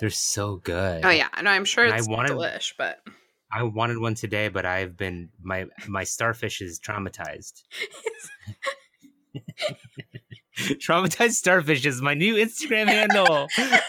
They're 0.00 0.10
so 0.10 0.56
good. 0.56 1.04
Oh 1.04 1.10
yeah, 1.10 1.28
no, 1.42 1.50
I'm 1.50 1.64
sure 1.64 1.84
And 1.84 1.94
I 1.94 1.98
it's 1.98 2.08
wanted- 2.08 2.32
delish, 2.32 2.72
but 2.78 3.00
I 3.52 3.64
wanted 3.64 3.98
one 3.98 4.14
today, 4.14 4.48
but 4.48 4.64
I've 4.64 4.96
been 4.96 5.30
my 5.42 5.66
my 5.88 6.04
starfish 6.04 6.60
is 6.60 6.78
traumatized. 6.80 7.62
Traumatized 10.58 11.32
starfish 11.32 11.86
is 11.86 12.02
my 12.02 12.14
new 12.14 12.34
Instagram 12.34 12.86
handle. 12.86 13.46
and 13.58 13.80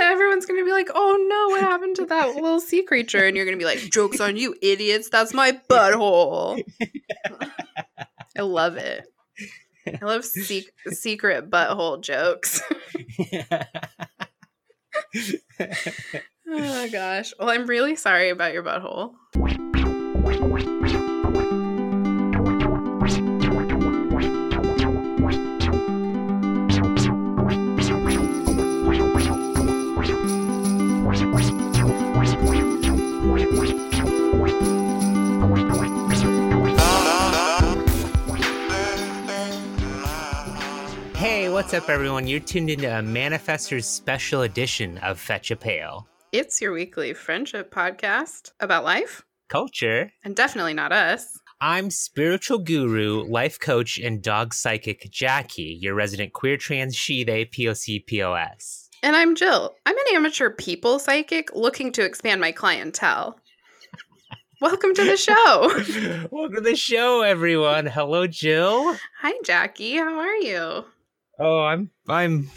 everyone's 0.00 0.46
gonna 0.46 0.64
be 0.64 0.72
like, 0.72 0.88
"Oh 0.94 1.16
no, 1.28 1.48
what 1.54 1.60
happened 1.60 1.96
to 1.96 2.06
that 2.06 2.34
little 2.34 2.60
sea 2.60 2.82
creature?" 2.82 3.24
And 3.24 3.36
you're 3.36 3.44
gonna 3.44 3.56
be 3.56 3.64
like, 3.66 3.78
"Jokes 3.78 4.20
on 4.20 4.36
you, 4.36 4.56
idiots! 4.62 5.08
That's 5.10 5.32
my 5.34 5.60
butthole." 5.70 6.62
I 8.38 8.42
love 8.42 8.76
it. 8.76 9.06
I 10.02 10.04
love 10.04 10.24
sec- 10.24 10.72
secret 10.88 11.50
butthole 11.50 12.00
jokes. 12.00 12.62
oh 16.48 16.88
gosh. 16.90 17.32
Well, 17.38 17.50
I'm 17.50 17.66
really 17.66 17.96
sorry 17.96 18.30
about 18.30 18.52
your 18.52 18.62
butthole. 18.62 19.14
What's 41.54 41.72
up, 41.72 41.88
everyone? 41.88 42.26
You're 42.26 42.40
tuned 42.40 42.68
into 42.68 42.92
a 42.92 43.00
Manifestor's 43.00 43.86
special 43.86 44.42
edition 44.42 44.98
of 44.98 45.20
Fetch 45.20 45.52
a 45.52 45.56
Pail. 45.56 46.08
It's 46.32 46.60
your 46.60 46.72
weekly 46.72 47.14
friendship 47.14 47.72
podcast 47.72 48.50
about 48.58 48.82
life, 48.82 49.24
Culture. 49.48 50.10
and 50.24 50.34
definitely 50.34 50.74
not 50.74 50.90
us. 50.90 51.38
I'm 51.60 51.92
spiritual 51.92 52.58
guru, 52.58 53.22
life 53.30 53.60
coach, 53.60 54.00
and 54.00 54.20
dog 54.20 54.52
psychic 54.52 55.08
Jackie, 55.12 55.78
your 55.80 55.94
resident 55.94 56.32
queer 56.32 56.56
trans 56.56 56.96
she 56.96 57.22
they 57.22 57.44
POC 57.44 58.04
POS. 58.04 58.90
And 59.04 59.14
I'm 59.14 59.36
Jill. 59.36 59.76
I'm 59.86 59.96
an 59.96 60.04
amateur 60.12 60.50
people 60.50 60.98
psychic 60.98 61.54
looking 61.54 61.92
to 61.92 62.04
expand 62.04 62.40
my 62.40 62.50
clientele. 62.50 63.38
Welcome 64.60 64.92
to 64.92 65.04
the 65.04 65.16
show. 65.16 66.26
Welcome 66.32 66.56
to 66.56 66.60
the 66.62 66.74
show, 66.74 67.20
everyone. 67.20 67.86
Hello, 67.86 68.26
Jill. 68.26 68.96
Hi, 69.20 69.34
Jackie. 69.44 69.98
How 69.98 70.18
are 70.18 70.36
you? 70.38 70.86
Oh, 71.38 71.60
I'm 71.60 71.90
I'm 72.08 72.50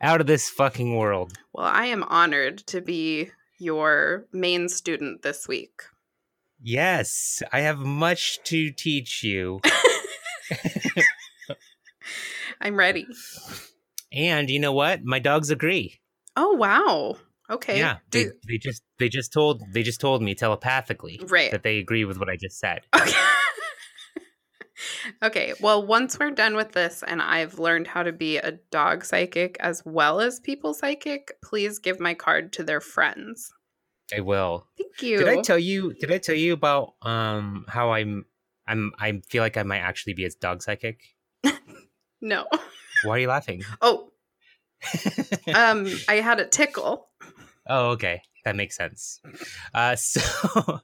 out 0.00 0.20
of 0.20 0.26
this 0.26 0.48
fucking 0.48 0.96
world. 0.96 1.32
Well, 1.52 1.66
I 1.66 1.86
am 1.86 2.02
honored 2.04 2.58
to 2.68 2.80
be 2.80 3.30
your 3.58 4.26
main 4.32 4.68
student 4.68 5.22
this 5.22 5.46
week. 5.48 5.82
Yes, 6.60 7.42
I 7.52 7.60
have 7.60 7.78
much 7.78 8.40
to 8.44 8.70
teach 8.70 9.22
you. 9.22 9.60
I'm 12.60 12.76
ready. 12.76 13.06
And 14.12 14.50
you 14.50 14.58
know 14.58 14.72
what? 14.72 15.04
My 15.04 15.20
dogs 15.20 15.50
agree. 15.50 16.00
Oh, 16.36 16.54
wow. 16.54 17.16
Okay. 17.50 17.78
Yeah, 17.78 17.98
they, 18.10 18.24
Do- 18.24 18.32
they 18.46 18.58
just 18.58 18.82
they 18.98 19.08
just 19.08 19.32
told 19.32 19.62
they 19.72 19.82
just 19.82 20.00
told 20.00 20.22
me 20.22 20.34
telepathically 20.34 21.20
right. 21.28 21.50
that 21.50 21.62
they 21.62 21.78
agree 21.78 22.04
with 22.04 22.18
what 22.18 22.28
I 22.28 22.36
just 22.36 22.58
said. 22.58 22.80
Okay. 22.94 23.12
Okay. 25.22 25.54
Well, 25.60 25.86
once 25.86 26.18
we're 26.18 26.30
done 26.30 26.56
with 26.56 26.72
this 26.72 27.02
and 27.06 27.20
I've 27.22 27.58
learned 27.58 27.86
how 27.86 28.02
to 28.02 28.12
be 28.12 28.38
a 28.38 28.52
dog 28.70 29.04
psychic 29.04 29.56
as 29.60 29.82
well 29.84 30.20
as 30.20 30.40
people 30.40 30.74
psychic, 30.74 31.32
please 31.42 31.78
give 31.78 32.00
my 32.00 32.14
card 32.14 32.52
to 32.54 32.62
their 32.62 32.80
friends. 32.80 33.52
I 34.16 34.20
will. 34.20 34.66
Thank 34.76 35.02
you. 35.02 35.18
Did 35.18 35.28
I 35.28 35.40
tell 35.42 35.58
you? 35.58 35.92
Did 35.94 36.10
I 36.10 36.18
tell 36.18 36.34
you 36.34 36.52
about 36.54 36.94
um 37.02 37.66
how 37.68 37.92
I'm 37.92 38.24
I'm 38.66 38.92
I 38.98 39.20
feel 39.28 39.42
like 39.42 39.56
I 39.56 39.62
might 39.62 39.80
actually 39.80 40.14
be 40.14 40.24
a 40.24 40.30
dog 40.30 40.62
psychic? 40.62 41.00
no. 42.20 42.46
Why 43.04 43.16
are 43.16 43.18
you 43.18 43.28
laughing? 43.28 43.62
Oh, 43.80 44.12
um, 45.54 45.88
I 46.08 46.16
had 46.16 46.40
a 46.40 46.46
tickle. 46.46 47.08
Oh, 47.66 47.90
okay. 47.90 48.22
That 48.44 48.56
makes 48.56 48.76
sense. 48.76 49.20
Uh, 49.74 49.96
so, 49.96 50.80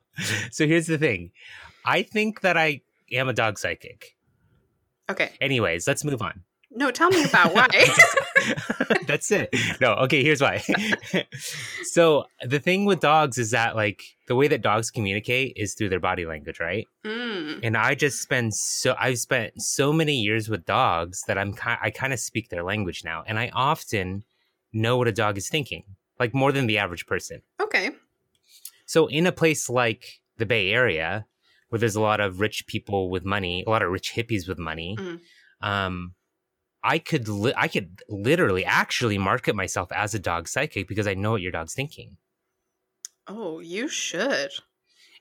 so 0.51 0.67
here's 0.67 0.87
the 0.87 0.99
thing. 0.99 1.31
I 1.85 2.03
think 2.03 2.41
that 2.41 2.57
I 2.57 2.83
am 3.13 3.29
a 3.29 3.33
dog 3.33 3.59
psychic. 3.59 4.17
Okay. 5.11 5.33
Anyways, 5.41 5.87
let's 5.87 6.05
move 6.05 6.23
on. 6.23 6.43
No, 6.77 6.91
tell 6.91 7.11
me 7.11 7.23
about 7.23 7.55
why. 7.55 7.69
That's 9.07 9.31
it. 9.31 9.55
No, 9.81 9.93
okay, 9.95 10.25
here's 10.25 10.41
why. 10.41 10.63
so, 11.85 12.25
the 12.43 12.59
thing 12.59 12.85
with 12.85 12.99
dogs 12.99 13.39
is 13.39 13.53
that, 13.53 13.77
like, 13.77 14.03
the 14.27 14.35
way 14.35 14.49
that 14.49 14.61
dogs 14.61 14.91
communicate 14.91 15.53
is 15.57 15.75
through 15.75 15.91
their 15.91 16.01
body 16.01 16.27
language, 16.27 16.59
right? 16.59 16.87
mm. 17.05 17.61
And 17.63 17.77
I 17.77 17.95
just 17.95 18.21
spend 18.21 18.55
so, 18.55 18.97
I've 18.99 19.19
spent 19.19 19.63
so 19.63 19.93
many 19.93 20.15
years 20.15 20.49
with 20.49 20.65
dogs 20.65 21.23
that 21.29 21.39
I'm 21.39 21.53
kind, 21.53 21.79
I 21.81 21.91
kind 21.91 22.13
of 22.13 22.19
speak 22.19 22.49
their 22.49 22.65
language 22.65 23.05
now. 23.05 23.23
And 23.25 23.39
I 23.39 23.51
often 23.55 24.25
know 24.73 24.97
what 24.97 25.07
a 25.07 25.13
dog 25.13 25.39
is 25.39 25.49
thinking, 25.49 25.85
like, 26.19 26.35
more 26.35 26.51
than 26.51 26.67
the 26.67 26.79
average 26.79 27.07
person. 27.07 27.43
Okay. 27.63 27.91
So 28.87 29.07
in 29.07 29.27
a 29.27 29.33
place 29.33 29.71
like 29.71 30.21
the 30.39 30.47
Bay 30.47 30.73
Area, 30.73 31.27
where 31.75 31.81
there's 31.81 31.97
a 31.97 32.01
lot 32.01 32.21
of 32.21 32.39
rich 32.39 32.69
people 32.69 33.11
with 33.11 33.25
money, 33.25 33.65
a 33.67 33.69
lot 33.71 33.83
of 33.83 33.91
rich 33.91 34.13
hippies 34.15 34.47
with 34.47 34.61
money, 34.61 34.95
Mhm. 34.97 35.21
um, 35.61 36.15
I 36.85 37.01
could 37.01 37.27
li- 37.27 37.53
I 37.57 37.67
could 37.67 38.01
literally 38.09 38.65
actually 38.65 39.19
market 39.19 39.57
myself 39.57 39.91
as 39.91 40.15
a 40.15 40.21
dog 40.21 40.47
psychic 40.47 40.87
because 40.87 41.09
I 41.09 41.15
know 41.15 41.33
what 41.33 41.43
your 41.43 41.51
dog's 41.51 41.75
thinking. 41.75 42.17
Oh, 43.27 43.59
you 43.59 43.89
should. 43.89 44.53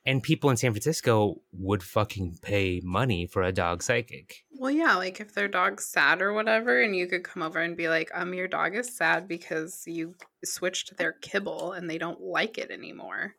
And 0.05 0.21
people 0.21 0.51
in 0.51 0.57
San 0.57 0.73
Francisco 0.73 1.41
would 1.53 1.81
fucking 1.81 2.37
pay 2.43 2.81
money 2.83 3.25
for 3.25 3.41
a 3.41 3.51
dog 3.51 3.81
psychic. 3.81 4.43
Well, 4.51 4.69
yeah, 4.69 4.95
like 4.95 5.19
if 5.19 5.33
their 5.33 5.47
dog's 5.47 5.87
sad 5.87 6.21
or 6.21 6.33
whatever, 6.33 6.79
and 6.83 6.95
you 6.95 7.07
could 7.07 7.23
come 7.23 7.41
over 7.41 7.59
and 7.59 7.75
be 7.75 7.89
like, 7.89 8.11
um, 8.13 8.35
your 8.35 8.47
dog 8.47 8.75
is 8.75 8.95
sad 8.95 9.27
because 9.27 9.81
you 9.87 10.13
switched 10.45 10.97
their 10.97 11.13
kibble 11.13 11.71
and 11.71 11.89
they 11.89 11.97
don't 11.97 12.21
like 12.21 12.59
it 12.59 12.69
anymore. 12.69 13.37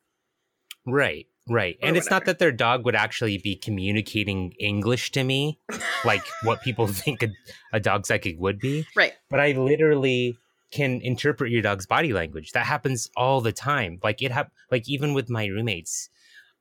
Right, 0.84 1.26
right. 1.48 1.78
And 1.82 1.96
it's 1.96 2.10
not 2.10 2.24
that 2.26 2.38
their 2.38 2.52
dog 2.52 2.84
would 2.84 2.94
actually 2.94 3.38
be 3.38 3.56
communicating 3.56 4.52
English 4.58 5.10
to 5.12 5.24
me, 5.24 5.58
like 6.04 6.24
what 6.42 6.62
people 6.62 6.86
think 7.02 7.22
a, 7.22 7.28
a 7.72 7.80
dog 7.80 8.06
psychic 8.06 8.38
would 8.38 8.58
be. 8.58 8.86
Right. 8.96 9.12
but 9.30 9.40
I 9.40 9.52
literally 9.52 10.36
can 10.70 11.00
interpret 11.02 11.52
your 11.52 11.62
dog's 11.62 11.86
body 11.86 12.12
language. 12.12 12.52
That 12.52 12.66
happens 12.66 13.08
all 13.16 13.40
the 13.40 13.52
time. 13.52 14.00
Like 14.02 14.22
it 14.22 14.32
hap- 14.32 14.52
like 14.70 14.88
even 14.88 15.14
with 15.14 15.30
my 15.30 15.46
roommates, 15.46 16.10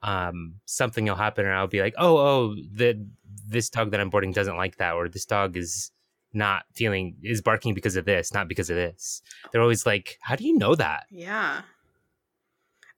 um, 0.04 0.56
something 0.66 1.06
will 1.06 1.16
happen 1.16 1.46
and 1.46 1.54
I'll 1.54 1.68
be 1.68 1.82
like, 1.82 1.96
oh, 1.98 2.18
oh, 2.18 2.56
the 2.72 3.06
this 3.48 3.70
dog 3.70 3.92
that 3.92 4.00
I'm 4.00 4.10
boarding 4.10 4.32
doesn't 4.32 4.58
like 4.58 4.78
that, 4.78 4.94
or 4.94 5.10
this 5.10 5.26
dog 5.26 5.58
is 5.58 5.92
not 6.34 6.66
feeling 6.74 7.16
is 7.24 7.42
barking 7.42 7.74
because 7.74 7.96
of 7.96 8.06
this, 8.06 8.34
not 8.34 8.48
because 8.48 8.70
of 8.70 8.76
this. 8.76 9.22
They're 9.52 9.62
always 9.62 9.86
like, 9.86 10.18
how 10.22 10.36
do 10.36 10.44
you 10.44 10.58
know 10.58 10.76
that? 10.76 11.06
Yeah. 11.10 11.62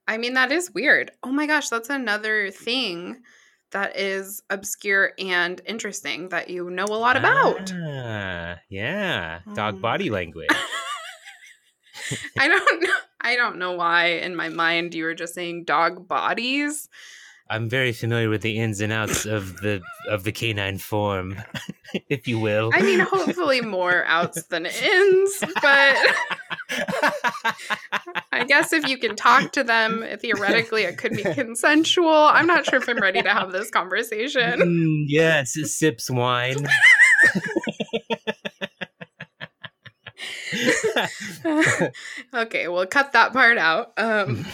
I 0.08 0.18
mean, 0.18 0.34
that 0.34 0.52
is 0.52 0.70
weird. 0.72 1.10
Oh 1.22 1.32
my 1.32 1.46
gosh, 1.46 1.68
that's 1.68 1.90
another 1.90 2.50
thing 2.50 3.22
that 3.72 3.98
is 3.98 4.42
obscure 4.48 5.12
and 5.18 5.60
interesting 5.66 6.28
that 6.28 6.48
you 6.48 6.70
know 6.70 6.84
a 6.84 6.96
lot 6.96 7.16
about. 7.16 7.72
Ah, 7.74 8.58
yeah, 8.68 9.40
dog 9.54 9.76
Oh 9.76 9.80
body 9.80 10.10
language. 10.10 10.48
I 12.38 12.48
don't 12.48 12.82
know. 12.82 12.94
I 13.20 13.34
don't 13.34 13.58
know 13.58 13.72
why 13.72 14.06
in 14.06 14.36
my 14.36 14.48
mind 14.48 14.94
you 14.94 15.04
were 15.04 15.14
just 15.14 15.34
saying 15.34 15.64
dog 15.64 16.06
bodies. 16.06 16.88
I'm 17.48 17.68
very 17.68 17.92
familiar 17.92 18.28
with 18.28 18.42
the 18.42 18.58
ins 18.58 18.80
and 18.80 18.92
outs 18.92 19.24
of 19.24 19.60
the 19.60 19.80
of 20.08 20.24
the 20.24 20.32
canine 20.32 20.78
form, 20.78 21.36
if 22.08 22.26
you 22.26 22.40
will. 22.40 22.70
I 22.74 22.82
mean, 22.82 22.98
hopefully 22.98 23.60
more 23.60 24.04
outs 24.06 24.42
than 24.44 24.66
ins, 24.66 25.44
but 25.62 25.96
I 28.32 28.44
guess 28.46 28.72
if 28.72 28.88
you 28.88 28.98
can 28.98 29.14
talk 29.14 29.52
to 29.52 29.62
them, 29.62 30.04
theoretically 30.18 30.82
it 30.82 30.98
could 30.98 31.12
be 31.12 31.22
consensual. 31.34 32.08
I'm 32.08 32.48
not 32.48 32.66
sure 32.66 32.80
if 32.80 32.88
I'm 32.88 32.98
ready 32.98 33.22
to 33.22 33.30
have 33.30 33.52
this 33.52 33.70
conversation. 33.70 34.60
Mm, 34.60 35.04
yes, 35.06 35.56
it 35.56 35.68
sips 35.68 36.10
wine. 36.10 36.66
okay, 42.34 42.68
we'll 42.68 42.86
cut 42.86 43.12
that 43.12 43.32
part 43.32 43.58
out. 43.58 43.92
Um, 43.96 44.44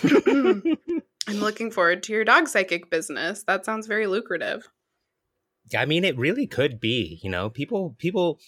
I'm 1.29 1.41
looking 1.41 1.71
forward 1.71 2.03
to 2.05 2.13
your 2.13 2.25
dog 2.25 2.49
psychic 2.49 2.91
business. 2.91 3.45
That 3.45 3.65
sounds 3.65 3.87
very 3.87 4.07
lucrative. 4.07 4.69
I 5.77 5.85
mean, 5.87 6.05
it 6.05 6.19
really 6.19 6.47
could 6.47 6.81
be. 6.81 7.21
You 7.23 7.31
know, 7.31 7.49
people, 7.49 7.95
people. 7.99 8.41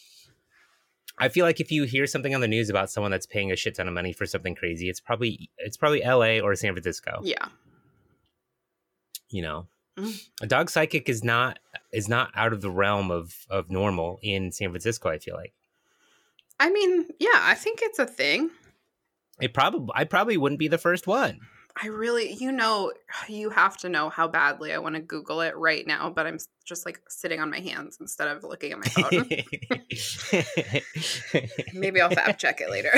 I 1.19 1.29
feel 1.29 1.45
like 1.47 1.61
if 1.61 1.71
you 1.71 1.85
hear 1.85 2.07
something 2.09 2.35
on 2.35 2.41
the 2.41 2.49
news 2.49 2.69
about 2.69 2.91
someone 2.91 3.13
that's 3.13 3.27
paying 3.27 3.53
a 3.53 3.57
shit 3.57 3.77
ton 3.77 3.87
of 3.87 3.95
money 3.95 4.13
for 4.13 4.27
something 4.27 4.57
crazy, 4.57 4.89
it's 4.89 4.99
probably 5.01 5.49
it's 5.59 5.77
probably 5.77 6.03
L.A. 6.03 6.41
or 6.41 6.55
San 6.57 6.73
Francisco. 6.73 7.21
Yeah. 7.23 7.49
You 9.31 9.43
know, 9.43 9.69
Mm. 9.97 10.29
a 10.43 10.47
dog 10.49 10.71
psychic 10.71 11.09
is 11.09 11.23
not 11.23 11.61
is 11.93 12.09
not 12.09 12.33
out 12.35 12.53
of 12.53 12.61
the 12.61 12.71
realm 12.71 13.13
of 13.13 13.47
of 13.49 13.71
normal 13.71 14.19
in 14.25 14.51
San 14.51 14.71
Francisco. 14.71 15.09
I 15.09 15.19
feel 15.19 15.37
like. 15.37 15.55
I 16.59 16.69
mean, 16.71 17.07
yeah, 17.21 17.29
I 17.43 17.55
think 17.55 17.79
it's 17.81 18.01
a 18.01 18.07
thing. 18.07 18.51
It 19.41 19.55
probably 19.55 19.93
I 19.95 20.03
probably 20.03 20.37
wouldn't 20.37 20.59
be 20.59 20.67
the 20.67 20.79
first 20.79 21.07
one. 21.07 21.39
I 21.83 21.89
really, 21.89 22.33
you 22.33 22.53
know, 22.53 22.93
you 23.29 23.51
have 23.51 23.77
to 23.79 23.89
know 23.89 24.09
how 24.09 24.29
badly 24.29 24.73
I 24.73 24.79
want 24.79 24.95
to 24.95 25.01
Google 25.01 25.41
it 25.41 25.57
right 25.57 25.87
now, 25.87 26.11
but 26.11 26.27
I'm 26.27 26.39
just 26.65 26.87
like 26.87 27.01
sitting 27.09 27.41
on 27.41 27.51
my 27.51 27.61
hands 27.61 27.99
instead 28.01 28.29
of 28.29 28.45
looking 28.45 28.73
at 28.73 28.79
my 28.79 28.87
phone. 28.87 29.29
Maybe 31.75 32.01
I'll 32.01 32.11
fact 32.11 32.41
check 32.41 32.61
it 32.61 32.71
later. 32.71 32.93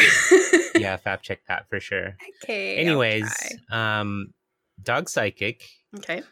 yeah, 0.78 0.96
fact 1.04 1.24
check 1.24 1.40
that 1.48 1.68
for 1.68 1.80
sure. 1.80 2.16
Okay. 2.44 2.76
Anyways, 2.76 3.28
um, 3.70 4.34
dog 4.82 5.08
psychic. 5.08 5.68
okay. 5.96 6.22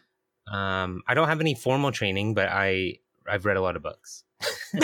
Um, 0.51 1.01
I 1.07 1.15
don't 1.15 1.27
have 1.27 1.41
any 1.41 1.55
formal 1.55 1.91
training, 1.91 2.35
but 2.35 2.49
I 2.49 2.99
I've 3.27 3.45
read 3.45 3.57
a 3.57 3.61
lot 3.61 3.75
of 3.75 3.81
books. 3.81 4.23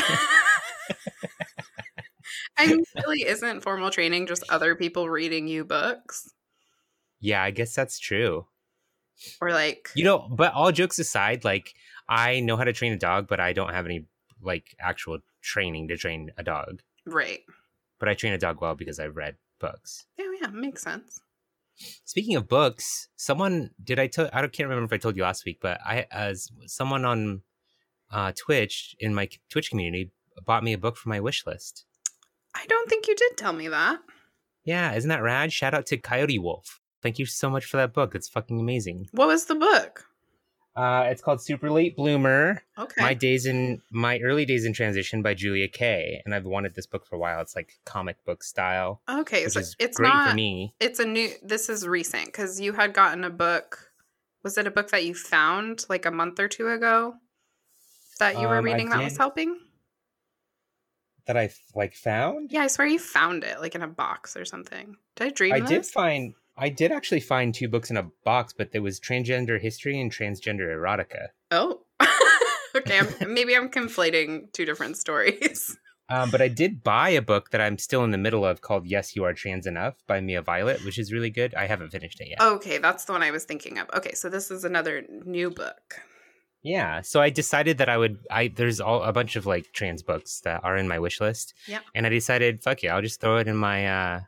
I 2.58 2.68
mean, 2.68 2.84
really 2.96 3.22
isn't 3.25 3.62
formal 3.62 3.92
training 3.92 4.25
just 4.28 4.44
other 4.50 4.75
people 4.75 5.08
reading 5.10 5.48
you 5.48 5.63
books 5.63 6.28
Yeah, 7.21 7.41
I 7.41 7.51
guess 7.51 7.73
that's 7.73 8.00
true. 8.00 8.47
or 9.39 9.51
like 9.51 9.89
You 9.95 10.03
know, 10.03 10.27
but 10.29 10.53
all 10.53 10.71
jokes 10.71 11.00
aside, 11.00 11.44
like 11.45 11.73
I 12.09 12.39
know 12.41 12.57
how 12.57 12.65
to 12.65 12.73
train 12.73 12.91
a 12.91 12.97
dog, 12.97 13.27
but 13.29 13.39
I 13.39 13.53
don't 13.53 13.73
have 13.73 13.85
any 13.85 14.06
like 14.41 14.75
actual 14.79 15.19
training 15.41 15.88
to 15.89 15.97
train 15.97 16.31
a 16.38 16.44
dog. 16.44 16.81
right? 17.06 17.41
But 18.00 18.09
I 18.09 18.15
train 18.15 18.33
a 18.33 18.38
dog 18.39 18.59
well 18.62 18.75
because 18.75 19.00
I've 19.00 19.15
read 19.15 19.35
books. 19.59 20.06
Oh 20.19 20.38
yeah, 20.41 20.47
makes 20.47 20.81
sense. 20.81 21.21
Speaking 22.03 22.35
of 22.35 22.47
books, 22.47 23.07
someone 23.15 23.71
did 23.83 24.00
I 24.00 24.07
tell 24.07 24.29
I 24.33 24.41
don't 24.41 24.51
can't 24.51 24.67
remember 24.67 24.85
if 24.94 24.94
I 24.94 25.01
told 25.01 25.15
you 25.15 25.24
last 25.24 25.45
week, 25.45 25.59
but 25.62 25.79
I 25.85 26.07
as 26.12 26.50
someone 26.65 27.06
on 27.06 27.41
uh, 28.12 28.31
Twitch 28.35 28.95
in 29.00 29.13
my 29.13 29.29
Twitch 29.50 29.69
community 29.69 30.12
bought 30.45 30.63
me 30.63 30.74
a 30.74 30.77
book 30.77 30.97
for 30.97 31.09
my 31.09 31.19
wish 31.19 31.45
list. 31.45 31.85
I 32.53 32.65
don't 32.67 32.89
think 32.89 33.07
you 33.07 33.15
did 33.15 33.38
tell 33.38 33.53
me 33.53 33.67
that. 33.69 34.00
Yeah, 34.65 34.94
isn't 34.94 35.07
that 35.09 35.24
rad? 35.24 35.53
Shout 35.53 35.74
out 35.74 35.85
to 35.88 35.97
Coyote 35.97 36.38
Wolf. 36.39 36.81
Thank 37.01 37.19
you 37.19 37.25
so 37.25 37.50
much 37.50 37.65
for 37.65 37.77
that 37.77 37.94
book. 37.94 38.13
It's 38.15 38.30
fucking 38.30 38.59
amazing. 38.59 39.09
What 39.12 39.27
was 39.27 39.45
the 39.45 39.56
book? 39.56 40.06
Uh, 40.74 41.07
it's 41.12 41.21
called 41.21 41.42
Super 41.42 41.69
Late 41.69 41.98
Bloomer. 41.98 42.62
Okay. 42.77 43.01
My 43.01 43.13
days 43.13 43.45
in 43.45 43.81
my 43.92 44.19
early 44.19 44.45
days 44.45 44.63
in 44.63 44.71
transition 44.71 45.21
by 45.21 45.33
Julia 45.33 45.68
Kaye, 45.68 46.21
and 46.24 46.33
I've 46.33 46.45
wanted 46.45 46.75
this 46.75 46.86
book 46.86 47.06
for 47.06 47.15
a 47.18 47.19
while. 47.19 47.42
It's 47.42 47.56
like 47.57 47.74
comic 47.86 48.24
book 48.24 48.42
style, 48.44 49.01
okay, 49.09 49.44
which 49.44 49.53
so 49.53 49.59
is 49.59 49.75
it's 49.80 49.98
great 49.98 50.07
not 50.07 50.30
for 50.30 50.36
me. 50.36 50.74
it's 50.80 51.00
a 51.00 51.06
new 51.06 51.30
this 51.44 51.68
is 51.68 51.86
recent 51.86 52.27
because 52.27 52.62
you 52.62 52.71
had 52.71 52.94
gotten 52.94 53.25
a 53.25 53.30
book 53.30 53.92
was 54.44 54.57
it 54.57 54.65
a 54.65 54.71
book 54.71 54.92
that 54.92 55.03
you 55.03 55.13
found 55.13 55.86
like 55.89 56.06
a 56.06 56.12
month 56.12 56.39
or 56.39 56.48
two 56.48 56.69
ago 56.69 57.15
that 58.19 58.36
you 58.39 58.48
were 58.48 58.57
Um, 58.57 58.65
I 58.65 58.71
reading 58.71 58.89
that 58.92 59.03
was 59.03 59.18
helping 59.18 59.59
That 61.27 61.36
I 61.38 61.50
like 61.75 61.95
found. 61.95 62.51
yeah 62.51 62.62
i 62.63 62.68
swear 62.68 62.88
you 62.88 62.98
found 63.00 63.44
it 63.44 63.59
like 63.59 63.75
in 63.75 63.81
a 63.81 63.88
box 63.88 64.36
or 64.38 64.45
something 64.45 64.95
did 65.15 65.27
i 65.27 65.30
dream 65.31 65.53
I 65.53 65.59
did 65.59 65.86
find. 65.86 66.33
I 66.57 66.69
did 66.69 66.92
actually 66.92 67.21
find 67.21 67.53
two 67.53 67.68
books 67.69 67.89
in 67.89 67.98
a 67.98 68.09
box, 68.24 68.53
but 68.53 68.71
there 68.71 68.81
was 68.81 69.00
transgender 69.00 69.59
history 69.59 70.00
and 70.00 70.12
transgender 70.12 70.68
erotica. 70.68 71.27
oh 71.51 71.81
okay 72.75 73.00
I'm, 73.00 73.33
maybe 73.33 73.56
i'm 73.56 73.69
conflating 73.69 74.51
two 74.53 74.65
different 74.65 74.98
stories 74.98 75.77
Um, 76.09 76.30
but 76.30 76.42
I 76.42 76.50
did 76.50 76.83
buy 76.83 77.07
a 77.12 77.21
book 77.21 77.51
that 77.51 77.62
I'm 77.62 77.77
still 77.77 78.03
in 78.03 78.12
the 78.12 78.18
middle 78.18 78.44
of 78.45 78.59
called 78.59 78.86
"Yes, 78.86 79.15
You 79.15 79.24
Are 79.24 79.33
Trans 79.33 79.65
Enough" 79.65 79.95
by 80.07 80.19
Mia 80.19 80.42
Violet, 80.42 80.83
which 80.83 81.00
is 81.00 81.13
really 81.13 81.30
good. 81.30 81.56
I 81.56 81.68
haven't 81.68 81.92
finished 81.92 82.19
it 82.19 82.27
yet. 82.27 82.42
okay 82.42 82.80
that's 82.80 83.06
the 83.06 83.13
one 83.13 83.24
i 83.24 83.31
was 83.31 83.45
thinking 83.45 83.77
of 83.80 83.89
okay 83.94 84.13
so 84.13 84.27
this 84.27 84.51
is 84.51 84.65
another 84.65 85.06
new 85.25 85.50
book 85.50 86.01
Yeah, 86.63 87.00
so 87.01 87.21
I 87.21 87.30
decided 87.30 87.77
that 87.77 87.88
I 87.88 87.98
would. 87.98 88.18
I 88.30 88.50
there's 88.50 88.81
all 88.81 89.03
a 89.03 89.13
bunch 89.13 89.38
of 89.38 89.45
like 89.45 89.71
trans 89.71 90.03
books 90.03 90.42
that 90.42 90.59
are 90.65 90.75
in 90.75 90.88
my 90.89 91.00
wish 91.00 91.21
list. 91.21 91.53
Yeah. 91.65 91.80
and 91.95 92.06
I 92.06 92.09
decided, 92.09 92.62
fuck 92.62 92.83
yeah, 92.83 92.94
I'll 92.94 93.01
just 93.01 93.21
throw 93.21 93.38
it 93.38 93.48
in 93.48 93.56
my 93.56 93.88
uh 93.88 94.19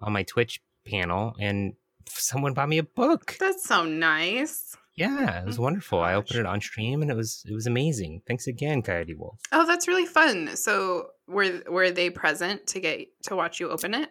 on 0.00 0.12
my 0.14 0.22
Twitch 0.22 0.62
panel, 0.86 1.34
and 1.40 1.74
someone 2.08 2.54
bought 2.54 2.68
me 2.68 2.78
a 2.78 2.82
book. 2.82 3.36
that's 3.38 3.64
so 3.68 3.84
nice 3.84 4.76
Yeah, 4.96 5.40
it 5.40 5.46
was 5.46 5.58
Oh, 5.58 5.62
wonderful. 5.62 6.00
I 6.00 6.14
opened 6.14 6.40
it 6.40 6.46
on 6.46 6.60
stream, 6.60 7.02
and 7.02 7.10
it 7.10 7.16
was 7.16 7.44
it 7.48 7.52
was 7.54 7.66
amazing. 7.66 8.22
Thanks 8.26 8.46
again, 8.46 8.82
Coyote 8.82 9.14
Wolf. 9.14 9.38
oh 9.52 9.66
that's 9.66 9.86
really 9.88 10.06
fun 10.06 10.56
so 10.56 11.08
were 11.28 11.62
were 11.68 11.90
they 11.90 12.10
present 12.10 12.66
to 12.68 12.80
get 12.80 13.06
to 13.24 13.36
watch 13.36 13.60
you 13.60 13.68
open 13.70 13.94
it 13.94 14.08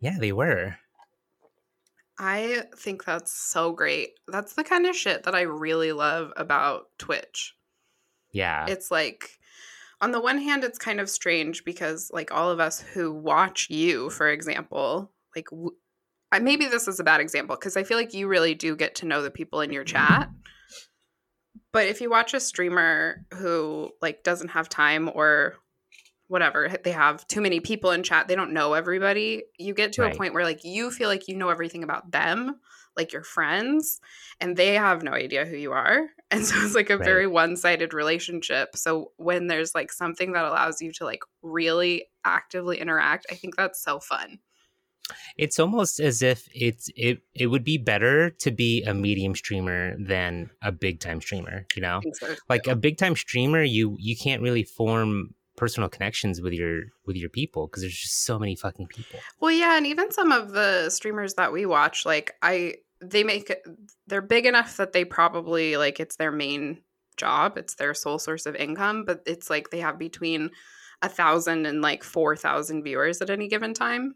Yeah, 0.00 0.16
they 0.18 0.32
were. 0.32 0.76
I 2.18 2.62
think 2.76 3.04
that's 3.04 3.32
so 3.32 3.72
great. 3.72 4.10
That's 4.28 4.54
the 4.54 4.62
kind 4.64 4.86
of 4.86 4.94
shit 4.94 5.24
that 5.24 5.34
I 5.34 5.42
really 5.42 5.92
love 5.92 6.32
about 6.36 6.86
Twitch. 6.98 7.54
Yeah, 8.32 8.66
It's 8.68 8.90
like, 8.90 9.30
on 10.00 10.10
the 10.12 10.20
one 10.20 10.38
hand, 10.38 10.64
it's 10.64 10.78
kind 10.78 11.00
of 11.00 11.08
strange 11.10 11.64
because, 11.64 12.10
like, 12.12 12.32
all 12.32 12.50
of 12.50 12.58
us 12.60 12.80
who 12.80 13.12
watch 13.12 13.68
you, 13.70 14.10
for 14.10 14.28
example, 14.28 15.10
like, 15.36 15.46
w- 15.50 15.74
maybe 16.42 16.66
this 16.66 16.88
is 16.88 17.00
a 17.00 17.04
bad 17.04 17.20
example 17.20 17.56
because 17.56 17.76
I 17.76 17.84
feel 17.84 17.98
like 17.98 18.14
you 18.14 18.28
really 18.28 18.54
do 18.54 18.76
get 18.76 18.96
to 18.96 19.06
know 19.06 19.22
the 19.22 19.30
people 19.30 19.60
in 19.60 19.72
your 19.72 19.84
chat. 19.84 20.28
Mm-hmm. 20.28 20.36
But 21.72 21.88
if 21.88 22.00
you 22.00 22.10
watch 22.10 22.34
a 22.34 22.40
streamer 22.40 23.20
who, 23.34 23.90
like, 24.00 24.22
doesn't 24.22 24.48
have 24.48 24.68
time 24.68 25.10
or 25.12 25.56
whatever, 26.28 26.68
they 26.84 26.92
have 26.92 27.26
too 27.26 27.40
many 27.40 27.60
people 27.60 27.90
in 27.90 28.02
chat, 28.02 28.28
they 28.28 28.36
don't 28.36 28.52
know 28.52 28.74
everybody, 28.74 29.44
you 29.58 29.74
get 29.74 29.92
to 29.94 30.02
Right. 30.02 30.14
a 30.14 30.16
point 30.16 30.34
where, 30.34 30.44
like, 30.44 30.64
you 30.64 30.90
feel 30.90 31.08
like 31.08 31.28
you 31.28 31.36
know 31.36 31.50
everything 31.50 31.82
about 31.84 32.10
them, 32.12 32.60
like 32.96 33.12
your 33.12 33.22
friends, 33.24 34.00
and 34.40 34.56
they 34.56 34.74
have 34.74 35.02
no 35.02 35.12
idea 35.12 35.44
who 35.44 35.56
you 35.56 35.72
are. 35.72 36.08
And 36.30 36.44
so 36.44 36.56
it's 36.64 36.74
like 36.74 36.90
a 36.90 36.98
Right. 36.98 37.04
very 37.04 37.26
one 37.28 37.56
sided 37.56 37.94
relationship. 37.94 38.74
So 38.76 39.12
when 39.18 39.46
there's 39.46 39.72
like 39.72 39.92
something 39.92 40.32
that 40.32 40.44
allows 40.44 40.80
you 40.82 40.90
to 40.94 41.04
like 41.04 41.20
really 41.42 42.06
actively 42.24 42.80
interact, 42.80 43.26
I 43.30 43.36
think 43.36 43.54
that's 43.54 43.80
so 43.80 44.00
fun. 44.00 44.40
It's 45.36 45.58
almost 45.58 46.00
as 46.00 46.22
if 46.22 46.48
it's 46.54 46.88
it 46.96 47.20
it 47.34 47.48
would 47.48 47.64
be 47.64 47.78
better 47.78 48.30
to 48.30 48.50
be 48.50 48.82
a 48.84 48.94
medium 48.94 49.34
streamer 49.34 49.96
than 49.98 50.50
a 50.62 50.72
big 50.72 51.00
time 51.00 51.20
streamer. 51.20 51.66
You 51.76 51.82
know, 51.82 52.00
so. 52.14 52.34
like 52.48 52.66
a 52.66 52.76
big 52.76 52.96
time 52.96 53.16
streamer, 53.16 53.62
you 53.62 53.96
you 53.98 54.16
can't 54.16 54.42
really 54.42 54.64
form 54.64 55.34
personal 55.56 55.88
connections 55.88 56.40
with 56.40 56.52
your 56.52 56.82
with 57.06 57.16
your 57.16 57.28
people 57.28 57.66
because 57.66 57.82
there's 57.82 57.98
just 57.98 58.24
so 58.24 58.38
many 58.38 58.56
fucking 58.56 58.86
people. 58.88 59.20
Well, 59.40 59.52
yeah, 59.52 59.76
and 59.76 59.86
even 59.86 60.10
some 60.10 60.32
of 60.32 60.52
the 60.52 60.90
streamers 60.90 61.34
that 61.34 61.52
we 61.52 61.66
watch, 61.66 62.04
like 62.04 62.32
I, 62.42 62.76
they 63.00 63.24
make 63.24 63.52
they're 64.06 64.22
big 64.22 64.46
enough 64.46 64.76
that 64.76 64.92
they 64.92 65.04
probably 65.04 65.76
like 65.76 66.00
it's 66.00 66.16
their 66.16 66.32
main 66.32 66.80
job, 67.16 67.56
it's 67.56 67.74
their 67.74 67.94
sole 67.94 68.18
source 68.18 68.46
of 68.46 68.56
income, 68.56 69.04
but 69.04 69.22
it's 69.26 69.50
like 69.50 69.70
they 69.70 69.80
have 69.80 69.98
between 69.98 70.50
a 71.02 71.08
thousand 71.08 71.66
and 71.66 71.82
like 71.82 72.02
four 72.02 72.36
thousand 72.36 72.82
viewers 72.82 73.20
at 73.20 73.30
any 73.30 73.48
given 73.48 73.74
time, 73.74 74.14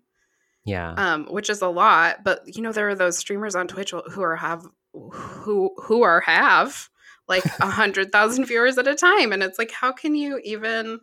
Yeah, 0.69 0.93
um, 0.93 1.27
which 1.31 1.49
is 1.51 1.63
a 1.63 1.69
lot. 1.69 2.25
But 2.25 2.43
you 2.47 2.63
know, 2.63 2.73
there 2.73 2.89
are 2.89 2.95
those 2.95 3.19
streamers 3.19 3.55
on 3.55 3.67
Twitch 3.69 3.93
who 4.11 4.23
are 4.23 4.37
have 4.37 4.65
who 4.93 5.71
who 5.85 6.03
are 6.03 6.21
have 6.21 6.89
like 7.29 7.45
a 7.61 7.71
hundred 7.71 8.13
thousand 8.13 8.45
viewers 8.47 8.79
at 8.79 8.87
a 8.87 8.95
time, 8.95 9.33
and 9.33 9.43
it's 9.43 9.59
like, 9.59 9.71
how 9.73 9.93
can 9.93 10.15
you 10.15 10.41
even? 10.45 11.01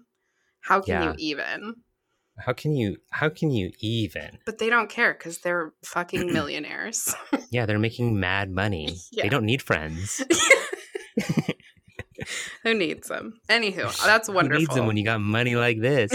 How 0.61 0.81
can 0.81 0.93
Yeah. 1.01 1.03
you 1.11 1.15
even? 1.17 1.75
how 2.37 2.51
can 2.51 2.75
you 2.75 2.97
how 3.11 3.29
can 3.29 3.49
you 3.49 3.71
even? 3.79 4.39
But 4.45 4.57
they 4.57 4.69
don't 4.69 4.89
care 4.89 5.13
because 5.13 5.37
they're 5.39 5.71
fucking 5.85 6.33
millionaires. 6.33 7.15
Yeah, 7.49 7.65
they're 7.65 7.79
making 7.79 8.19
mad 8.19 8.51
money. 8.63 8.97
Yeah. 9.11 9.23
They 9.23 9.29
don't 9.29 9.45
need 9.45 9.61
friends. 9.61 10.21
Who 12.63 12.73
needs 12.73 13.07
them? 13.07 13.39
Anywho, 13.49 14.03
that's 14.05 14.27
wonderful. 14.27 14.55
Who 14.55 14.59
needs 14.59 14.75
them 14.75 14.87
when 14.87 14.97
you 14.97 15.03
got 15.05 15.21
money 15.21 15.55
like 15.55 15.79
this? 15.79 16.11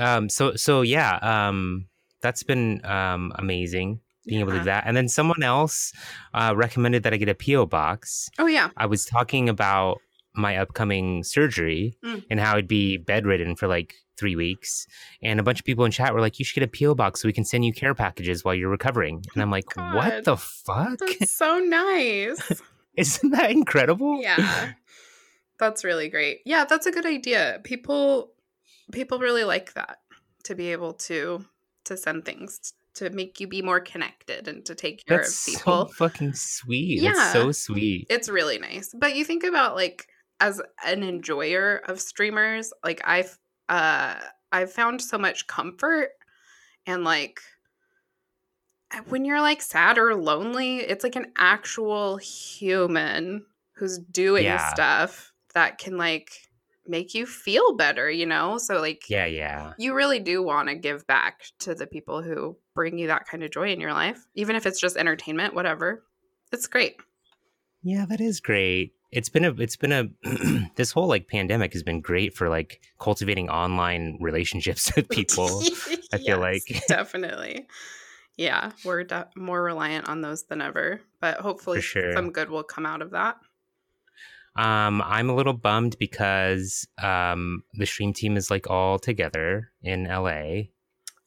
Um. 0.00 0.28
So 0.28 0.56
so 0.56 0.82
yeah. 0.82 1.18
Um. 1.22 1.86
That's 2.22 2.42
been 2.42 2.84
um 2.84 3.32
amazing 3.36 4.00
being 4.26 4.40
able 4.42 4.52
to 4.52 4.58
do 4.58 4.64
that. 4.66 4.84
And 4.86 4.94
then 4.96 5.08
someone 5.08 5.42
else 5.42 5.92
uh, 6.34 6.52
recommended 6.54 7.02
that 7.04 7.14
I 7.14 7.16
get 7.16 7.28
a 7.30 7.34
PO 7.34 7.66
box. 7.66 8.28
oh 8.38 8.46
yeah, 8.46 8.68
I 8.76 8.84
was 8.86 9.06
talking 9.06 9.48
about 9.48 9.98
my 10.34 10.56
upcoming 10.58 11.24
surgery 11.24 11.96
Mm. 12.04 12.24
and 12.30 12.38
how 12.38 12.56
I'd 12.56 12.68
be 12.68 12.98
bedridden 12.98 13.56
for 13.56 13.66
like 13.66 13.94
three 14.18 14.36
weeks. 14.36 14.86
And 15.22 15.40
a 15.40 15.42
bunch 15.42 15.58
of 15.58 15.64
people 15.64 15.84
in 15.86 15.90
chat 15.90 16.12
were 16.14 16.20
like, 16.20 16.38
you 16.38 16.44
should 16.44 16.60
get 16.60 16.68
a 16.68 16.78
PO 16.86 16.94
box 16.94 17.22
so 17.22 17.28
we 17.28 17.32
can 17.32 17.44
send 17.46 17.64
you 17.64 17.72
care 17.72 17.94
packages 17.94 18.44
while 18.44 18.54
you're 18.54 18.68
recovering. 18.68 19.24
And 19.34 19.42
I'm 19.42 19.50
like, 19.50 19.64
God. 19.74 19.94
what 19.96 20.24
the 20.24 20.36
fuck? 20.36 20.98
that's 20.98 21.34
so 21.34 21.58
nice. 21.58 22.60
Isn't 22.96 23.30
that 23.30 23.50
incredible? 23.50 24.20
yeah, 24.20 24.72
that's 25.58 25.82
really 25.82 26.08
great. 26.10 26.40
Yeah, 26.44 26.66
that's 26.66 26.86
a 26.86 26.92
good 26.92 27.06
idea. 27.06 27.60
People, 27.64 28.32
people 28.92 29.18
really 29.18 29.44
like 29.44 29.72
that 29.74 29.98
to 30.44 30.54
be 30.54 30.72
able 30.72 30.92
to 30.94 31.44
to 31.84 31.96
send 31.96 32.24
things 32.24 32.72
to 32.94 33.08
make 33.10 33.38
you 33.40 33.46
be 33.46 33.62
more 33.62 33.80
connected 33.80 34.48
and 34.48 34.64
to 34.66 34.74
take 34.74 35.04
care 35.06 35.18
That's 35.18 35.46
of 35.48 35.54
people. 35.54 35.86
so 35.86 35.92
fucking 35.94 36.32
sweet. 36.34 37.00
Yeah. 37.00 37.12
That's 37.12 37.32
so 37.32 37.52
sweet. 37.52 38.06
it's 38.10 38.28
really 38.28 38.58
nice 38.58 38.92
but 38.98 39.14
you 39.16 39.24
think 39.24 39.44
about 39.44 39.76
like 39.76 40.06
as 40.40 40.60
an 40.84 41.02
enjoyer 41.02 41.82
of 41.86 42.00
streamers 42.00 42.72
like 42.84 43.00
i've 43.04 43.38
uh 43.68 44.14
i've 44.52 44.72
found 44.72 45.00
so 45.02 45.18
much 45.18 45.46
comfort 45.46 46.08
and 46.86 47.04
like 47.04 47.40
when 49.08 49.24
you're 49.24 49.40
like 49.40 49.62
sad 49.62 49.98
or 49.98 50.14
lonely 50.16 50.78
it's 50.78 51.04
like 51.04 51.16
an 51.16 51.32
actual 51.36 52.16
human 52.16 53.44
who's 53.76 53.98
doing 53.98 54.44
Yeah. 54.44 54.68
stuff 54.72 55.32
that 55.54 55.78
can 55.78 55.96
like 55.96 56.32
make 56.90 57.14
you 57.14 57.24
feel 57.26 57.74
better, 57.76 58.10
you 58.10 58.26
know? 58.26 58.58
So 58.58 58.80
like 58.80 59.08
Yeah, 59.08 59.26
yeah. 59.26 59.72
you 59.78 59.94
really 59.94 60.18
do 60.18 60.42
want 60.42 60.68
to 60.68 60.74
give 60.74 61.06
back 61.06 61.42
to 61.60 61.74
the 61.74 61.86
people 61.86 62.22
who 62.22 62.56
bring 62.74 62.98
you 62.98 63.06
that 63.06 63.26
kind 63.26 63.42
of 63.42 63.50
joy 63.50 63.72
in 63.72 63.80
your 63.80 63.92
life, 63.92 64.26
even 64.34 64.56
if 64.56 64.66
it's 64.66 64.80
just 64.80 64.96
entertainment, 64.96 65.54
whatever. 65.54 66.04
It's 66.52 66.66
great. 66.66 66.96
Yeah, 67.82 68.04
that 68.06 68.20
is 68.20 68.40
great. 68.40 68.92
It's 69.12 69.28
been 69.28 69.44
a 69.44 69.52
it's 69.52 69.76
been 69.76 69.92
a 69.92 70.08
this 70.76 70.92
whole 70.92 71.08
like 71.08 71.28
pandemic 71.28 71.72
has 71.72 71.82
been 71.82 72.00
great 72.00 72.34
for 72.36 72.48
like 72.48 72.80
cultivating 73.00 73.48
online 73.48 74.18
relationships 74.20 74.92
with 74.96 75.08
people. 75.08 75.62
I 76.12 76.18
feel 76.18 76.38
like. 76.38 76.62
definitely. 76.88 77.66
Yeah, 78.36 78.72
we're 78.84 79.04
de- 79.04 79.28
more 79.36 79.62
reliant 79.62 80.08
on 80.08 80.22
those 80.22 80.44
than 80.44 80.62
ever, 80.62 81.02
but 81.20 81.38
hopefully 81.38 81.80
sure. 81.82 82.12
some 82.14 82.30
good 82.30 82.48
will 82.48 82.62
come 82.62 82.86
out 82.86 83.02
of 83.02 83.10
that. 83.10 83.36
Um, 84.56 85.00
I'm 85.02 85.30
a 85.30 85.34
little 85.34 85.52
bummed 85.52 85.96
because 85.98 86.86
um 87.02 87.62
the 87.74 87.86
stream 87.86 88.12
team 88.12 88.36
is 88.36 88.50
like 88.50 88.68
all 88.68 88.98
together 88.98 89.70
in 89.82 90.04
LA. 90.04 90.68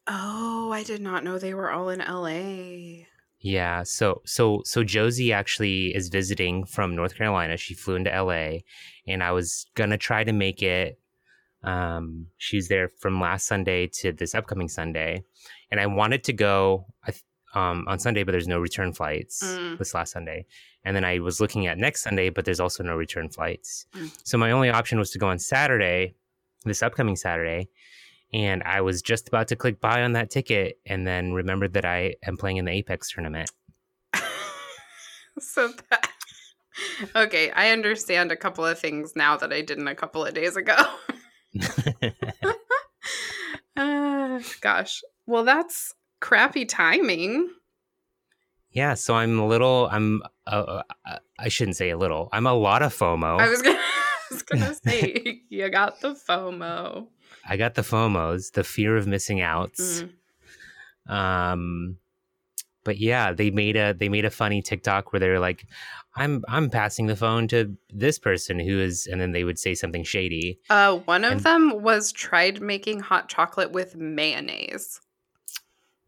Oh, 0.08 0.72
I 0.74 0.84
did 0.84 1.01
not 1.01 1.24
know 1.24 1.39
they 1.39 1.53
were 1.53 1.72
all 1.72 1.89
in 1.89 2.00
LA. 2.00 3.06
Yeah, 3.39 3.84
so 3.84 4.22
so 4.25 4.62
so 4.65 4.84
Josie 4.84 5.34
actually 5.34 5.96
is 5.96 6.10
visiting 6.10 6.65
from 6.65 6.96
North 6.96 7.15
Carolina. 7.15 7.58
She 7.58 7.74
flew 7.74 7.96
into 7.96 8.10
LA 8.10 8.60
and 9.08 9.24
I 9.24 9.32
was 9.32 9.65
gonna 9.75 9.98
try 9.98 10.24
to 10.24 10.34
make 10.34 10.62
it. 10.62 11.00
Um, 11.63 12.27
she's 12.38 12.68
there 12.68 12.89
from 13.00 13.22
last 13.22 13.48
Sunday 13.48 13.88
to 14.00 14.12
this 14.12 14.36
upcoming 14.36 14.68
Sunday, 14.68 15.24
and 15.72 15.80
I 15.80 15.88
wanted 15.88 16.25
to 16.25 16.34
go 16.34 16.88
um, 17.53 17.86
on 17.88 18.00
Sunday, 18.00 18.24
but 18.24 18.31
there's 18.31 18.48
no 18.48 18.60
return 18.60 18.93
flights 18.93 19.43
Mm. 19.43 19.77
this 19.77 19.93
last 19.93 20.12
Sunday. 20.13 20.45
And 20.83 20.95
then 20.95 21.05
I 21.05 21.19
was 21.19 21.39
looking 21.39 21.67
at 21.67 21.77
next 21.77 22.01
Sunday, 22.03 22.29
but 22.29 22.45
there's 22.45 22.60
also 22.60 22.83
no 22.83 22.95
return 22.95 23.29
flights. 23.29 23.86
Mm. 23.95 24.12
So 24.24 24.38
my 24.38 24.51
only 24.51 24.69
option 24.69 25.00
was 25.00 25.12
to 25.12 25.19
go 25.19 25.27
on 25.27 25.39
Saturday, 25.39 26.15
this 26.65 26.81
upcoming 26.83 27.15
Saturday. 27.15 27.69
And 28.33 28.63
I 28.63 28.81
was 28.81 29.01
just 29.01 29.27
about 29.27 29.48
to 29.50 29.55
click 29.55 29.79
buy 29.79 30.01
on 30.03 30.13
that 30.13 30.31
ticket 30.31 30.79
and 30.86 31.05
then 31.05 31.33
remembered 31.33 31.74
that 31.74 31.86
I 31.86 32.15
am 32.25 32.36
playing 32.38 32.57
in 32.57 32.65
the 32.65 32.72
Apex 32.72 33.12
tournament. 33.12 33.51
so 35.39 35.72
that 35.89 36.10
Okay, 37.15 37.51
I 37.51 37.69
understand 37.69 38.31
a 38.31 38.36
couple 38.36 38.65
of 38.65 38.79
things 38.79 39.13
now 39.15 39.38
that 39.38 39.53
I 39.53 39.62
didn't 39.62 39.88
a 39.88 39.95
couple 39.95 40.25
of 40.25 40.33
days 40.33 40.55
ago. 40.55 40.75
uh, 43.77 44.39
gosh. 44.62 45.01
Well, 45.25 45.43
that's 45.43 45.93
crappy 46.24 46.65
timing. 46.65 47.50
yeah, 48.72 48.94
so 48.94 49.13
I'm 49.13 49.38
a 49.38 49.46
little, 49.46 49.89
I'm, 49.92 50.22
uh, 50.48 50.82
uh, 51.06 51.18
I 51.38 51.50
shouldn't 51.50 51.75
say 51.77 51.89
a 51.89 51.98
little, 51.98 52.30
I'm 52.32 52.48
a 52.48 52.53
lot 52.53 52.82
of 52.82 52.96
FOMO. 52.96 53.39
I 53.39 53.50
was 53.50 53.62
gonna, 53.62 53.77
I 54.32 54.34
was 54.34 54.42
gonna 54.44 54.74
say 54.74 55.42
you 55.50 55.70
got 55.70 56.00
the 56.01 56.13
FOMO. 56.15 57.08
I 57.46 57.58
got 57.58 57.75
the 57.75 57.82
FOMOs, 57.82 58.53
the 58.53 58.63
fear 58.63 58.96
of 58.96 59.06
missing 59.06 59.42
outs. 59.42 60.03
Mm. 61.10 61.13
Um, 61.13 61.98
but 62.86 62.98
yeah, 62.98 63.34
they 63.34 63.51
made 63.51 63.75
a 63.75 63.94
they 63.94 64.08
made 64.10 64.25
a 64.25 64.30
funny 64.30 64.62
TikTok 64.62 65.12
where 65.12 65.20
they're 65.20 65.39
like, 65.39 65.65
"I'm 66.15 66.44
I'm 66.48 66.70
passing 66.70 67.08
the 67.08 67.15
phone 67.15 67.48
to 67.50 67.75
this 67.89 68.20
person 68.20 68.60
who 68.60 68.80
is," 68.80 69.08
and 69.08 69.20
then 69.22 69.32
they 69.34 69.44
would 69.44 69.58
say 69.60 69.74
something 69.75 70.03
shady. 70.03 70.60
Uh, 70.70 70.98
one 71.00 71.24
of 71.25 71.32
And- 71.34 71.42
them 71.42 71.82
was 71.82 72.12
tried 72.12 72.62
making 72.62 73.00
hot 73.01 73.30
chocolate 73.30 73.72
with 73.72 73.96
mayonnaise. 73.96 75.00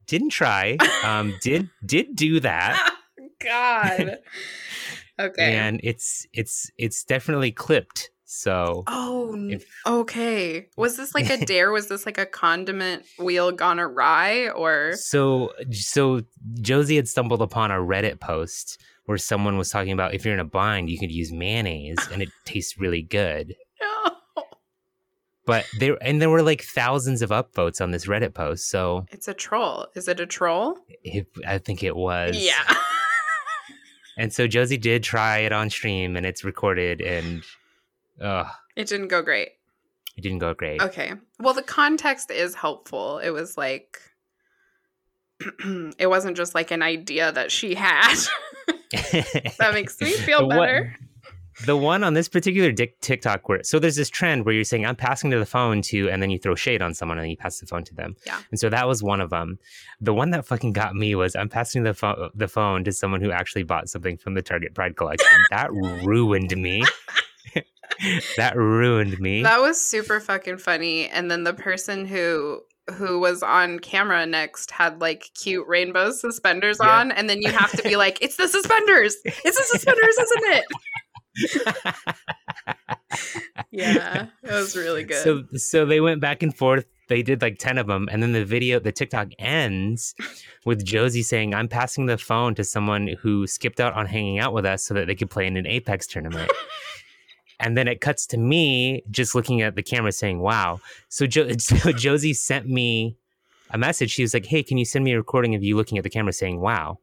Didn't 0.07 0.29
try. 0.29 0.77
Um, 1.03 1.33
did 1.41 1.69
did 1.85 2.15
do 2.15 2.39
that, 2.41 2.93
God. 3.41 4.17
Okay. 5.19 5.55
and 5.55 5.79
it's 5.83 6.27
it's 6.33 6.69
it's 6.77 7.03
definitely 7.03 7.51
clipped. 7.51 8.09
So 8.27 8.83
Oh, 8.87 9.33
If- 9.49 9.65
okay. 9.85 10.67
Was 10.75 10.97
this 10.97 11.15
like 11.15 11.29
a 11.29 11.37
dare? 11.45 11.71
Was 11.71 11.87
this 11.87 12.05
like 12.05 12.17
a 12.17 12.25
condiment 12.25 13.03
wheel 13.17 13.51
gone 13.51 13.79
awry, 13.79 14.49
or 14.49 14.93
so 14.97 15.53
so 15.71 16.21
Josie 16.61 16.97
had 16.97 17.07
stumbled 17.07 17.41
upon 17.41 17.71
a 17.71 17.75
Reddit 17.75 18.19
post 18.19 18.81
where 19.05 19.17
someone 19.19 19.57
was 19.57 19.69
talking 19.69 19.91
about 19.93 20.13
if 20.15 20.25
you're 20.25 20.33
in 20.33 20.39
a 20.39 20.43
bind, 20.45 20.89
you 20.89 20.97
could 20.99 21.11
use 21.11 21.31
mayonnaise 21.31 21.97
and 22.11 22.21
it 22.21 22.29
tastes 22.43 22.77
really 22.77 23.03
good. 23.03 23.55
But 25.45 25.65
there 25.79 25.97
and 26.01 26.21
there 26.21 26.29
were 26.29 26.41
like 26.41 26.63
thousands 26.63 27.21
of 27.21 27.29
upvotes 27.29 27.79
on 27.79 27.91
this 27.91 28.07
Reddit 28.07 28.33
post. 28.33 28.69
So 28.69 29.05
It's 29.11 29.27
a 29.27 29.33
troll. 29.33 29.87
Is 29.95 30.07
it 30.07 30.19
a 30.19 30.25
troll? 30.25 30.77
it, 31.03 31.27
I 31.47 31.59
think 31.59 31.83
it 31.83 31.95
was. 31.95 32.35
Yeah. 32.37 32.63
And 34.17 34.31
so 34.31 34.47
Josie 34.47 34.77
did 34.77 35.03
try 35.03 35.39
it 35.39 35.51
on 35.51 35.69
stream 35.69 36.15
and 36.15 36.25
it's 36.25 36.45
recorded 36.45 37.01
and 37.01 37.43
uh 38.21 38.45
it 38.77 38.87
didn't 38.87 39.09
go 39.09 39.21
great. 39.21 39.49
it 40.15 40.21
didn't 40.21 40.37
go 40.39 40.53
great. 40.53 40.81
Okay. 40.81 41.11
Well, 41.37 41.53
the 41.53 41.61
context 41.61 42.31
is 42.31 42.55
helpful. 42.55 43.17
It 43.17 43.31
was 43.31 43.57
like 43.57 43.99
it 45.99 46.07
wasn't 46.07 46.37
just 46.37 46.55
like 46.55 46.71
an 46.71 46.81
idea 46.81 47.29
that 47.33 47.51
she 47.51 47.75
had. 47.75 48.15
that 48.93 49.71
makes 49.73 49.99
me 49.99 50.11
feel 50.13 50.47
better. 50.47 50.95
The 51.65 51.77
one 51.77 52.03
on 52.03 52.13
this 52.15 52.27
particular 52.27 52.71
dick 52.71 52.99
TikTok 52.99 53.47
where 53.47 53.63
so 53.63 53.79
there's 53.79 53.95
this 53.95 54.09
trend 54.09 54.45
where 54.45 54.53
you're 54.53 54.63
saying 54.65 54.85
I'm 54.85 54.95
passing 54.95 55.31
to 55.31 55.39
the 55.39 55.45
phone 55.45 55.81
to 55.83 56.09
and 56.09 56.21
then 56.21 56.29
you 56.29 56.37
throw 56.37 56.55
shade 56.55 56.81
on 56.81 56.93
someone 56.93 57.17
and 57.17 57.29
you 57.29 57.37
pass 57.37 57.59
the 57.59 57.65
phone 57.65 57.83
to 57.85 57.93
them. 57.95 58.15
Yeah. 58.25 58.39
And 58.51 58.59
so 58.59 58.69
that 58.69 58.87
was 58.87 59.01
one 59.01 59.21
of 59.21 59.29
them. 59.29 59.57
The 60.01 60.13
one 60.13 60.31
that 60.31 60.45
fucking 60.45 60.73
got 60.73 60.95
me 60.95 61.15
was 61.15 61.35
I'm 61.35 61.47
passing 61.49 61.83
the 61.83 61.93
phone 61.93 62.29
the 62.35 62.47
phone 62.49 62.83
to 62.83 62.91
someone 62.91 63.21
who 63.21 63.31
actually 63.31 63.63
bought 63.63 63.87
something 63.89 64.17
from 64.17 64.33
the 64.33 64.41
Target 64.41 64.73
Pride 64.75 64.97
collection. 64.97 65.27
that 65.51 65.71
ruined 65.71 66.55
me. 66.57 66.83
that 68.37 68.55
ruined 68.55 69.19
me. 69.19 69.43
That 69.43 69.61
was 69.61 69.79
super 69.79 70.19
fucking 70.19 70.57
funny. 70.57 71.07
And 71.07 71.31
then 71.31 71.43
the 71.43 71.53
person 71.53 72.05
who 72.05 72.61
who 72.97 73.19
was 73.19 73.41
on 73.41 73.79
camera 73.79 74.25
next 74.27 74.69
had 74.69 75.01
like 75.01 75.31
cute 75.33 75.67
rainbow 75.67 76.11
suspenders 76.11 76.77
Yeah. 76.81 76.99
on, 76.99 77.11
and 77.11 77.27
then 77.29 77.41
you 77.41 77.49
have 77.51 77.71
to 77.71 77.81
be 77.81 77.95
like, 77.95 78.19
"It's 78.21 78.35
the 78.35 78.47
suspenders! 78.47 79.15
It's 79.25 79.57
the 79.57 79.63
suspenders, 79.63 80.17
isn't 80.17 80.53
it?" 80.53 80.65
Yeah, 83.71 84.27
it 84.43 84.51
was 84.51 84.75
really 84.75 85.03
good. 85.03 85.21
So 85.23 85.43
so 85.57 85.85
they 85.85 85.99
went 85.99 86.21
back 86.21 86.41
and 86.43 86.55
forth. 86.55 86.85
They 87.07 87.21
did 87.21 87.41
like 87.41 87.59
10 87.59 87.77
of 87.77 87.87
them 87.87 88.07
and 88.11 88.23
then 88.23 88.31
the 88.31 88.43
video 88.45 88.79
the 88.79 88.91
TikTok 88.91 89.29
ends 89.37 90.15
with 90.65 90.83
Josie 90.83 91.21
saying 91.23 91.53
I'm 91.53 91.67
passing 91.67 92.05
the 92.05 92.17
phone 92.17 92.55
to 92.55 92.63
someone 92.63 93.15
who 93.21 93.45
skipped 93.47 93.79
out 93.79 93.93
on 93.93 94.05
hanging 94.07 94.39
out 94.39 94.53
with 94.53 94.65
us 94.65 94.83
so 94.83 94.93
that 94.95 95.07
they 95.07 95.15
could 95.15 95.29
play 95.29 95.45
in 95.45 95.55
an 95.57 95.67
Apex 95.67 96.07
tournament. 96.07 96.51
and 97.59 97.77
then 97.77 97.87
it 97.87 98.01
cuts 98.01 98.25
to 98.27 98.37
me 98.37 99.03
just 99.11 99.35
looking 99.35 99.61
at 99.61 99.75
the 99.75 99.83
camera 99.83 100.11
saying, 100.11 100.39
"Wow." 100.39 100.79
So, 101.09 101.27
jo- 101.27 101.49
so 101.57 101.91
Josie 101.91 102.33
sent 102.33 102.67
me 102.67 103.17
a 103.71 103.77
message. 103.77 104.11
She 104.11 104.21
was 104.23 104.33
like, 104.33 104.45
"Hey, 104.45 104.63
can 104.63 104.77
you 104.77 104.85
send 104.85 105.05
me 105.05 105.11
a 105.13 105.17
recording 105.17 105.53
of 105.53 105.63
you 105.63 105.75
looking 105.75 105.97
at 105.97 106.03
the 106.03 106.09
camera 106.09 106.33
saying, 106.33 106.59
"Wow"?" 106.59 106.99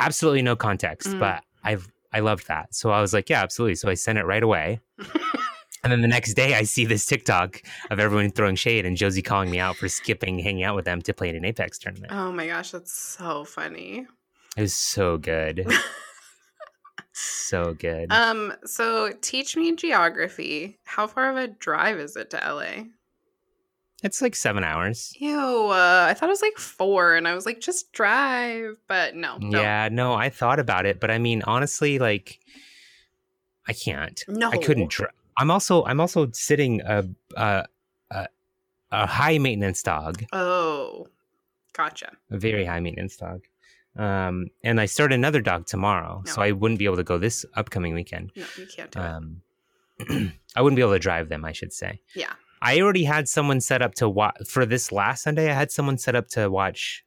Absolutely 0.00 0.42
no 0.42 0.56
context, 0.56 1.08
Mm. 1.08 1.18
but 1.20 1.42
I've 1.64 1.88
I 2.16 2.20
loved 2.20 2.48
that. 2.48 2.74
So 2.74 2.90
I 2.90 3.00
was 3.00 3.12
like, 3.12 3.28
"Yeah, 3.28 3.42
absolutely." 3.42 3.74
So 3.74 3.90
I 3.90 3.94
sent 3.94 4.18
it 4.18 4.24
right 4.24 4.42
away. 4.42 4.80
And 5.84 5.92
then 5.92 6.00
the 6.00 6.08
next 6.08 6.34
day, 6.34 6.54
I 6.54 6.64
see 6.64 6.84
this 6.84 7.06
TikTok 7.06 7.62
of 7.92 8.00
everyone 8.00 8.32
throwing 8.32 8.56
shade 8.56 8.84
and 8.84 8.96
Josie 8.96 9.22
calling 9.22 9.52
me 9.52 9.60
out 9.60 9.76
for 9.76 9.88
skipping 9.88 10.36
hanging 10.36 10.64
out 10.64 10.74
with 10.74 10.84
them 10.84 11.00
to 11.02 11.14
play 11.14 11.28
in 11.28 11.36
an 11.36 11.44
Apex 11.44 11.78
tournament. 11.78 12.12
oh 12.12 12.32
my 12.32 12.48
gosh, 12.48 12.72
that's 12.72 12.92
so 12.92 13.44
funny. 13.44 14.04
It 14.56 14.62
was 14.62 14.74
so 14.74 15.16
good. 15.16 15.64
so 17.12 17.74
good. 17.74 18.10
Um, 18.10 18.52
so 18.64 19.12
teach 19.20 19.56
me 19.56 19.76
geography. 19.76 20.76
How 20.84 21.06
far 21.06 21.30
of 21.30 21.36
a 21.36 21.46
drive 21.46 21.98
is 21.98 22.16
it 22.16 22.30
to 22.30 22.38
LA? 22.38 22.86
It's 24.06 24.22
like 24.22 24.34
seven 24.34 24.64
hours. 24.64 25.12
Ew, 25.18 25.38
uh, 25.38 26.06
I 26.08 26.14
thought 26.14 26.28
it 26.28 26.32
was 26.32 26.42
like 26.42 26.56
four, 26.58 27.14
and 27.14 27.28
I 27.28 27.34
was 27.34 27.44
like, 27.44 27.60
just 27.60 27.92
drive. 27.92 28.76
But 28.88 29.14
no, 29.14 29.36
no, 29.40 29.60
Yeah, 29.60 29.88
no, 29.92 30.14
I 30.14 30.30
thought 30.30 30.58
about 30.58 30.86
it, 30.86 30.98
but 31.00 31.10
I 31.10 31.18
mean, 31.18 31.42
honestly, 31.42 31.98
like, 31.98 32.38
I 33.68 33.72
can't. 33.72 34.22
no, 34.28 34.50
I 34.50 34.56
couldn't. 34.58 34.90
drive. 34.90 35.10
I'm 35.38 35.50
also 35.50 35.84
I'm 35.84 36.00
also 36.00 36.30
sitting 36.32 36.80
a 36.82 37.04
a 37.36 37.66
a, 38.10 38.28
a 38.90 39.06
high 39.06 39.36
maintenance 39.38 39.82
dog, 39.82 40.24
Oh, 40.32 41.08
gotcha. 41.74 42.12
a 42.30 42.38
very 42.38 42.64
high 42.64 42.80
maintenance 42.80 43.16
dog. 43.16 43.42
Um, 43.98 44.46
and 44.62 44.78
I 44.80 44.86
start 44.86 45.12
another 45.12 45.40
dog 45.40 45.66
tomorrow, 45.66 46.22
so 46.26 46.42
I 46.42 46.52
wouldn't 46.52 46.78
be 46.78 46.84
able 46.84 46.96
to 46.96 47.02
go 47.04 47.16
this 47.18 47.44
upcoming 47.54 47.94
weekend. 47.94 48.30
No, 48.36 48.44
you 48.58 48.66
can't 48.66 48.90
do 48.90 49.00
it. 49.00 49.04
Um, 49.04 49.42
I 50.54 50.60
wouldn't 50.62 50.76
be 50.76 50.82
able 50.82 50.92
to 50.92 50.98
drive 50.98 51.28
them, 51.30 51.44
I 51.46 51.52
should 51.52 51.72
say. 51.72 52.00
Yeah. 52.14 52.34
I 52.62 52.80
already 52.80 53.04
had 53.04 53.28
someone 53.28 53.60
set 53.60 53.82
up 53.82 53.94
to 53.96 54.08
watch 54.08 54.36
for 54.46 54.66
this 54.66 54.92
last 54.92 55.22
Sunday. 55.24 55.50
I 55.50 55.54
had 55.54 55.70
someone 55.70 55.98
set 55.98 56.14
up 56.14 56.28
to 56.28 56.50
watch 56.50 57.04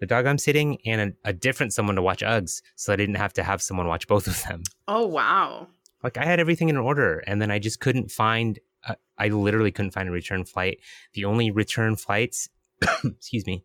the 0.00 0.06
dog 0.06 0.26
I'm 0.26 0.38
sitting 0.38 0.78
and 0.84 1.14
a, 1.24 1.28
a 1.30 1.32
different 1.32 1.72
someone 1.72 1.96
to 1.96 2.02
watch 2.02 2.22
Uggs, 2.22 2.62
so 2.74 2.92
I 2.92 2.96
didn't 2.96 3.14
have 3.16 3.32
to 3.34 3.42
have 3.42 3.62
someone 3.62 3.86
watch 3.86 4.08
both 4.08 4.26
of 4.26 4.42
them. 4.44 4.62
Oh 4.88 5.06
wow. 5.06 5.68
Like 6.02 6.16
I 6.16 6.24
had 6.24 6.40
everything 6.40 6.68
in 6.68 6.76
order, 6.76 7.18
and 7.20 7.40
then 7.40 7.50
I 7.50 7.58
just 7.58 7.78
couldn't 7.78 8.10
find. 8.10 8.58
Uh, 8.84 8.96
I 9.16 9.28
literally 9.28 9.70
couldn't 9.70 9.92
find 9.92 10.08
a 10.08 10.12
return 10.12 10.44
flight. 10.44 10.80
The 11.14 11.24
only 11.24 11.52
return 11.52 11.94
flights, 11.94 12.48
excuse 13.04 13.46
me, 13.46 13.62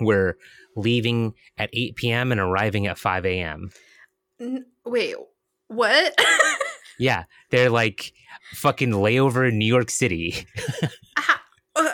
were 0.00 0.38
leaving 0.76 1.34
at 1.58 1.70
8 1.72 1.96
p.m. 1.96 2.30
and 2.30 2.40
arriving 2.40 2.86
at 2.86 2.96
5 2.96 3.26
a.m. 3.26 3.70
N- 4.38 4.66
wait, 4.84 5.16
what? 5.66 6.14
Yeah, 7.00 7.24
they're 7.50 7.70
like 7.70 8.12
fucking 8.52 8.90
layover 8.90 9.48
in 9.48 9.58
New 9.58 9.66
York 9.66 9.90
City. 9.90 10.46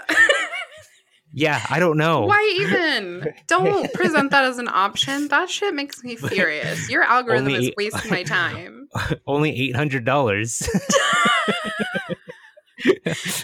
yeah, 1.32 1.64
I 1.70 1.78
don't 1.78 1.96
know. 1.96 2.22
Why 2.26 2.56
even? 2.60 3.32
Don't 3.46 3.92
present 3.92 4.30
that 4.30 4.44
as 4.44 4.58
an 4.58 4.68
option. 4.68 5.28
That 5.28 5.48
shit 5.50 5.74
makes 5.74 6.02
me 6.02 6.16
furious. 6.16 6.88
Your 6.90 7.02
algorithm 7.14 7.46
Only- 7.54 7.68
is 7.68 7.74
wasting 7.76 8.10
my 8.10 8.22
time. 8.22 8.88
Only 9.26 9.50
eight 9.54 9.76
hundred 9.76 10.04
dollars. 10.04 10.58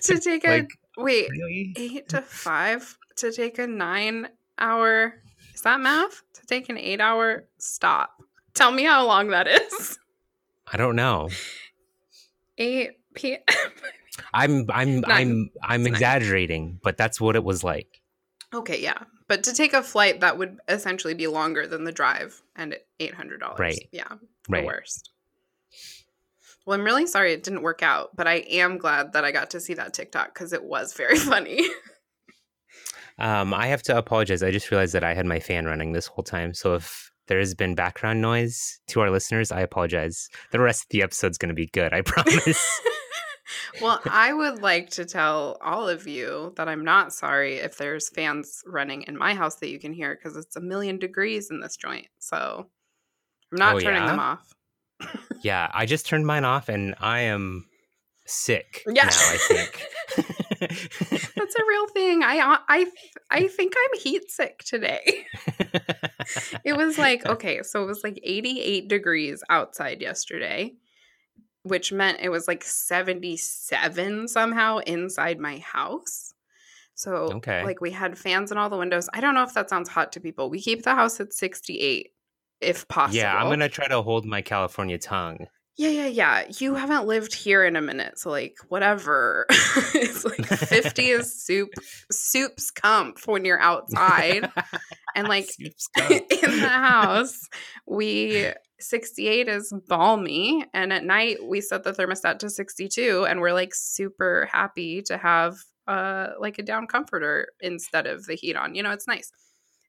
to 0.02 0.18
take 0.18 0.44
a 0.44 0.48
Like, 0.50 0.70
wait, 0.96 1.28
really? 1.30 1.72
eight 1.76 2.08
to 2.10 2.22
five 2.22 2.96
to 3.16 3.32
take 3.32 3.58
a 3.58 3.66
nine 3.66 4.28
hour 4.58 5.14
is 5.54 5.62
that 5.62 5.80
math? 5.80 6.22
To 6.34 6.46
take 6.46 6.68
an 6.68 6.78
eight 6.78 7.00
hour 7.00 7.44
stop. 7.58 8.10
Tell 8.54 8.70
me 8.72 8.84
how 8.84 9.06
long 9.06 9.28
that 9.28 9.46
is. 9.46 9.98
I 10.72 10.76
don't 10.76 10.96
know. 10.96 11.28
Eight 12.58 12.92
p 13.14 13.38
I'm 14.34 14.66
I'm 14.70 15.00
Nine. 15.00 15.10
I'm 15.10 15.50
I'm 15.62 15.82
nine. 15.82 15.92
exaggerating, 15.92 16.80
but 16.82 16.96
that's 16.96 17.20
what 17.20 17.36
it 17.36 17.44
was 17.44 17.62
like. 17.62 18.00
Okay, 18.54 18.80
yeah. 18.80 18.98
But 19.28 19.44
to 19.44 19.54
take 19.54 19.72
a 19.72 19.82
flight 19.82 20.20
that 20.20 20.36
would 20.38 20.58
essentially 20.68 21.14
be 21.14 21.26
longer 21.26 21.66
than 21.66 21.84
the 21.84 21.92
drive 21.92 22.42
and 22.56 22.76
eight 23.00 23.14
hundred 23.14 23.40
dollars. 23.40 23.58
Right. 23.58 23.88
Yeah. 23.92 24.08
Right. 24.48 24.60
The 24.62 24.66
worst. 24.66 25.10
Well, 26.66 26.78
I'm 26.78 26.84
really 26.84 27.06
sorry 27.06 27.32
it 27.32 27.42
didn't 27.42 27.62
work 27.62 27.82
out, 27.82 28.14
but 28.14 28.28
I 28.28 28.34
am 28.34 28.78
glad 28.78 29.14
that 29.14 29.24
I 29.24 29.32
got 29.32 29.50
to 29.50 29.60
see 29.60 29.74
that 29.74 29.94
TikTok 29.94 30.32
because 30.32 30.52
it 30.52 30.62
was 30.64 30.92
very 30.92 31.18
funny. 31.18 31.62
Um, 33.18 33.52
I 33.52 33.66
have 33.66 33.82
to 33.84 33.96
apologize. 33.96 34.42
I 34.42 34.50
just 34.50 34.70
realized 34.70 34.94
that 34.94 35.04
I 35.04 35.14
had 35.14 35.26
my 35.26 35.38
fan 35.38 35.66
running 35.66 35.92
this 35.92 36.06
whole 36.06 36.24
time. 36.24 36.54
So 36.54 36.74
if 36.74 37.11
there 37.28 37.38
has 37.38 37.54
been 37.54 37.74
background 37.74 38.20
noise 38.20 38.80
to 38.88 39.00
our 39.00 39.10
listeners, 39.10 39.52
I 39.52 39.60
apologize. 39.60 40.28
The 40.50 40.60
rest 40.60 40.82
of 40.84 40.88
the 40.90 41.02
episode's 41.02 41.38
going 41.38 41.48
to 41.50 41.54
be 41.54 41.68
good. 41.72 41.92
I 41.92 42.00
promise. 42.04 42.80
well, 43.80 44.00
I 44.04 44.32
would 44.32 44.60
like 44.62 44.90
to 44.90 45.04
tell 45.04 45.58
all 45.62 45.88
of 45.88 46.06
you 46.06 46.52
that 46.56 46.68
I'm 46.68 46.84
not 46.84 47.12
sorry 47.12 47.56
if 47.56 47.76
there's 47.76 48.08
fans 48.08 48.62
running 48.66 49.02
in 49.02 49.16
my 49.16 49.34
house 49.34 49.56
that 49.56 49.68
you 49.70 49.78
can 49.78 49.92
hear 49.92 50.14
because 50.16 50.36
it's 50.36 50.56
a 50.56 50.60
million 50.60 50.98
degrees 50.98 51.50
in 51.50 51.60
this 51.60 51.76
joint. 51.76 52.06
So 52.18 52.66
I'm 53.52 53.58
not 53.58 53.76
Oh, 53.76 53.80
turning 53.80 54.02
yeah? 54.02 54.06
them 54.08 54.18
off. 54.20 54.52
yeah, 55.42 55.70
I 55.72 55.86
just 55.86 56.06
turned 56.06 56.26
mine 56.26 56.44
off 56.44 56.68
and 56.68 56.94
I 57.00 57.20
am 57.20 57.66
sick 58.26 58.82
Yeah. 58.86 59.04
now, 59.04 59.10
I 59.10 59.38
think. 59.48 59.86
That's 60.68 61.54
a 61.56 61.64
real 61.68 61.86
thing. 61.88 62.22
I 62.22 62.38
uh, 62.38 62.58
I 62.68 62.86
I 63.30 63.48
think 63.56 63.74
I'm 63.76 64.00
heat 64.00 64.30
sick 64.30 64.62
today. 64.64 65.26
It 66.64 66.76
was 66.76 66.96
like 66.98 67.26
okay, 67.34 67.62
so 67.62 67.82
it 67.82 67.86
was 67.86 68.02
like 68.04 68.18
88 68.22 68.88
degrees 68.88 69.42
outside 69.50 70.00
yesterday, 70.00 70.74
which 71.64 71.92
meant 71.92 72.20
it 72.20 72.28
was 72.30 72.46
like 72.46 72.62
77 72.64 74.28
somehow 74.28 74.78
inside 74.78 75.38
my 75.40 75.58
house. 75.58 76.32
So 76.94 77.32
Okay. 77.34 77.64
like 77.64 77.80
we 77.80 77.90
had 77.90 78.16
fans 78.16 78.52
in 78.52 78.58
all 78.58 78.70
the 78.70 78.76
windows. 78.76 79.08
I 79.12 79.20
don't 79.20 79.34
know 79.34 79.42
if 79.42 79.54
that 79.54 79.68
sounds 79.70 79.88
hot 79.88 80.12
to 80.12 80.20
people. 80.20 80.48
We 80.50 80.60
keep 80.60 80.84
the 80.84 80.94
house 80.94 81.18
at 81.20 81.32
68 81.32 82.10
if 82.60 82.86
possible. 82.86 83.16
yeah, 83.16 83.34
I'm 83.36 83.46
going 83.48 83.58
to 83.60 83.68
try 83.68 83.88
to 83.88 84.00
hold 84.02 84.24
my 84.24 84.40
California 84.42 84.98
tongue. 84.98 85.46
Yeah, 85.78 85.88
yeah, 85.88 86.06
yeah. 86.06 86.44
You 86.58 86.74
haven't 86.74 87.06
lived 87.06 87.34
here 87.34 87.64
in 87.64 87.76
a 87.76 87.80
minute, 87.80 88.18
so 88.18 88.30
like 88.30 88.56
whatever. 88.68 89.46
it's 89.94 90.24
like 90.24 90.44
50 90.44 91.02
is 91.10 91.42
soup 91.42 91.70
soup's 92.10 92.70
comp 92.70 93.18
when 93.26 93.44
you're 93.46 93.60
outside. 93.60 94.50
And 95.16 95.28
like 95.28 95.48
in 96.10 96.60
the 96.60 96.68
house, 96.68 97.48
we 97.86 98.52
68 98.80 99.48
is 99.48 99.72
balmy. 99.88 100.66
And 100.74 100.92
at 100.92 101.04
night 101.04 101.38
we 101.42 101.62
set 101.62 101.84
the 101.84 101.92
thermostat 101.92 102.38
to 102.40 102.50
62 102.50 103.24
and 103.26 103.40
we're 103.40 103.54
like 103.54 103.74
super 103.74 104.48
happy 104.52 105.00
to 105.02 105.16
have 105.16 105.56
uh 105.88 106.28
like 106.38 106.58
a 106.58 106.62
down 106.62 106.86
comforter 106.86 107.48
instead 107.60 108.06
of 108.06 108.26
the 108.26 108.34
heat 108.34 108.56
on. 108.56 108.74
You 108.74 108.82
know, 108.82 108.90
it's 108.90 109.08
nice. 109.08 109.32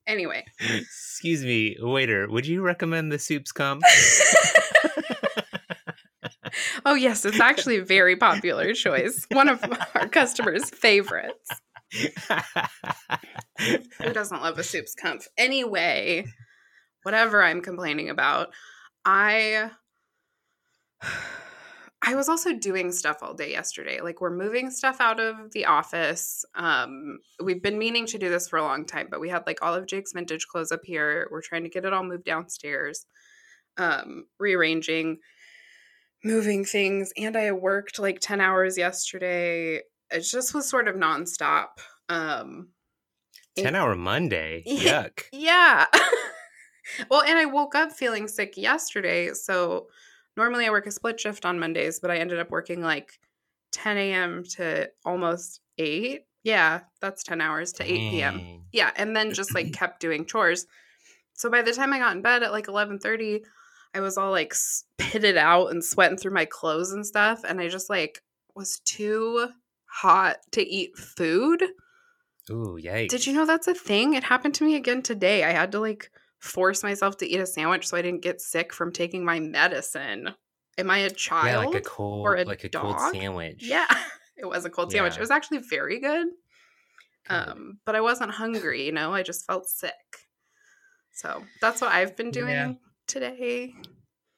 Anyway. 0.08 0.46
Excuse 0.60 1.44
me, 1.44 1.76
waiter. 1.80 2.30
Would 2.30 2.48
you 2.48 2.62
recommend 2.62 3.12
the 3.12 3.20
soups 3.20 3.52
come? 3.52 3.82
Oh 6.86 6.96
yes, 6.96 7.26
it's 7.26 7.40
actually 7.40 7.78
a 7.78 7.86
very 7.86 8.16
popular 8.16 8.74
choice. 8.74 9.26
One 9.32 9.50
of 9.50 9.64
our 9.96 10.08
customers' 10.08 10.70
favorites. 10.70 11.50
Who 13.60 14.14
doesn't 14.14 14.42
love 14.42 14.58
a 14.58 14.64
soup's 14.64 14.96
comf? 14.96 15.28
Anyway, 15.38 16.26
whatever 17.04 17.44
I'm 17.44 17.62
complaining 17.62 18.10
about, 18.10 18.54
I 19.06 19.70
I 22.06 22.16
was 22.16 22.28
also 22.28 22.54
doing 22.54 22.92
stuff 22.92 23.20
all 23.22 23.34
day 23.34 23.52
yesterday. 23.52 24.02
Like 24.02 24.20
we're 24.20 24.36
moving 24.36 24.70
stuff 24.72 25.00
out 25.00 25.22
of 25.22 25.52
the 25.54 25.66
office. 25.66 26.44
Um, 26.54 27.20
we've 27.42 27.64
been 27.64 27.78
meaning 27.78 28.06
to 28.08 28.18
do 28.18 28.30
this 28.30 28.50
for 28.50 28.58
a 28.58 28.64
long 28.64 28.86
time, 28.86 29.08
but 29.10 29.22
we 29.22 29.30
had 29.30 29.48
like 29.48 29.60
all 29.62 29.74
of 29.74 29.86
Jake's 29.86 30.12
vintage 30.12 30.48
clothes 30.48 30.74
up 30.74 30.82
here. 30.84 31.30
We're 31.32 31.42
trying 31.42 31.64
to 31.64 31.70
get 31.70 31.86
it 31.86 31.94
all 31.94 32.04
moved 32.04 32.26
downstairs. 32.26 33.06
Um, 33.78 34.26
rearranging, 34.38 35.20
moving 36.24 36.66
things, 36.66 37.12
and 37.18 37.36
I 37.36 37.52
worked 37.52 38.00
like 38.00 38.20
10 38.20 38.42
hours 38.42 38.78
yesterday. 38.78 39.82
It 40.12 40.22
just 40.22 40.54
was 40.54 40.68
sort 40.68 40.88
of 40.88 40.96
nonstop. 40.96 41.68
Um, 42.10 42.70
10 43.58 43.76
hour 43.76 43.96
Monday. 43.96 44.64
Yeah. 44.66 45.04
Yuck. 45.04 45.24
yeah. 45.32 45.86
well, 47.10 47.22
and 47.22 47.38
I 47.38 47.46
woke 47.46 47.76
up 47.76 47.92
feeling 47.92 48.28
sick 48.28 48.58
yesterday. 48.58 49.34
So 49.34 49.88
normally 50.36 50.66
I 50.66 50.72
work 50.72 50.88
a 50.88 50.92
split 50.92 51.20
shift 51.20 51.46
on 51.46 51.60
Mondays, 51.60 52.00
but 52.00 52.12
I 52.12 52.18
ended 52.18 52.40
up 52.40 52.50
working 52.50 52.82
like 52.82 53.20
10 53.72 53.98
a.m. 53.98 54.44
to 54.56 54.90
almost 55.06 55.62
8. 55.78 56.22
Yeah, 56.44 56.82
that's 57.00 57.24
10 57.24 57.40
hours 57.40 57.72
to 57.74 57.84
8 57.84 57.88
p.m. 58.12 58.64
Yeah, 58.72 58.92
and 58.98 59.16
then 59.16 59.34
just 59.34 59.56
like 59.56 59.72
kept 59.74 60.00
doing 60.02 60.26
chores. 60.26 60.68
So 61.34 61.50
by 61.50 61.62
the 61.62 61.72
time 61.74 61.94
I 61.94 62.00
got 62.00 62.16
in 62.16 62.22
bed 62.22 62.44
at 62.44 62.52
like 62.52 62.68
11:30, 62.68 63.42
I 63.94 64.00
was 64.00 64.18
all 64.18 64.32
like 64.32 64.54
pitted 64.98 65.38
out 65.38 65.68
and 65.68 65.84
sweating 65.84 66.18
through 66.18 66.34
my 66.34 66.46
clothes 66.46 66.92
and 66.92 67.06
stuff 67.06 67.42
and 67.48 67.60
I 67.60 67.68
just 67.68 67.90
like 67.90 68.22
was 68.56 68.80
too 68.86 69.50
hot 69.86 70.38
to 70.52 70.68
eat 70.68 70.98
food. 70.98 71.64
Ooh, 72.50 72.78
yikes. 72.82 73.10
Did 73.10 73.28
you 73.28 73.34
know 73.34 73.46
that's 73.46 73.68
a 73.68 73.74
thing? 73.74 74.14
It 74.16 74.24
happened 74.24 74.56
to 74.56 74.64
me 74.66 74.76
again 74.76 75.02
today. 75.02 75.44
I 75.44 75.52
had 75.52 75.72
to 75.74 75.80
like 75.80 76.12
force 76.40 76.84
myself 76.84 77.18
to 77.18 77.28
eat 77.28 77.40
a 77.40 77.46
sandwich 77.46 77.88
so 77.88 77.96
I 77.96 78.02
didn't 78.02 78.24
get 78.24 78.42
sick 78.42 78.74
from 78.74 78.92
taking 78.92 79.24
my 79.24 79.40
medicine. 79.40 80.32
Am 80.78 80.90
I 80.90 81.00
a 81.00 81.10
child? 81.10 81.46
Yeah, 81.46 81.58
like 81.58 81.76
a 81.76 81.82
cold, 81.82 82.26
or 82.26 82.36
a 82.36 82.44
like 82.44 82.64
a 82.64 82.70
cold 82.70 83.00
sandwich. 83.12 83.60
Yeah, 83.62 83.88
it 84.38 84.46
was 84.46 84.66
a 84.66 84.70
cold 84.70 84.92
sandwich. 84.92 85.16
It 85.16 85.22
was 85.22 85.32
actually 85.32 85.60
very 85.60 86.00
good. 86.00 86.28
Good. 87.28 87.36
Um, 87.36 87.80
but 87.86 87.96
I 87.96 88.02
wasn't 88.02 88.32
hungry, 88.32 88.86
you 88.86 88.92
know, 88.92 89.14
I 89.14 89.24
just 89.24 89.46
felt 89.46 89.68
sick. 89.70 89.94
So 91.14 91.44
that's 91.62 91.80
what 91.80 91.92
I've 91.94 92.18
been 92.18 92.32
doing 92.32 92.50
Yeah. 92.50 92.74
Today. 93.08 93.74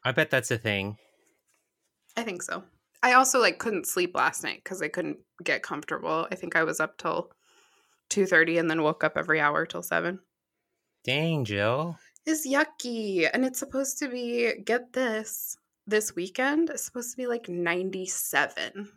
I 0.04 0.12
bet 0.12 0.30
that's 0.30 0.52
a 0.52 0.58
thing. 0.58 0.98
I 2.16 2.24
think 2.24 2.42
so. 2.42 2.64
I 3.04 3.14
also 3.14 3.40
like 3.40 3.60
couldn't 3.60 3.88
sleep 3.88 4.16
last 4.16 4.44
night 4.44 4.62
because 4.64 4.82
I 4.82 4.88
couldn't 4.88 5.18
get 5.44 5.64
comfortable. 5.64 6.28
I 6.32 6.36
think 6.36 6.56
I 6.56 6.64
was 6.64 6.80
up 6.80 6.98
till 6.98 7.32
two 8.10 8.26
thirty 8.26 8.58
and 8.58 8.70
then 8.70 8.84
woke 8.84 9.04
up 9.04 9.14
every 9.18 9.40
hour 9.40 9.66
till 9.66 9.84
seven. 9.84 10.20
Dang, 11.04 11.46
Jill. 11.46 11.98
It's 12.26 12.48
yucky. 12.48 13.30
And 13.32 13.46
it's 13.46 13.60
supposed 13.60 14.00
to 14.00 14.10
be, 14.10 14.54
get 14.66 14.94
this, 14.94 15.56
this 15.86 16.16
weekend, 16.16 16.72
it's 16.72 16.84
supposed 16.84 17.12
to 17.12 17.18
be 17.18 17.28
like 17.28 17.48
97. 17.48 18.90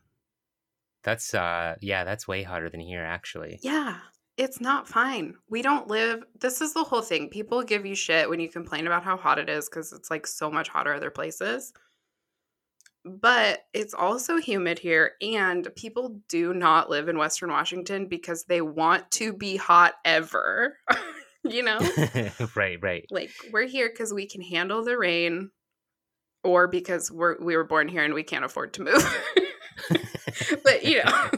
That's 1.04 1.32
uh 1.32 1.76
yeah, 1.80 2.04
that's 2.04 2.26
way 2.26 2.42
hotter 2.42 2.68
than 2.68 2.80
here 2.80 3.04
actually. 3.04 3.60
Yeah, 3.62 3.98
it's 4.38 4.60
not 4.60 4.88
fine. 4.88 5.34
We 5.50 5.62
don't 5.62 5.88
live, 5.88 6.22
this 6.40 6.60
is 6.60 6.72
the 6.72 6.84
whole 6.84 7.02
thing. 7.02 7.28
People 7.28 7.62
give 7.62 7.84
you 7.84 7.96
shit 7.96 8.30
when 8.30 8.38
you 8.38 8.48
complain 8.48 8.86
about 8.86 9.02
how 9.02 9.16
hot 9.16 9.38
it 9.38 9.48
is 9.48 9.68
because 9.68 9.92
it's 9.92 10.10
like 10.10 10.26
so 10.26 10.50
much 10.50 10.68
hotter 10.68 10.94
other 10.94 11.10
places. 11.10 11.72
But 13.04 13.64
it's 13.74 13.94
also 13.94 14.36
humid 14.36 14.78
here, 14.78 15.12
and 15.22 15.68
people 15.76 16.20
do 16.28 16.52
not 16.52 16.90
live 16.90 17.08
in 17.08 17.16
Western 17.16 17.50
Washington 17.50 18.06
because 18.06 18.44
they 18.44 18.60
want 18.60 19.10
to 19.12 19.32
be 19.32 19.56
hot 19.56 19.94
ever. 20.04 20.76
you 21.44 21.62
know? 21.62 21.78
right, 22.54 22.78
right. 22.82 23.06
like 23.10 23.30
we're 23.52 23.66
here 23.66 23.88
because 23.88 24.12
we 24.12 24.26
can 24.26 24.42
handle 24.42 24.84
the 24.84 24.98
rain 24.98 25.50
or 26.44 26.68
because 26.68 27.10
we're 27.10 27.40
we 27.40 27.56
were 27.56 27.64
born 27.64 27.88
here 27.88 28.04
and 28.04 28.14
we 28.14 28.22
can't 28.22 28.44
afford 28.44 28.72
to 28.72 28.82
move 28.82 29.18
but 30.62 30.84
you 30.84 31.02
know 31.02 31.28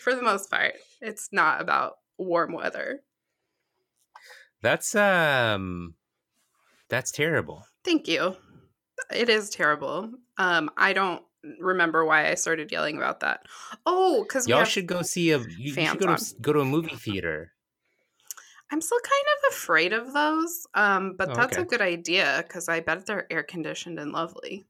for 0.00 0.14
the 0.14 0.22
most 0.22 0.50
part 0.50 0.74
it's 1.00 1.28
not 1.32 1.60
about 1.60 1.94
warm 2.22 2.52
weather 2.52 3.00
That's 4.62 4.94
um 4.94 5.94
that's 6.88 7.10
terrible. 7.10 7.64
thank 7.84 8.06
you 8.08 8.36
it 9.14 9.28
is 9.28 9.50
terrible 9.50 10.10
um 10.38 10.70
i 10.76 10.92
don't 10.92 11.22
remember 11.60 12.04
why 12.04 12.28
i 12.30 12.34
started 12.34 12.70
yelling 12.70 12.96
about 12.96 13.20
that 13.20 13.40
oh 13.86 14.22
because 14.22 14.46
Y'all 14.46 14.64
should 14.64 14.86
go 14.86 15.02
see 15.02 15.32
a 15.32 15.38
you, 15.58 15.72
should 15.72 15.98
go 15.98 16.14
to 16.14 16.34
go 16.40 16.52
to 16.52 16.60
a 16.60 16.64
movie 16.64 16.94
theater. 16.94 17.52
i'm 18.70 18.80
still 18.80 19.00
kind 19.00 19.26
of 19.36 19.52
afraid 19.54 19.92
of 19.92 20.12
those 20.12 20.66
um 20.74 21.16
but 21.16 21.30
Oh, 21.30 21.34
that's 21.34 21.56
a 21.56 21.64
good 21.64 21.80
idea 21.80 22.44
because 22.46 22.68
i 22.68 22.78
bet 22.80 23.06
they're 23.06 23.26
air 23.32 23.42
conditioned 23.42 23.98
and 23.98 24.12
lovely 24.12 24.66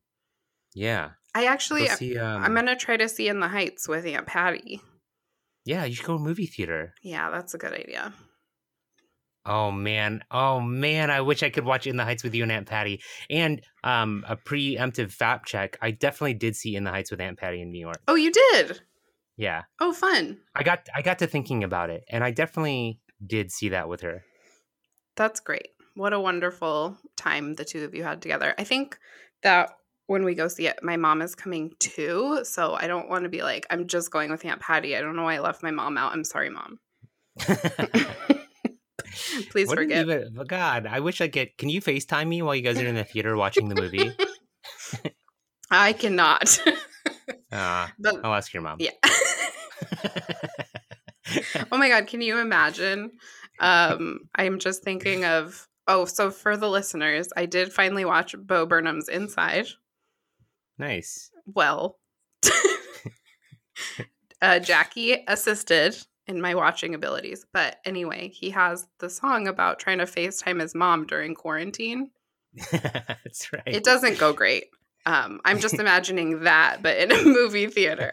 Yeah. 0.74 1.10
I 1.34 1.46
actually, 1.46 1.86
see, 1.88 2.18
um, 2.18 2.42
I'm 2.44 2.54
gonna 2.54 2.76
try 2.76 2.98
to 2.98 3.08
see 3.08 3.26
In 3.26 3.40
the 3.40 3.48
Heights 3.48 3.88
with 3.88 4.04
Aunt 4.06 4.26
Patty. 4.26 4.82
Yeah, 5.64 5.84
you 5.84 5.94
should 5.94 6.06
go 6.06 6.16
to 6.16 6.22
a 6.22 6.26
movie 6.26 6.46
theater. 6.46 6.94
Yeah, 7.02 7.30
that's 7.30 7.54
a 7.54 7.58
good 7.58 7.72
idea. 7.72 8.12
Oh 9.44 9.72
man, 9.72 10.22
oh 10.30 10.60
man! 10.60 11.10
I 11.10 11.20
wish 11.20 11.42
I 11.42 11.50
could 11.50 11.64
watch 11.64 11.88
In 11.88 11.96
the 11.96 12.04
Heights 12.04 12.22
with 12.22 12.32
you 12.34 12.44
and 12.44 12.52
Aunt 12.52 12.68
Patty. 12.68 13.02
And 13.28 13.60
um, 13.82 14.24
a 14.28 14.36
preemptive 14.36 15.10
fact 15.10 15.48
check: 15.48 15.76
I 15.82 15.90
definitely 15.90 16.34
did 16.34 16.54
see 16.54 16.76
In 16.76 16.84
the 16.84 16.90
Heights 16.90 17.10
with 17.10 17.20
Aunt 17.20 17.38
Patty 17.38 17.60
in 17.60 17.72
New 17.72 17.80
York. 17.80 18.00
Oh, 18.06 18.14
you 18.14 18.30
did? 18.30 18.80
Yeah, 19.36 19.62
Oh, 19.80 19.92
fun. 19.92 20.38
I 20.54 20.62
got 20.62 20.88
I 20.94 21.02
got 21.02 21.18
to 21.20 21.26
thinking 21.26 21.64
about 21.64 21.90
it, 21.90 22.04
and 22.08 22.22
I 22.22 22.30
definitely 22.30 23.00
did 23.24 23.50
see 23.50 23.70
that 23.70 23.88
with 23.88 24.02
her. 24.02 24.22
That's 25.16 25.40
great. 25.40 25.68
What 25.94 26.12
a 26.12 26.20
wonderful 26.20 26.96
time 27.16 27.54
the 27.54 27.64
two 27.64 27.84
of 27.84 27.94
you 27.94 28.04
had 28.04 28.22
together. 28.22 28.54
I 28.58 28.64
think 28.64 28.96
that 29.42 29.70
when 30.06 30.24
we 30.24 30.34
go 30.34 30.48
see 30.48 30.66
it, 30.66 30.82
my 30.82 30.96
mom 30.96 31.22
is 31.22 31.34
coming 31.34 31.72
too. 31.78 32.40
So 32.44 32.74
I 32.74 32.86
don't 32.86 33.08
want 33.08 33.24
to 33.24 33.28
be 33.28 33.42
like, 33.42 33.66
I'm 33.70 33.86
just 33.86 34.10
going 34.10 34.30
with 34.30 34.44
Aunt 34.44 34.60
Patty. 34.60 34.96
I 34.96 35.00
don't 35.00 35.16
know 35.16 35.22
why 35.24 35.36
I 35.36 35.40
left 35.40 35.62
my 35.62 35.70
mom 35.70 35.96
out. 35.98 36.12
I'm 36.12 36.24
sorry, 36.24 36.50
mom. 36.50 36.78
Please 39.50 39.68
What 39.68 39.78
forgive. 39.78 40.08
even- 40.08 40.36
oh, 40.38 40.44
God, 40.44 40.86
I 40.86 41.00
wish 41.00 41.20
I 41.20 41.28
could. 41.28 41.56
Can 41.58 41.68
you 41.68 41.80
FaceTime 41.80 42.28
me 42.28 42.42
while 42.42 42.54
you 42.54 42.62
guys 42.62 42.78
are 42.78 42.86
in 42.86 42.94
the 42.94 43.04
theater 43.04 43.36
watching 43.36 43.68
the 43.68 43.74
movie? 43.80 44.12
I 45.70 45.92
cannot. 45.92 46.58
Uh, 47.50 47.88
but 47.98 48.24
I'll 48.24 48.34
ask 48.34 48.52
your 48.52 48.62
mom. 48.62 48.78
yeah. 48.80 48.90
oh 51.70 51.78
my 51.78 51.88
god, 51.88 52.06
can 52.06 52.20
you 52.20 52.38
imagine? 52.38 53.10
Um, 53.60 54.20
I'm 54.34 54.58
just 54.58 54.82
thinking 54.82 55.24
of 55.24 55.68
oh, 55.88 56.04
so 56.04 56.30
for 56.30 56.56
the 56.56 56.68
listeners, 56.68 57.28
I 57.36 57.46
did 57.46 57.72
finally 57.72 58.04
watch 58.04 58.34
Bo 58.38 58.66
Burnham's 58.66 59.08
Inside. 59.08 59.66
Nice. 60.82 61.30
Well, 61.46 61.98
uh, 64.42 64.58
Jackie 64.58 65.24
assisted 65.26 65.96
in 66.26 66.40
my 66.40 66.54
watching 66.54 66.94
abilities, 66.94 67.46
but 67.52 67.76
anyway, 67.84 68.28
he 68.28 68.50
has 68.50 68.86
the 68.98 69.08
song 69.10 69.48
about 69.48 69.78
trying 69.78 69.98
to 69.98 70.04
FaceTime 70.04 70.60
his 70.60 70.74
mom 70.74 71.06
during 71.06 71.34
quarantine. 71.34 72.10
That's 72.70 73.52
right. 73.52 73.62
It 73.66 73.84
doesn't 73.84 74.18
go 74.18 74.32
great. 74.32 74.64
Um, 75.06 75.40
I'm 75.44 75.58
just 75.58 75.74
imagining 75.78 76.44
that, 76.44 76.82
but 76.82 76.96
in 76.98 77.10
a 77.10 77.22
movie 77.24 77.66
theater. 77.66 78.12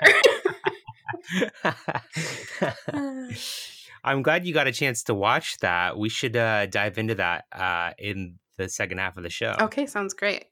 I'm 4.03 4.23
glad 4.23 4.45
you 4.45 4.53
got 4.53 4.67
a 4.67 4.71
chance 4.71 5.03
to 5.03 5.13
watch 5.13 5.57
that. 5.59 5.97
We 5.97 6.09
should 6.09 6.35
uh, 6.35 6.65
dive 6.67 6.97
into 6.97 7.15
that 7.15 7.45
uh, 7.51 7.91
in 7.99 8.39
the 8.57 8.69
second 8.69 8.97
half 8.97 9.17
of 9.17 9.23
the 9.23 9.29
show. 9.29 9.55
okay, 9.61 9.85
sounds 9.85 10.13
great. 10.13 10.45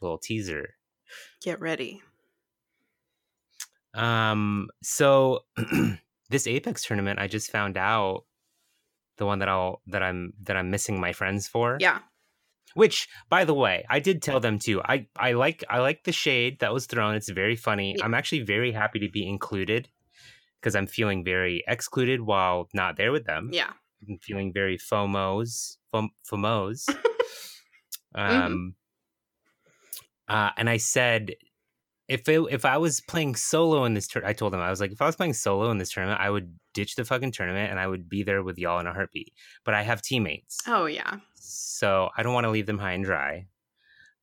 little 0.00 0.18
teaser. 0.18 0.74
Get 1.42 1.60
ready. 1.60 2.02
Um, 3.94 4.68
so 4.82 5.44
this 6.30 6.46
Apex 6.46 6.84
tournament, 6.84 7.18
I 7.18 7.28
just 7.28 7.50
found 7.50 7.76
out 7.76 8.24
the 9.16 9.26
one 9.26 9.38
that 9.38 9.48
I'll 9.48 9.80
that 9.86 10.02
I'm 10.02 10.32
that 10.42 10.56
I'm 10.56 10.70
missing 10.70 11.00
my 11.00 11.12
friends 11.12 11.46
for. 11.46 11.78
Yeah. 11.80 12.00
Which, 12.74 13.08
by 13.30 13.44
the 13.44 13.54
way, 13.54 13.84
I 13.88 14.00
did 14.00 14.20
tell 14.20 14.40
them 14.40 14.58
too. 14.58 14.82
I 14.82 15.06
I 15.16 15.32
like 15.32 15.62
I 15.70 15.78
like 15.78 16.04
the 16.04 16.12
shade 16.12 16.58
that 16.58 16.72
was 16.72 16.86
thrown. 16.86 17.14
It's 17.14 17.28
very 17.28 17.54
funny. 17.54 17.94
Yeah. 17.96 18.04
I'm 18.04 18.14
actually 18.14 18.42
very 18.42 18.72
happy 18.72 18.98
to 18.98 19.08
be 19.08 19.28
included 19.28 19.88
because 20.60 20.74
I'm 20.74 20.88
feeling 20.88 21.22
very 21.24 21.62
excluded 21.68 22.22
while 22.22 22.68
not 22.74 22.96
there 22.96 23.12
with 23.12 23.26
them. 23.26 23.50
Yeah. 23.52 23.70
I'm 24.08 24.18
feeling 24.18 24.52
very 24.52 24.76
FOMOs, 24.76 25.76
fom- 25.92 26.10
FOMOs. 26.28 26.88
Mm-hmm. 28.16 28.68
Uh, 30.28 30.50
and 30.56 30.68
I 30.70 30.76
said, 30.78 31.32
if 32.08 32.28
it, 32.28 32.40
if 32.50 32.64
I 32.64 32.76
was 32.76 33.00
playing 33.00 33.34
solo 33.34 33.84
in 33.84 33.94
this 33.94 34.06
tournament, 34.06 34.30
I 34.30 34.38
told 34.38 34.52
them 34.52 34.60
I 34.60 34.70
was 34.70 34.80
like, 34.80 34.92
if 34.92 35.00
I 35.00 35.06
was 35.06 35.16
playing 35.16 35.32
solo 35.32 35.70
in 35.70 35.78
this 35.78 35.90
tournament, 35.90 36.20
I 36.20 36.28
would 36.30 36.58
ditch 36.74 36.96
the 36.96 37.04
fucking 37.04 37.32
tournament 37.32 37.70
and 37.70 37.80
I 37.80 37.86
would 37.86 38.08
be 38.08 38.22
there 38.22 38.42
with 38.42 38.58
y'all 38.58 38.78
in 38.78 38.86
a 38.86 38.92
heartbeat. 38.92 39.32
But 39.64 39.74
I 39.74 39.82
have 39.82 40.02
teammates, 40.02 40.58
Oh 40.66 40.84
yeah. 40.86 41.16
so 41.34 42.10
I 42.16 42.22
don't 42.22 42.34
want 42.34 42.44
to 42.44 42.50
leave 42.50 42.66
them 42.66 42.78
high 42.78 42.92
and 42.92 43.04
dry. 43.04 43.46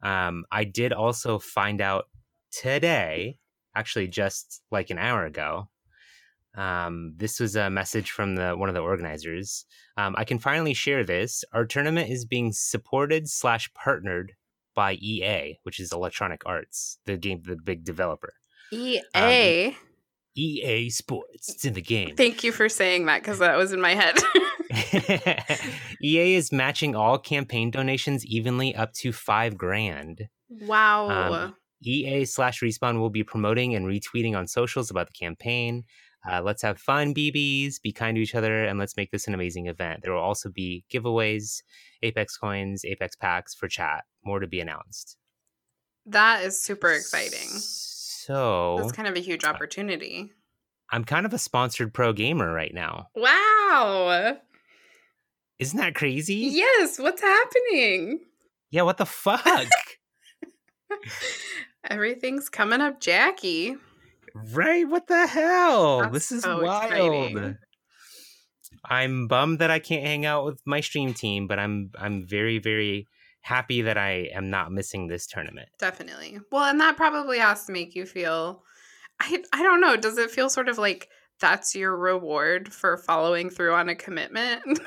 Um, 0.03 0.45
I 0.51 0.63
did 0.63 0.93
also 0.93 1.39
find 1.39 1.81
out 1.81 2.05
today, 2.51 3.37
actually 3.75 4.07
just 4.07 4.61
like 4.71 4.89
an 4.89 4.97
hour 4.99 5.25
ago. 5.25 5.69
Um, 6.55 7.13
this 7.15 7.39
was 7.39 7.55
a 7.55 7.69
message 7.69 8.11
from 8.11 8.35
the 8.35 8.51
one 8.57 8.67
of 8.67 8.75
the 8.75 8.81
organizers. 8.81 9.65
Um, 9.97 10.15
I 10.17 10.25
can 10.25 10.37
finally 10.37 10.73
share 10.73 11.03
this. 11.05 11.43
Our 11.53 11.65
tournament 11.65 12.09
is 12.09 12.25
being 12.25 12.51
supported 12.51 13.29
slash 13.29 13.73
partnered 13.73 14.33
by 14.75 14.93
EA, 14.93 15.57
which 15.63 15.79
is 15.79 15.91
Electronic 15.91 16.41
Arts, 16.45 16.99
the 17.05 17.17
game, 17.17 17.41
the 17.45 17.55
big 17.55 17.84
developer. 17.84 18.34
EA. 18.71 19.75
EA 20.36 20.89
Sports, 20.89 21.49
it's 21.49 21.65
in 21.65 21.73
the 21.73 21.81
game. 21.81 22.15
Thank 22.15 22.43
you 22.43 22.51
for 22.51 22.69
saying 22.69 23.05
that 23.07 23.21
because 23.21 23.39
that 23.39 23.57
was 23.57 23.73
in 23.73 23.81
my 23.81 23.95
head. 23.95 24.15
EA 26.01 26.36
is 26.36 26.51
matching 26.53 26.95
all 26.95 27.17
campaign 27.17 27.69
donations 27.69 28.25
evenly 28.25 28.73
up 28.73 28.93
to 28.93 29.12
five 29.12 29.57
grand. 29.57 30.27
wow. 30.49 31.34
Um, 31.34 31.55
EA 31.84 32.25
slash 32.25 32.62
Respawn 32.62 32.99
will 32.99 33.10
be 33.10 33.23
promoting 33.23 33.75
and 33.75 33.86
retweeting 33.86 34.38
on 34.38 34.47
socials 34.47 34.89
about 34.91 35.07
the 35.07 35.13
campaign. 35.13 35.84
Uh, 36.29 36.41
let's 36.41 36.62
have 36.62 36.79
fun, 36.79 37.13
BBs. 37.13 37.81
Be 37.81 37.91
kind 37.91 38.15
to 38.15 38.21
each 38.21 38.36
other, 38.36 38.65
and 38.65 38.77
let's 38.77 38.95
make 38.95 39.12
this 39.12 39.27
an 39.27 39.34
amazing 39.34 39.67
event. 39.67 40.01
There 40.03 40.13
will 40.13 40.21
also 40.21 40.49
be 40.49 40.86
giveaways, 40.93 41.62
Apex 42.03 42.38
coins, 42.38 42.86
Apex 42.86 43.15
packs 43.15 43.55
for 43.55 43.67
chat. 43.67 44.03
More 44.23 44.39
to 44.39 44.47
be 44.47 44.60
announced. 44.60 45.17
that 46.05 46.43
is 46.43 46.62
super 46.62 46.91
exciting. 46.91 47.47
So 47.49 48.77
That's 48.79 48.91
kind 48.91 49.07
of 49.07 49.15
a 49.15 49.19
huge 49.19 49.43
opportunity. 49.43 50.31
I'm 50.91 51.05
kind 51.05 51.25
of 51.25 51.34
a 51.34 51.39
sponsored 51.39 51.93
pro 51.93 52.13
gamer 52.13 52.53
right 52.53 52.73
now. 52.73 53.07
Wow. 53.15 54.38
Isn't 55.57 55.79
that 55.79 55.95
crazy? 55.95 56.36
Yes, 56.36 56.99
what's 56.99 57.21
happening? 57.21 58.19
Yeah, 58.69 58.84
what 58.84 58.97
the 58.97 59.05
fuck? 59.05 59.45
Everything's 61.89 62.49
coming 62.49 62.81
up, 62.81 62.99
Jackie. 62.99 63.75
Right? 64.34 64.88
What 64.88 65.08
the 65.08 65.28
hell? 65.28 66.02
That's 66.02 66.13
this 66.13 66.32
is 66.32 66.44
so 66.44 66.63
wild. 66.63 66.91
exciting. 66.91 67.58
I'm 68.86 69.28
bummed 69.28 69.60
that 69.60 69.72
I 69.72 69.80
can't 69.80 70.06
hang 70.06 70.26
out 70.26 70.46
with 70.46 70.62
my 70.65 70.82
stream 70.82 71.13
team, 71.13 71.48
but 71.48 71.60
I'm 71.60 71.91
I'm 72.00 72.26
very 72.28 72.60
very 72.60 73.08
happy 73.41 73.82
that 73.82 73.98
I 73.98 74.30
am 74.34 74.50
not 74.50 74.72
missing 74.72 75.08
this 75.08 75.28
tournament. 75.28 75.70
Definitely. 75.80 76.39
Well, 76.52 76.65
and 76.65 76.80
that 76.80 76.98
probably 76.98 77.39
has 77.39 77.65
to 77.65 77.72
make 77.72 77.96
you 77.96 78.06
feel 78.06 78.63
I 79.20 79.44
I 79.54 79.63
don't 79.63 79.82
know, 79.82 79.96
does 79.98 80.17
it 80.17 80.32
feel 80.32 80.50
sort 80.50 80.70
of 80.70 80.78
like 80.78 81.10
that's 81.39 81.76
your 81.76 81.96
reward 81.96 82.72
for 82.74 82.98
following 82.98 83.50
through 83.50 83.74
on 83.74 83.89
a 83.89 83.96
commitment? 83.96 84.63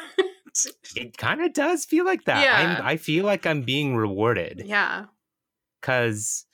It 0.95 1.19
kind 1.19 1.43
of 1.43 1.53
does 1.53 1.85
feel 1.85 2.05
like 2.05 2.25
that. 2.25 2.43
Yeah. 2.43 2.79
I'm, 2.79 2.87
I 2.87 2.97
feel 2.97 3.25
like 3.25 3.47
I'm 3.47 3.63
being 3.63 3.97
rewarded 3.97 4.63
yeah. 4.65 5.07
because 5.81 6.47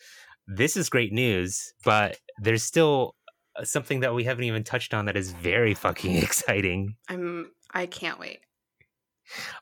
this 0.46 0.76
is 0.76 0.88
great 0.88 1.12
news, 1.12 1.74
but 1.84 2.16
there's 2.40 2.62
still 2.62 3.14
uh, 3.56 3.64
something 3.64 4.00
that 4.00 4.14
we 4.14 4.24
haven't 4.24 4.44
even 4.44 4.64
touched 4.64 4.94
on 4.94 5.04
that 5.04 5.16
is 5.16 5.30
very 5.32 5.74
fucking 5.74 6.16
exciting. 6.16 6.96
I'm 7.08 7.50
I 7.72 7.86
can't 7.86 8.18
wait. 8.18 8.40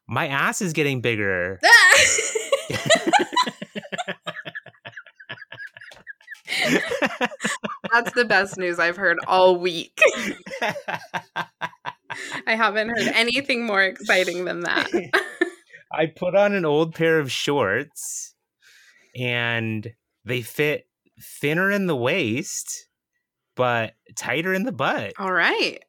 My 0.07 0.29
ass 0.29 0.63
is 0.63 0.73
getting 0.73 1.03
bigger. 1.03 1.61
That's 7.93 8.13
the 8.13 8.25
best 8.27 8.57
news 8.57 8.79
I've 8.79 8.97
heard 8.97 9.19
all 9.27 9.59
week. 9.59 9.99
I 12.47 12.55
haven't 12.55 12.89
heard 12.91 13.09
anything 13.15 13.67
more 13.67 13.83
exciting 13.83 14.45
than 14.47 14.61
that. 14.61 14.89
I 15.93 16.07
put 16.07 16.35
on 16.35 16.55
an 16.55 16.65
old 16.65 16.95
pair 16.95 17.19
of 17.19 17.31
shorts 17.31 18.35
and 19.17 19.93
they 20.25 20.43
fit 20.43 20.88
thinner 21.21 21.71
in 21.71 21.87
the 21.87 21.97
waist, 21.97 22.89
but 23.57 23.95
tighter 24.15 24.53
in 24.55 24.65
the 24.65 24.73
butt. 24.73 25.15
All 25.19 25.33
right. 25.33 25.83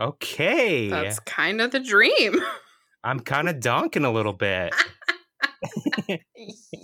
Okay. 0.00 0.88
That's 0.88 1.20
kind 1.20 1.60
of 1.60 1.70
the 1.70 1.80
dream. 1.80 2.40
I'm 3.04 3.20
kind 3.20 3.48
of 3.48 3.56
donking 3.56 4.04
a 4.04 4.10
little 4.10 4.32
bit. 4.32 4.74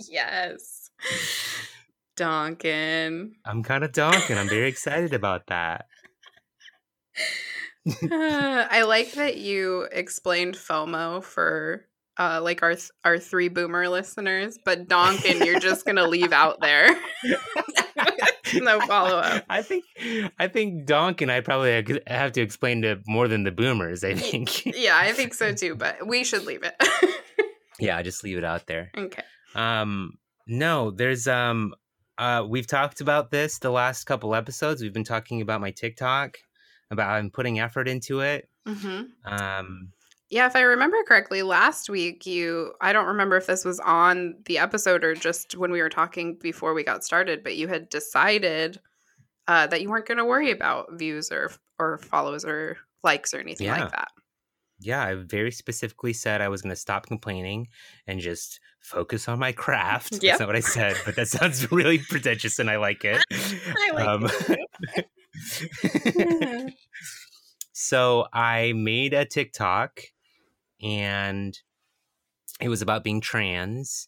yes. 0.09 0.89
Donkin. 2.17 3.31
I'm 3.45 3.63
kind 3.63 3.83
of 3.83 3.91
donking. 3.91 4.37
I'm 4.37 4.49
very 4.49 4.67
excited 4.67 5.13
about 5.13 5.47
that. 5.47 5.85
Uh, 8.11 8.67
I 8.69 8.81
like 8.81 9.13
that 9.13 9.37
you 9.37 9.87
explained 9.93 10.55
FOMO 10.55 11.23
for 11.23 11.86
uh, 12.19 12.39
like 12.41 12.63
our 12.63 12.73
th- 12.75 12.89
our 13.03 13.19
three 13.19 13.47
boomer 13.47 13.87
listeners, 13.89 14.57
but 14.65 14.87
Donkin 14.87 15.45
you're 15.45 15.59
just 15.59 15.85
gonna 15.85 16.07
leave 16.07 16.31
out 16.33 16.59
there. 16.61 16.89
no 18.55 18.79
follow 18.81 19.17
up. 19.17 19.43
I 19.49 19.61
think 19.61 19.85
I 20.39 20.47
think 20.47 20.85
Donkin, 20.87 21.29
I 21.29 21.41
probably 21.41 22.01
have 22.07 22.31
to 22.33 22.41
explain 22.41 22.81
to 22.83 22.99
more 23.07 23.27
than 23.27 23.43
the 23.43 23.51
boomers, 23.51 24.03
I 24.03 24.13
think. 24.15 24.65
Yeah, 24.77 24.97
I 24.97 25.11
think 25.13 25.33
so 25.33 25.53
too, 25.53 25.75
but 25.75 26.05
we 26.07 26.23
should 26.23 26.45
leave 26.45 26.63
it. 26.63 26.75
yeah, 27.79 28.01
just 28.01 28.23
leave 28.23 28.37
it 28.37 28.43
out 28.43 28.67
there. 28.67 28.91
okay. 28.97 29.23
Um 29.55 30.13
no, 30.47 30.91
there's 30.91 31.27
um 31.27 31.73
uh, 32.17 32.43
we've 32.49 32.65
talked 32.65 32.99
about 32.99 33.29
this 33.29 33.59
the 33.59 33.69
last 33.69 34.05
couple 34.05 34.33
episodes. 34.33 34.81
We've 34.81 34.93
been 34.93 35.03
talking 35.03 35.41
about 35.41 35.61
my 35.61 35.69
TikTok, 35.69 36.37
about 36.89 37.11
I'm 37.11 37.29
putting 37.29 37.59
effort 37.59 37.87
into 37.87 38.21
it. 38.21 38.49
hmm 38.65 39.01
Um, 39.23 39.91
Yeah, 40.29 40.45
if 40.47 40.55
I 40.57 40.61
remember 40.61 40.97
correctly, 41.07 41.41
last 41.41 41.89
week 41.89 42.25
you 42.25 42.73
I 42.81 42.91
don't 42.93 43.07
remember 43.07 43.37
if 43.37 43.47
this 43.47 43.63
was 43.63 43.79
on 43.79 44.35
the 44.45 44.57
episode 44.57 45.03
or 45.03 45.15
just 45.15 45.55
when 45.55 45.71
we 45.71 45.81
were 45.81 45.89
talking 45.89 46.37
before 46.41 46.73
we 46.73 46.83
got 46.83 47.03
started, 47.05 47.43
but 47.43 47.55
you 47.55 47.67
had 47.69 47.87
decided 47.89 48.79
uh, 49.47 49.67
that 49.67 49.81
you 49.81 49.89
weren't 49.89 50.05
going 50.05 50.17
to 50.17 50.25
worry 50.25 50.51
about 50.51 50.87
views 50.93 51.31
or 51.31 51.51
or 51.79 51.97
follows 51.99 52.43
or 52.43 52.77
likes 53.03 53.33
or 53.33 53.39
anything 53.39 53.67
Yeah. 53.67 53.79
like 53.83 53.91
that. 53.91 54.09
yeah, 54.79 55.01
I 55.03 55.15
very 55.15 55.51
specifically 55.51 56.11
said 56.13 56.41
I 56.41 56.49
was 56.49 56.61
going 56.61 56.71
to 56.75 56.75
stop 56.75 57.05
complaining 57.07 57.67
and 58.05 58.19
just 58.19 58.59
focus 58.81 59.27
on 59.29 59.39
my 59.39 59.53
craft. 59.53 60.11
Yep. 60.21 60.23
That's 60.23 60.39
not 60.41 60.47
what 60.49 60.55
I 60.57 60.59
said, 60.59 60.97
but 61.05 61.15
that 61.15 61.29
sounds 61.29 61.71
really 61.71 61.99
pretentious 61.99 62.59
and 62.59 62.69
I 62.69 62.75
like 62.77 63.05
it. 63.05 63.23
I 63.31 63.91
like 63.93 64.07
Um, 64.07 64.29
so 67.73 68.25
I 68.33 68.73
made 68.73 69.13
a 69.13 69.25
TikTok 69.25 70.01
and 70.81 71.57
it 72.59 72.69
was 72.69 72.81
about 72.81 73.03
being 73.03 73.21
trans. 73.21 74.07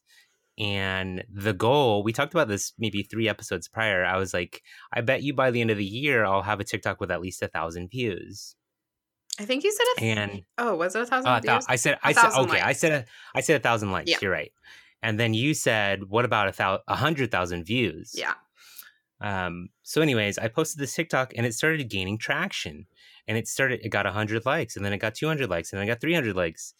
And 0.57 1.23
the 1.33 1.53
goal, 1.53 2.03
we 2.03 2.11
talked 2.11 2.33
about 2.33 2.49
this 2.49 2.73
maybe 2.77 3.01
three 3.01 3.29
episodes 3.29 3.69
prior. 3.69 4.03
I 4.03 4.17
was 4.17 4.33
like, 4.33 4.61
I 4.91 4.99
bet 4.99 5.23
you 5.23 5.33
by 5.33 5.51
the 5.51 5.61
end 5.61 5.71
of 5.71 5.77
the 5.77 5.85
year, 5.85 6.25
I'll 6.25 6.41
have 6.41 6.59
a 6.59 6.65
TikTok 6.65 6.99
with 6.99 7.11
at 7.11 7.21
least 7.21 7.41
a 7.41 7.47
thousand 7.47 7.89
views. 7.89 8.55
I 9.39 9.45
think 9.45 9.63
you 9.63 9.71
said 9.71 9.83
it. 9.95 10.03
And 10.03 10.41
oh, 10.57 10.75
was 10.75 10.95
it 10.95 11.03
a 11.03 11.05
thousand 11.05 11.31
uh, 11.31 11.39
thou- 11.39 11.53
views? 11.53 11.65
I 11.69 11.77
said, 11.77 11.93
A 12.03 12.07
I 12.07 12.11
said, 12.11 12.31
okay, 12.39 12.59
I 12.59 12.65
likes. 12.67 12.79
said, 12.79 12.91
a, 12.91 13.05
I 13.33 13.39
said 13.39 13.55
a 13.55 13.63
thousand 13.63 13.91
likes. 13.93 14.11
Yeah. 14.11 14.17
You're 14.21 14.31
right. 14.31 14.51
And 15.01 15.17
then 15.17 15.33
you 15.33 15.53
said, 15.53 16.09
what 16.09 16.25
about 16.25 16.49
a 16.49 16.51
thousand, 16.51 16.83
a 16.89 16.95
hundred 16.95 17.31
thousand 17.31 17.63
views? 17.63 18.13
yeah. 18.13 18.33
Um, 19.21 19.69
so, 19.83 20.01
anyways, 20.01 20.37
I 20.37 20.47
posted 20.47 20.81
this 20.81 20.93
TikTok 20.93 21.33
and 21.35 21.45
it 21.45 21.53
started 21.53 21.89
gaining 21.89 22.17
traction. 22.17 22.85
And 23.29 23.37
it 23.37 23.47
started, 23.47 23.79
it 23.85 23.89
got 23.89 24.05
100 24.07 24.45
likes, 24.45 24.75
and 24.75 24.83
then 24.83 24.91
it 24.91 24.97
got 24.97 25.15
200 25.15 25.49
likes, 25.49 25.71
and 25.71 25.79
then 25.79 25.87
I 25.87 25.91
got 25.93 26.01
300 26.01 26.35
likes. 26.35 26.73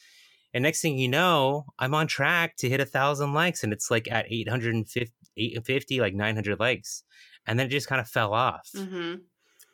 And 0.53 0.63
next 0.63 0.81
thing 0.81 0.97
you 0.97 1.07
know, 1.07 1.67
I'm 1.79 1.93
on 1.95 2.07
track 2.07 2.57
to 2.57 2.69
hit 2.69 2.81
a 2.81 2.85
thousand 2.85 3.33
likes, 3.33 3.63
and 3.63 3.71
it's 3.71 3.91
like 3.91 4.11
at 4.11 4.25
850, 4.29 5.13
850 5.37 6.01
like 6.01 6.15
900 6.15 6.59
likes. 6.59 7.03
And 7.47 7.59
then 7.59 7.67
it 7.67 7.69
just 7.69 7.87
kind 7.87 8.01
of 8.01 8.09
fell 8.09 8.33
off. 8.33 8.69
hmm 8.75 9.15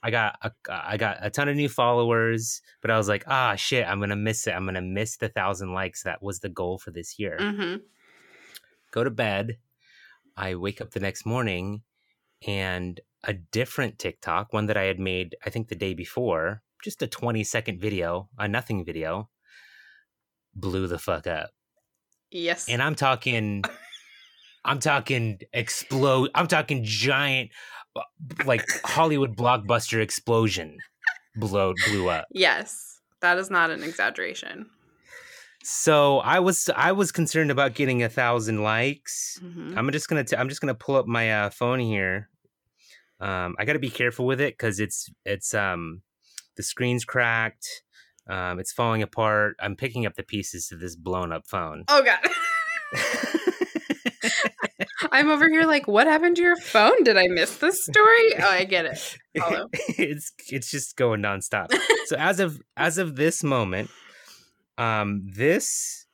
I 0.03 0.11
got 0.11 0.37
a, 0.43 0.51
I 0.69 0.97
got 0.97 1.17
a 1.21 1.31
ton 1.31 1.49
of 1.49 1.55
new 1.55 1.69
followers, 1.69 2.61
but 2.81 2.91
I 2.91 2.97
was 2.97 3.07
like, 3.09 3.23
ah, 3.27 3.55
shit, 3.55 3.87
I'm 3.87 3.99
gonna 3.99 4.15
miss 4.15 4.45
it. 4.45 4.51
I'm 4.51 4.65
gonna 4.65 4.81
miss 4.81 5.17
the 5.17 5.29
thousand 5.29 5.73
likes. 5.73 6.03
That 6.03 6.21
was 6.21 6.41
the 6.41 6.49
goal 6.49 6.77
for 6.77 6.91
this 6.91 7.17
year 7.17 7.37
hmm 7.39 7.77
go 8.91 9.03
to 9.03 9.09
bed. 9.11 9.57
I 10.37 10.55
wake 10.55 10.81
up 10.81 10.91
the 10.91 10.99
next 10.99 11.25
morning 11.25 11.83
and 12.47 12.99
a 13.23 13.33
different 13.33 13.99
TikTok, 13.99 14.53
one 14.53 14.67
that 14.67 14.77
I 14.77 14.83
had 14.83 14.99
made, 14.99 15.35
I 15.45 15.49
think 15.49 15.69
the 15.69 15.75
day 15.75 15.93
before, 15.93 16.61
just 16.85 17.01
a 17.01 17.07
20 17.07 17.43
second 17.43 17.81
video, 17.81 18.29
a 18.37 18.47
nothing 18.47 18.85
video, 18.85 19.29
blew 20.53 20.87
the 20.87 20.97
fuck 20.99 21.27
up. 21.27 21.49
Yes. 22.31 22.69
And 22.69 22.81
I'm 22.81 22.95
talking, 22.95 23.63
I'm 24.63 24.79
talking 24.79 25.39
explode, 25.51 26.29
I'm 26.35 26.47
talking 26.47 26.83
giant, 26.83 27.51
uh, 27.95 28.01
like 28.45 28.63
Hollywood 28.85 29.35
blockbuster 29.35 30.01
explosion 30.01 30.77
blow, 31.35 31.73
blew 31.87 32.07
up. 32.09 32.25
yes. 32.31 33.01
That 33.21 33.39
is 33.39 33.49
not 33.49 33.71
an 33.71 33.81
exaggeration. 33.81 34.69
So 35.63 36.19
I 36.19 36.39
was, 36.39 36.69
I 36.75 36.91
was 36.91 37.11
concerned 37.11 37.49
about 37.49 37.73
getting 37.73 38.03
a 38.03 38.09
thousand 38.09 38.61
likes. 38.61 39.39
hmm 39.41 39.73
I'm 39.75 39.89
just 39.91 40.07
gonna 40.07 40.23
t- 40.23 40.35
I'm 40.35 40.47
just 40.49 40.61
gonna 40.61 40.75
pull 40.75 40.95
up 40.95 41.07
my 41.07 41.45
uh, 41.45 41.49
phone 41.49 41.79
here. 41.79 42.29
Um, 43.19 43.55
I 43.57 43.65
got 43.65 43.73
to 43.73 43.79
be 43.79 43.89
careful 43.89 44.27
with 44.27 44.41
it 44.41 44.53
because 44.53 44.79
it's 44.79 45.09
it's 45.25 45.53
um 45.55 46.01
the 46.57 46.63
screen's 46.63 47.05
cracked. 47.05 47.67
Um, 48.29 48.59
it's 48.59 48.73
falling 48.73 49.01
apart. 49.03 49.55
I'm 49.59 49.75
picking 49.75 50.05
up 50.05 50.15
the 50.15 50.23
pieces 50.23 50.71
of 50.71 50.79
this 50.79 50.95
blown 50.95 51.31
up 51.31 51.47
phone. 51.47 51.83
Oh 51.87 52.03
god. 52.03 52.19
I'm 55.11 55.29
over 55.29 55.49
here 55.49 55.65
like, 55.65 55.87
what 55.87 56.07
happened 56.07 56.35
to 56.37 56.41
your 56.41 56.55
phone? 56.55 57.03
Did 57.03 57.17
I 57.17 57.27
miss 57.27 57.57
this 57.57 57.83
story? 57.85 58.33
Oh, 58.39 58.49
I 58.49 58.63
get 58.65 58.85
it. 58.85 59.17
It's 59.97 60.31
it's 60.49 60.71
just 60.71 60.95
going 60.95 61.21
nonstop. 61.21 61.67
so 62.05 62.15
as 62.17 62.39
of 62.39 62.59
as 62.77 62.97
of 62.97 63.15
this 63.15 63.43
moment, 63.43 63.89
um, 64.77 65.21
this 65.25 66.05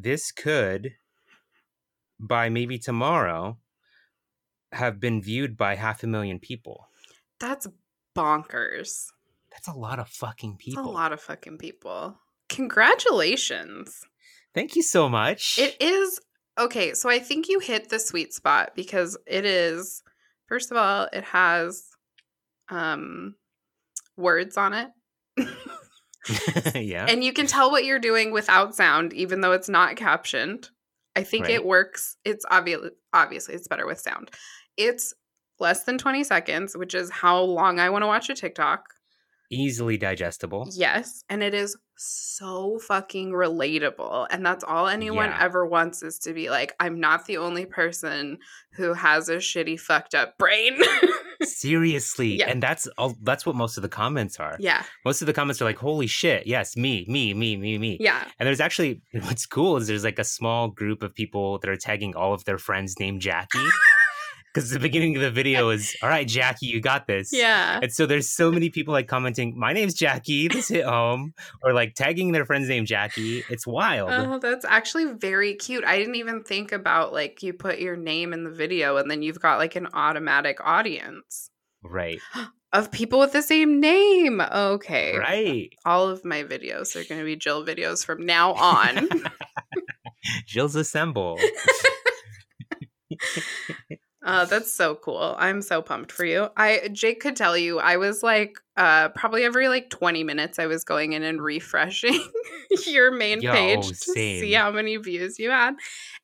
this 0.03 0.31
could 0.31 0.93
by 2.19 2.49
maybe 2.49 2.77
tomorrow 2.77 3.57
have 4.71 4.99
been 4.99 5.21
viewed 5.21 5.57
by 5.57 5.75
half 5.75 6.03
a 6.03 6.07
million 6.07 6.39
people. 6.39 6.87
That's 7.39 7.67
bonkers. 8.15 9.05
That's 9.51 9.67
a 9.67 9.73
lot 9.73 9.99
of 9.99 10.07
fucking 10.09 10.53
That's 10.53 10.65
people. 10.65 10.85
a 10.85 10.91
lot 10.91 11.13
of 11.13 11.21
fucking 11.21 11.57
people. 11.57 12.19
Congratulations. 12.49 14.01
Thank 14.53 14.75
you 14.75 14.83
so 14.83 15.09
much. 15.09 15.57
It 15.57 15.75
is 15.79 16.19
okay. 16.59 16.93
So 16.93 17.09
I 17.09 17.19
think 17.19 17.47
you 17.47 17.59
hit 17.59 17.89
the 17.89 17.99
sweet 17.99 18.33
spot 18.33 18.71
because 18.75 19.17
it 19.27 19.45
is, 19.45 20.03
first 20.47 20.71
of 20.71 20.77
all, 20.77 21.07
it 21.13 21.23
has 21.23 21.83
um 22.69 23.35
words 24.17 24.57
on 24.57 24.73
it. 24.73 24.89
yeah. 26.75 27.05
and 27.07 27.23
you 27.23 27.33
can 27.33 27.47
tell 27.47 27.71
what 27.71 27.85
you're 27.85 27.99
doing 27.99 28.31
without 28.31 28.75
sound, 28.75 29.13
even 29.13 29.41
though 29.41 29.51
it's 29.53 29.69
not 29.69 29.95
captioned. 29.95 30.69
I 31.15 31.23
think 31.23 31.45
Right. 31.45 31.55
it 31.55 31.65
works. 31.65 32.17
It's 32.23 32.45
obvious. 32.49 32.81
Obviously, 33.13 33.55
it's 33.55 33.67
better 33.67 33.85
with 33.85 33.99
sound. 33.99 34.31
It's 34.77 35.13
less 35.59 35.83
than 35.83 35.97
20 35.97 36.23
seconds, 36.23 36.77
which 36.77 36.93
is 36.93 37.09
how 37.09 37.41
long 37.41 37.79
I 37.79 37.89
want 37.89 38.03
to 38.03 38.07
watch 38.07 38.29
a 38.29 38.35
TikTok. 38.35 38.85
Easily 39.51 39.97
digestible. 39.97 40.69
Yes, 40.71 41.23
and 41.27 41.41
it 41.41 41.55
is 41.55 41.75
so 41.97 42.77
fucking 42.87 43.31
relatable. 43.31 44.27
And 44.29 44.45
that's 44.45 44.63
all 44.63 44.87
anyone 44.87 45.29
Yeah. 45.29 45.39
ever 45.41 45.65
wants 45.65 46.03
is 46.03 46.19
to 46.19 46.33
be 46.33 46.49
like, 46.51 46.75
I'm 46.79 46.99
not 46.99 47.25
the 47.25 47.37
only 47.37 47.65
person 47.65 48.37
who 48.73 48.93
has 48.93 49.27
a 49.27 49.37
shitty 49.37 49.79
fucked 49.79 50.13
up 50.13 50.37
brain. 50.37 50.79
Seriously. 51.43 52.35
Yeah. 52.39 52.49
And 52.49 52.61
that's 52.61 52.87
all 52.97 53.15
that's 53.21 53.45
what 53.45 53.55
most 53.55 53.77
of 53.77 53.83
the 53.83 53.89
comments 53.89 54.39
are. 54.39 54.57
yeah. 54.59 54.83
Most 55.05 55.21
of 55.21 55.25
the 55.25 55.33
comments 55.33 55.61
are 55.61 55.65
like, 55.65 55.77
holy 55.77 56.07
shit, 56.07 56.45
yes, 56.47 56.75
me, 56.75 57.05
me, 57.07 57.33
me, 57.33 57.55
me, 57.57 57.77
me. 57.77 57.97
Yeah. 57.99 58.23
And 58.39 58.47
there's 58.47 58.59
actually 58.59 59.01
what's 59.11 59.45
cool 59.45 59.77
is 59.77 59.87
there's 59.87 60.03
like 60.03 60.19
a 60.19 60.23
small 60.23 60.67
group 60.67 61.03
of 61.03 61.13
people 61.13 61.59
that 61.59 61.69
are 61.69 61.77
tagging 61.77 62.15
all 62.15 62.33
of 62.33 62.43
their 62.45 62.57
friends 62.57 62.99
named 62.99 63.21
Jackie. 63.21 63.65
Because 64.53 64.71
the 64.71 64.79
beginning 64.79 65.15
of 65.15 65.21
the 65.21 65.29
video 65.29 65.69
is, 65.69 65.95
all 66.01 66.09
right, 66.09 66.27
Jackie, 66.27 66.65
you 66.65 66.81
got 66.81 67.05
this. 67.05 67.29
Yeah. 67.31 67.79
And 67.81 67.91
so 67.91 68.05
there's 68.05 68.29
so 68.29 68.51
many 68.51 68.69
people 68.69 68.93
like 68.93 69.07
commenting, 69.07 69.57
my 69.57 69.73
name's 69.73 69.93
Jackie, 69.93 70.47
this 70.47 70.69
hit 70.69 70.85
home, 70.85 71.33
or 71.63 71.73
like 71.73 71.93
tagging 71.93 72.31
their 72.31 72.45
friend's 72.45 72.67
name 72.67 72.85
Jackie. 72.85 73.43
It's 73.49 73.67
wild. 73.67 74.09
Oh, 74.11 74.39
that's 74.39 74.65
actually 74.65 75.05
very 75.13 75.53
cute. 75.53 75.83
I 75.85 75.97
didn't 75.97 76.15
even 76.15 76.43
think 76.43 76.71
about 76.71 77.13
like 77.13 77.43
you 77.43 77.53
put 77.53 77.79
your 77.79 77.95
name 77.95 78.33
in 78.33 78.43
the 78.43 78.51
video 78.51 78.97
and 78.97 79.09
then 79.09 79.21
you've 79.21 79.39
got 79.39 79.59
like 79.59 79.75
an 79.75 79.87
automatic 79.93 80.57
audience 80.61 81.51
right. 81.83 82.19
of 82.73 82.91
people 82.91 83.19
with 83.19 83.33
the 83.33 83.43
same 83.43 83.79
name. 83.79 84.41
Okay. 84.41 85.17
Right. 85.17 85.69
All 85.85 86.07
of 86.07 86.25
my 86.25 86.43
videos 86.43 86.95
are 86.95 87.07
going 87.07 87.19
to 87.19 87.25
be 87.25 87.35
Jill 87.35 87.65
videos 87.65 88.05
from 88.05 88.25
now 88.25 88.53
on. 88.53 89.09
Jill's 90.45 90.75
assemble. 90.75 91.39
Uh, 94.21 94.43
that's 94.45 94.71
so 94.71 94.95
cool. 94.95 95.35
I'm 95.37 95.61
so 95.61 95.81
pumped 95.81 96.11
for 96.11 96.25
you. 96.25 96.49
I 96.57 96.89
Jake 96.91 97.21
could 97.21 97.37
tell 97.37 97.57
you 97.57 97.79
I 97.79 97.95
was 97.95 98.21
like 98.21 98.59
uh 98.75 99.09
probably 99.09 99.43
every 99.43 99.69
like 99.69 99.89
20 99.89 100.25
minutes 100.25 100.59
I 100.59 100.65
was 100.65 100.83
going 100.83 101.13
in 101.13 101.23
and 101.23 101.41
refreshing 101.41 102.21
your 102.85 103.11
main 103.11 103.41
Yo, 103.41 103.53
page 103.53 103.87
to 103.87 103.95
see 103.95 104.51
how 104.53 104.71
many 104.71 104.97
views 104.97 105.39
you 105.39 105.51
had. 105.51 105.75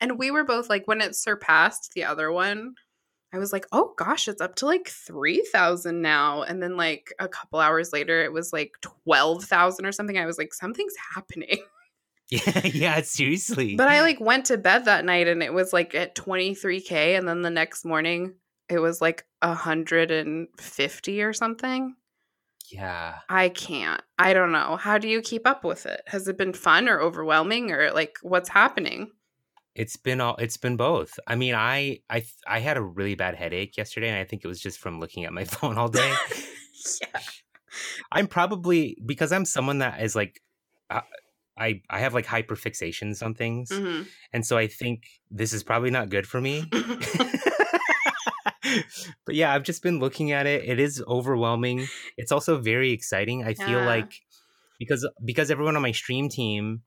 And 0.01 0.19
we 0.19 0.29
were 0.29 0.43
both 0.43 0.69
like 0.69 0.87
when 0.87 0.99
it 0.99 1.15
surpassed 1.15 1.93
the 1.93 2.03
other 2.03 2.33
one, 2.33 2.75
I 3.33 3.37
was 3.37 3.53
like, 3.53 3.65
"Oh 3.71 3.93
gosh, 3.97 4.27
it's 4.27 4.41
up 4.41 4.55
to 4.55 4.65
like 4.65 4.87
3,000 4.89 6.01
now." 6.01 6.43
And 6.43 6.61
then 6.61 6.75
like 6.75 7.13
a 7.19 7.29
couple 7.29 7.59
hours 7.59 7.93
later 7.93 8.23
it 8.23 8.33
was 8.33 8.51
like 8.51 8.71
12,000 8.81 9.85
or 9.85 9.91
something. 9.91 10.17
I 10.17 10.25
was 10.25 10.37
like, 10.37 10.53
"Something's 10.53 10.95
happening." 11.13 11.59
Yeah, 12.29 12.61
yeah, 12.73 13.01
seriously. 13.01 13.75
But 13.75 13.87
I 13.87 14.01
like 14.01 14.19
went 14.19 14.45
to 14.45 14.57
bed 14.57 14.85
that 14.85 15.05
night 15.05 15.27
and 15.27 15.43
it 15.43 15.53
was 15.53 15.73
like 15.73 15.93
at 15.93 16.15
23k 16.15 17.17
and 17.17 17.27
then 17.27 17.41
the 17.41 17.49
next 17.49 17.85
morning 17.85 18.35
it 18.67 18.79
was 18.79 18.99
like 19.01 19.25
150 19.41 21.21
or 21.21 21.33
something. 21.33 21.95
yeah. 22.71 23.15
I 23.29 23.49
can't. 23.49 24.01
I 24.17 24.33
don't 24.33 24.51
know. 24.51 24.75
How 24.77 24.97
do 24.97 25.07
you 25.07 25.21
keep 25.21 25.45
up 25.45 25.63
with 25.63 25.85
it? 25.85 26.01
Has 26.07 26.27
it 26.27 26.37
been 26.37 26.53
fun 26.53 26.89
or 26.89 26.99
overwhelming 26.99 27.71
or 27.71 27.91
like 27.91 28.17
what's 28.23 28.49
happening? 28.49 29.11
It's 29.75 29.97
been 29.97 30.21
all 30.21 30.35
it's 30.37 30.57
been 30.57 30.77
both. 30.77 31.19
I 31.27 31.35
mean, 31.35 31.53
I 31.53 31.99
I 32.09 32.23
I 32.47 32.59
had 32.59 32.77
a 32.77 32.81
really 32.81 33.15
bad 33.15 33.35
headache 33.35 33.77
yesterday 33.77 34.09
and 34.09 34.17
I 34.17 34.23
think 34.23 34.43
it 34.43 34.47
was 34.47 34.59
just 34.61 34.79
from 34.79 34.99
looking 34.99 35.25
at 35.25 35.33
my 35.33 35.43
phone 35.55 35.77
all 35.77 35.89
day. 35.89 36.11
yeah. 37.01 37.21
I'm 38.11 38.27
probably 38.27 38.97
because 39.05 39.31
I'm 39.31 39.45
someone 39.45 39.79
that 39.79 40.01
is 40.01 40.15
like 40.15 40.41
uh, 40.89 41.01
I 41.57 41.81
I 41.89 41.99
have 41.99 42.13
like 42.13 42.25
hyperfixations 42.25 43.23
on 43.23 43.33
things. 43.33 43.69
Mhm. 43.69 44.07
And 44.33 44.45
so 44.45 44.57
I 44.57 44.67
think 44.67 45.07
this 45.31 45.53
is 45.53 45.63
probably 45.63 45.91
not 45.91 46.09
good 46.09 46.27
for 46.27 46.41
me. 46.41 46.65
but 49.25 49.35
yeah, 49.35 49.53
I've 49.53 49.63
just 49.63 49.83
been 49.83 49.99
looking 49.99 50.31
at 50.31 50.47
it. 50.47 50.67
It 50.67 50.79
is 50.79 51.01
overwhelming. 51.07 51.87
It's 52.17 52.31
also 52.31 52.57
very 52.57 52.91
exciting. 52.91 53.43
I 53.43 53.53
feel 53.53 53.79
Yeah. 53.79 53.85
like 53.85 54.21
because 54.79 55.07
because 55.23 55.49
everyone 55.51 55.75
on 55.75 55.81
my 55.81 55.91
stream 55.93 56.29
team 56.29 56.81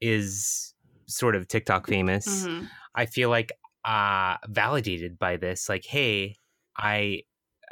is 0.00 0.74
sort 1.06 1.36
of 1.36 1.46
TikTok 1.48 1.86
famous. 1.86 2.46
Mhm. 2.46 2.68
I 2.94 3.06
feel 3.06 3.30
like 3.30 3.52
uh 3.84 4.36
validated 4.48 5.18
by 5.18 5.36
this 5.36 5.68
like 5.68 5.84
hey, 5.84 6.36
I 6.76 7.22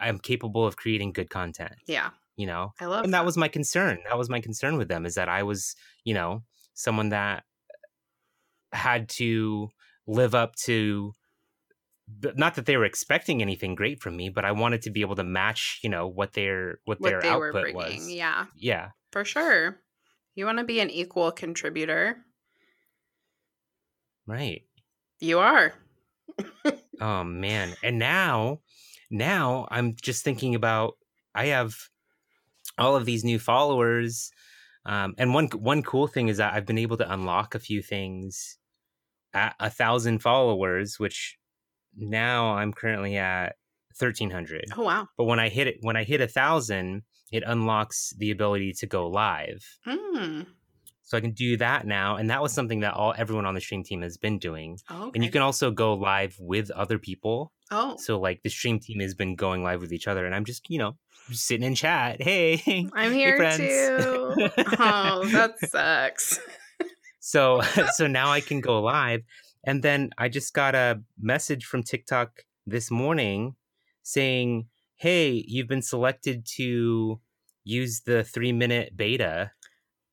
I'm 0.01 0.19
capable 0.19 0.65
of 0.67 0.77
creating 0.77 1.13
good 1.13 1.31
content, 1.31 1.75
Yeah. 1.87 2.11
You 2.39 2.47
know? 2.47 2.73
I 2.81 2.87
love 2.87 3.05
and 3.05 3.13
that 3.13 3.27
was 3.27 3.37
my 3.37 3.49
concern 3.49 3.99
that 4.09 4.17
was 4.17 4.31
my 4.31 4.41
concern 4.41 4.79
with 4.79 4.89
them 4.89 5.05
is 5.05 5.15
that 5.17 5.29
i 5.29 5.43
was 5.43 5.75
you 6.05 6.15
know 6.15 6.43
someone 6.75 7.11
that 7.11 7.43
had 8.73 9.09
to 9.21 9.69
live 10.07 10.35
up 10.35 10.55
to 10.65 11.13
not 12.37 12.55
that 12.55 12.65
they 12.65 12.77
were 12.79 12.87
expecting 12.87 13.43
anything 13.43 13.75
great 13.75 14.01
from 14.01 14.17
me 14.17 14.29
but 14.31 14.45
i 14.45 14.53
wanted 14.53 14.81
to 14.83 14.91
be 14.91 15.03
able 15.03 15.17
to 15.17 15.25
match 15.25 15.79
you 15.83 15.91
know 15.91 16.07
what 16.07 16.33
their 16.33 16.79
what, 16.87 16.99
what 17.01 17.11
their 17.11 17.21
they 17.21 17.29
output 17.29 17.53
bringing. 17.53 17.77
was 17.77 18.09
Yeah. 18.11 18.47
yeah 18.57 18.89
For 19.13 19.25
sure. 19.25 19.77
You 20.35 20.47
want 20.47 20.59
to 20.59 20.65
be 20.65 20.79
an 20.81 20.89
equal 20.91 21.33
contributor. 21.33 22.19
right 24.27 24.63
You 25.21 25.41
are. 25.41 25.75
oh 27.01 27.25
man 27.25 27.75
and 27.83 27.99
now 27.99 28.61
now 29.11 29.67
i'm 29.71 29.97
just 30.01 30.23
thinking 30.25 30.55
about 30.55 30.95
i 31.35 31.47
have 31.47 31.75
all 32.79 32.97
of 32.97 33.05
these 33.05 33.25
new 33.25 33.39
followers 33.39 34.31
um, 34.87 35.15
and 35.19 35.35
one 35.35 35.47
one 35.49 35.83
cool 35.83 36.07
thing 36.07 36.29
is 36.29 36.37
that 36.39 36.55
i've 36.55 36.67
been 36.67 36.79
able 36.79 36.97
to 36.97 37.13
unlock 37.13 37.55
a 37.55 37.59
few 37.59 37.83
things 37.83 38.59
at 39.35 39.55
a 39.61 39.69
thousand 39.71 40.21
followers 40.21 40.99
which 40.99 41.37
now 41.97 42.55
i'm 42.55 42.73
currently 42.73 43.17
at 43.17 43.57
1300 43.99 44.65
Oh 44.77 44.83
wow. 44.85 45.09
but 45.17 45.25
when 45.25 45.41
i 45.41 45.49
hit 45.49 45.67
it 45.67 45.77
when 45.83 45.97
i 45.97 46.05
hit 46.05 46.21
a 46.21 46.29
thousand 46.29 47.03
it 47.33 47.43
unlocks 47.47 48.15
the 48.19 48.31
ability 48.31 48.73
to 48.75 48.87
go 48.87 49.09
live 49.09 49.63
Mm. 49.87 50.47
So 51.09 51.17
i 51.17 51.21
can 51.21 51.33
do 51.33 51.57
that 51.57 51.87
now 51.87 52.17
and 52.17 52.29
that 52.31 52.41
was 52.43 52.53
something 52.53 52.81
that 52.81 52.93
all 52.95 53.15
everyone 53.19 53.47
on 53.47 53.55
the 53.55 53.61
stream 53.61 53.83
team 53.83 54.03
has 54.03 54.17
been 54.19 54.39
doing 54.39 54.79
Okay. 54.91 55.11
and 55.15 55.25
you 55.25 55.31
can 55.31 55.43
also 55.43 55.71
go 55.71 55.95
live 55.95 56.37
with 56.39 56.71
other 56.73 56.99
people 56.99 57.53
Oh. 57.71 57.97
so 57.99 58.19
like 58.21 58.43
the 58.43 58.49
stream 58.51 58.79
team 58.79 59.01
has 59.01 59.15
been 59.15 59.35
going 59.37 59.63
live 59.63 59.81
with 59.83 59.93
each 59.93 60.09
other, 60.09 60.25
and 60.25 60.35
I'm 60.35 60.47
just 60.47 60.71
you 60.71 60.79
know 60.79 60.97
sitting 61.31 61.67
in 61.67 61.75
chat. 61.75 62.23
Hey, 62.29 62.63
I'm 62.95 63.13
hey, 63.13 63.19
here 63.19 63.37
friends. 63.37 63.59
too. 63.59 64.49
oh, 64.79 65.27
that 65.37 65.53
sucks. 65.69 66.41
so 67.21 67.61
so 67.93 68.07
now 68.07 68.31
I 68.31 68.41
can 68.41 68.61
go 68.63 68.81
live, 68.81 69.21
and 69.65 69.83
then 69.83 70.11
I 70.17 70.31
just 70.31 70.55
got 70.55 70.75
a 70.75 71.03
message 71.21 71.67
from 71.67 71.83
TikTok 71.83 72.45
this 72.67 72.91
morning 72.91 73.57
saying, 74.03 74.69
"Hey, 74.97 75.45
you've 75.47 75.69
been 75.69 75.83
selected 75.83 76.47
to 76.57 77.21
use 77.65 78.01
the 78.07 78.25
three 78.25 78.53
minute 78.53 78.97
beta." 78.97 79.51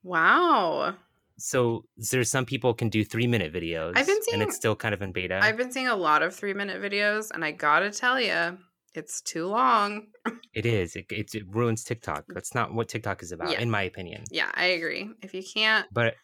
Wow. 0.05 0.95
So 1.37 1.83
there's 1.97 2.29
some 2.29 2.45
people 2.45 2.73
can 2.73 2.89
do 2.89 3.03
three 3.03 3.27
minute 3.27 3.51
videos. 3.51 3.93
I've 3.95 4.05
been 4.07 4.21
seeing, 4.23 4.35
and 4.39 4.43
it's 4.43 4.55
still 4.55 4.75
kind 4.75 4.93
of 4.93 5.01
in 5.01 5.11
beta. 5.11 5.39
I've 5.41 5.57
been 5.57 5.71
seeing 5.71 5.87
a 5.87 5.95
lot 5.95 6.21
of 6.23 6.33
three 6.33 6.53
minute 6.53 6.81
videos, 6.81 7.31
and 7.31 7.43
I 7.43 7.51
gotta 7.51 7.91
tell 7.91 8.21
you, 8.21 8.57
it's 8.93 9.19
too 9.21 9.47
long. 9.47 10.07
It 10.53 10.65
is. 10.65 10.95
It, 10.95 11.07
it, 11.11 11.35
it 11.35 11.43
ruins 11.49 11.83
TikTok. 11.83 12.23
That's 12.29 12.55
not 12.55 12.73
what 12.73 12.87
TikTok 12.87 13.21
is 13.21 13.33
about, 13.33 13.51
Yeah. 13.51 13.59
in 13.59 13.69
my 13.69 13.81
opinion. 13.83 14.23
Yeah, 14.31 14.49
I 14.53 14.67
agree. 14.67 15.09
If 15.21 15.33
you 15.33 15.43
can't, 15.43 15.85
But 15.91 16.15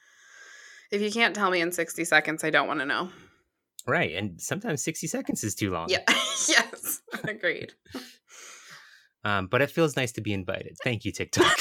if 0.89 1.01
you 1.01 1.11
can't 1.11 1.35
tell 1.35 1.51
me 1.51 1.59
in 1.59 1.73
sixty 1.73 2.05
seconds, 2.05 2.45
I 2.45 2.49
don't 2.49 2.67
want 2.67 2.79
to 2.79 2.85
know. 2.85 3.09
right, 3.87 4.15
and 4.15 4.39
sometimes 4.39 4.81
sixty 4.83 5.07
seconds 5.07 5.43
is 5.43 5.53
too 5.55 5.69
long. 5.71 5.89
Yeah. 5.89 6.03
yes. 6.07 7.01
Agreed. 7.27 7.73
Um, 9.23 9.47
but 9.47 9.61
it 9.61 9.69
feels 9.69 9.95
nice 9.95 10.11
to 10.13 10.21
be 10.21 10.33
invited. 10.33 10.77
Thank 10.83 11.05
you, 11.05 11.11
TikTok. 11.13 11.55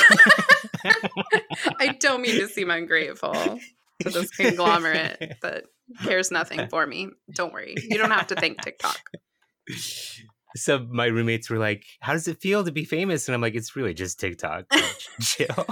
I 1.79 1.97
don't 1.99 2.23
mean 2.23 2.37
to 2.37 2.49
seem 2.49 2.71
ungrateful 2.71 3.35
to 3.35 4.11
this 4.11 4.31
conglomerate 4.31 5.37
that 5.43 5.65
cares 6.03 6.31
nothing 6.31 6.69
for 6.69 6.87
me. 6.87 7.11
Don't 7.35 7.53
worry. 7.53 7.75
You 7.77 7.99
don't 7.99 8.11
have 8.11 8.29
to 8.29 8.35
thank 8.35 8.63
TikTok. 8.63 8.99
so 10.57 10.87
my 10.91 11.07
roommates 11.07 11.51
were 11.51 11.59
like, 11.59 11.85
"How 12.01 12.13
does 12.13 12.29
it 12.29 12.41
feel 12.41 12.65
to 12.65 12.73
be 12.73 12.85
famous?" 12.85 13.29
And 13.29 13.35
I'm 13.35 13.41
like, 13.41 13.55
"It's 13.55 13.77
really 13.77 13.95
just 13.95 14.19
TikTok. 14.21 14.65
Chill." 15.21 15.67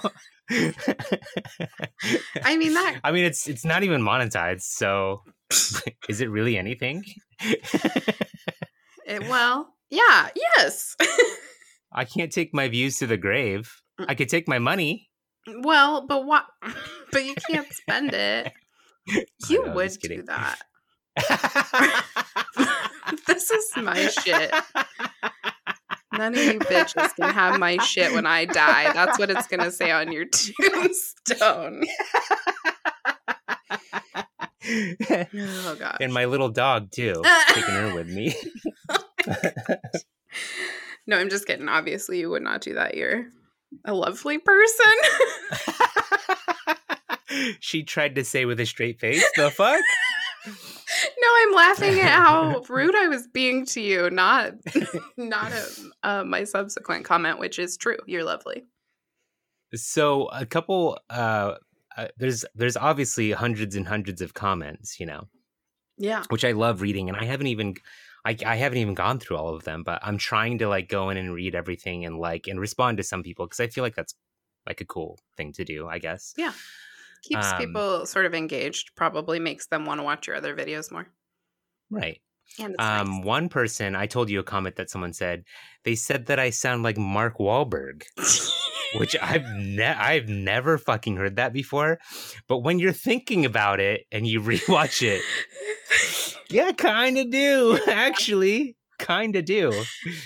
I 2.43 2.57
mean 2.57 2.75
that 2.75 3.01
I 3.05 3.13
mean, 3.13 3.25
it's 3.25 3.49
it's 3.49 3.65
not 3.65 3.83
even 3.83 4.03
monetized. 4.03 4.63
So, 4.63 5.23
is 6.09 6.21
it 6.21 6.31
really 6.31 6.57
anything? 6.57 7.05
it, 9.07 9.23
well, 9.29 9.75
yeah, 9.91 10.29
yes. 10.57 10.97
I 11.93 12.05
can't 12.05 12.33
take 12.33 12.55
my 12.55 12.69
views 12.69 12.99
to 12.99 13.07
the 13.07 13.17
grave. 13.17 13.81
Mm. 14.01 14.07
I 14.09 14.15
could 14.15 14.29
take 14.29 14.49
my 14.49 14.59
money. 14.59 15.09
Mm, 15.49 15.65
well, 15.65 16.07
but 16.07 16.25
what 16.25 16.47
but 17.13 17.25
you 17.25 17.35
can't 17.51 17.73
spend 17.73 18.15
it. 18.15 18.53
You 19.49 19.65
know, 19.65 19.73
would 19.73 19.99
do 20.03 20.23
that. 20.25 20.59
this 23.27 23.51
is 23.51 23.73
my 23.79 24.07
shit. 24.09 24.53
None 26.13 26.35
of 26.35 26.45
you 26.45 26.59
bitches 26.59 27.17
can 27.17 27.33
have 27.33 27.59
my 27.59 27.79
shit 27.79 28.13
when 28.13 28.27
I 28.27 28.45
die. 28.45 28.93
That's 28.93 29.19
what 29.19 29.31
it's 29.31 29.47
gonna 29.47 29.71
say 29.71 29.91
on 29.91 30.13
your 30.13 30.27
tombstone. 30.27 31.85
Oh 34.71 35.77
god. 35.79 35.97
and 36.03 36.13
my 36.13 36.27
little 36.27 36.51
dog 36.51 36.91
too, 36.91 37.23
taking 37.55 37.75
her 37.75 37.95
with 37.95 38.09
me. 38.09 38.35
Oh, 38.91 38.99
No, 41.09 41.19
I'm 41.19 41.31
just 41.31 41.47
kidding. 41.47 41.69
Obviously, 41.69 42.21
you 42.21 42.29
would 42.31 42.43
not 42.43 42.61
do 42.61 42.75
that. 42.75 42.95
You're 42.95 43.27
a 43.87 43.95
lovely 43.95 44.39
person. 44.39 44.87
she 47.61 47.83
tried 47.83 48.15
to 48.15 48.25
say 48.25 48.45
with 48.45 48.61
a 48.61 48.67
straight 48.67 49.01
face, 49.01 49.25
"The 49.37 49.51
fuck." 49.51 49.81
no, 50.47 51.29
I'm 51.39 51.55
laughing 51.55 51.99
at 52.01 52.11
how 52.11 52.63
rude 52.69 52.95
I 52.95 53.09
was 53.09 53.27
being 53.27 53.65
to 53.67 53.81
you, 53.81 54.11
not 54.11 54.53
not 55.17 55.51
at, 55.53 55.79
uh, 56.03 56.25
my 56.25 56.45
subsequent 56.45 57.05
comment, 57.05 57.39
which 57.39 57.59
is 57.59 57.77
true. 57.79 57.97
You're 58.07 58.25
lovely. 58.25 58.65
So 59.75 60.27
a 60.27 60.45
couple. 60.47 60.99
Uh, 61.11 61.55
uh, 61.97 62.09
there's 62.19 62.45
there's 62.55 62.77
obviously 62.77 63.33
hundreds 63.33 63.75
and 63.77 63.89
hundreds 63.89 64.21
of 64.21 64.35
comments, 64.35 65.01
you 65.01 65.07
know, 65.07 65.27
Yeah. 65.97 66.23
which 66.29 66.45
I 66.45 66.53
love 66.53 66.81
reading, 66.83 67.09
and 67.09 67.17
I 67.17 67.25
haven't 67.25 67.49
even. 67.49 67.75
I, 68.29 68.37
I 68.45 68.57
haven't 68.57 68.79
even 68.79 68.95
gone 68.95 69.19
through 69.19 69.39
all 69.39 69.55
of 69.55 69.65
them, 69.65 69.83
but 69.83 70.01
I'm 70.03 70.19
trying 70.19 70.59
to 70.59 70.69
like 70.69 70.89
go 70.89 71.09
in 71.11 71.17
and 71.17 71.33
read 71.33 71.55
everything 71.55 72.05
and 72.05 72.19
like 72.19 72.47
and 72.47 72.61
respond 72.61 72.99
to 72.99 73.03
some 73.03 73.23
people 73.23 73.47
because 73.47 73.61
I 73.61 73.69
feel 73.69 73.83
like 73.83 73.95
that's 73.97 74.15
like 74.67 74.81
a 74.83 74.85
cool 74.85 75.19
thing 75.37 75.53
to 75.55 75.65
do, 75.65 75.89
I 75.89 75.99
guess. 75.99 76.35
Yeah. 76.37 76.53
Keeps 77.23 77.47
Um, 77.53 77.59
people 77.59 78.07
sort 78.07 78.27
of 78.27 78.35
engaged, 78.35 78.91
probably 78.97 79.41
makes 79.41 79.67
them 79.69 79.87
want 79.87 79.99
to 80.01 80.05
watch 80.05 80.27
your 80.27 80.37
other 80.37 80.55
videos 80.55 80.93
more. 80.93 81.09
Right. 81.91 82.21
And 82.61 82.75
it's 82.75 82.83
Um, 82.85 83.23
one 83.23 83.49
person, 83.49 83.97
I 83.97 84.07
told 84.07 84.31
you 84.31 84.41
a 84.41 84.45
comment 84.45 84.77
that 84.77 84.91
someone 84.91 85.13
said. 85.15 85.45
They 85.85 85.95
said 85.95 86.27
that 86.27 86.39
I 86.39 86.51
sound 86.51 86.83
like 86.83 86.97
Mark 86.99 87.39
Wahlberg, 87.39 88.03
which 88.97 89.17
I've 89.23 89.47
ne- 89.57 89.85
I've 89.85 90.29
never 90.29 90.77
fucking 90.79 91.17
heard 91.17 91.37
that 91.37 91.53
before. 91.53 91.99
But 92.47 92.59
when 92.59 92.79
you're 92.79 92.93
thinking 92.93 93.45
about 93.47 93.81
it 93.81 94.07
and 94.13 94.27
you 94.27 94.41
rewatch 94.53 95.03
it, 95.03 95.23
yeah, 96.51 96.73
kind 96.73 97.19
of 97.19 97.31
do 97.31 97.79
actually. 97.89 98.77
kind 98.99 99.37
of 99.37 99.45
do. 99.45 99.73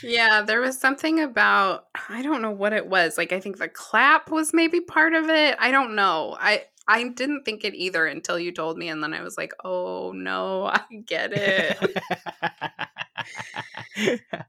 Yeah, 0.02 0.42
there 0.42 0.60
was 0.60 0.78
something 0.78 1.20
about 1.20 1.86
I 2.08 2.22
don't 2.22 2.40
know 2.42 2.50
what 2.50 2.72
it 2.72 2.86
was. 2.86 3.18
Like 3.18 3.32
I 3.32 3.40
think 3.40 3.58
the 3.58 3.68
clap 3.68 4.30
was 4.30 4.52
maybe 4.54 4.80
part 4.80 5.14
of 5.14 5.28
it. 5.28 5.56
I 5.58 5.70
don't 5.70 5.94
know. 5.94 6.36
I 6.40 6.64
I 6.88 7.08
didn't 7.08 7.44
think 7.44 7.64
it 7.64 7.74
either 7.74 8.06
until 8.06 8.38
you 8.38 8.50
told 8.52 8.76
me 8.78 8.88
and 8.88 9.02
then 9.02 9.14
I 9.14 9.22
was 9.22 9.36
like, 9.36 9.52
"Oh 9.64 10.12
no, 10.12 10.64
I 10.72 10.82
get 11.06 11.32
it. 11.34 11.78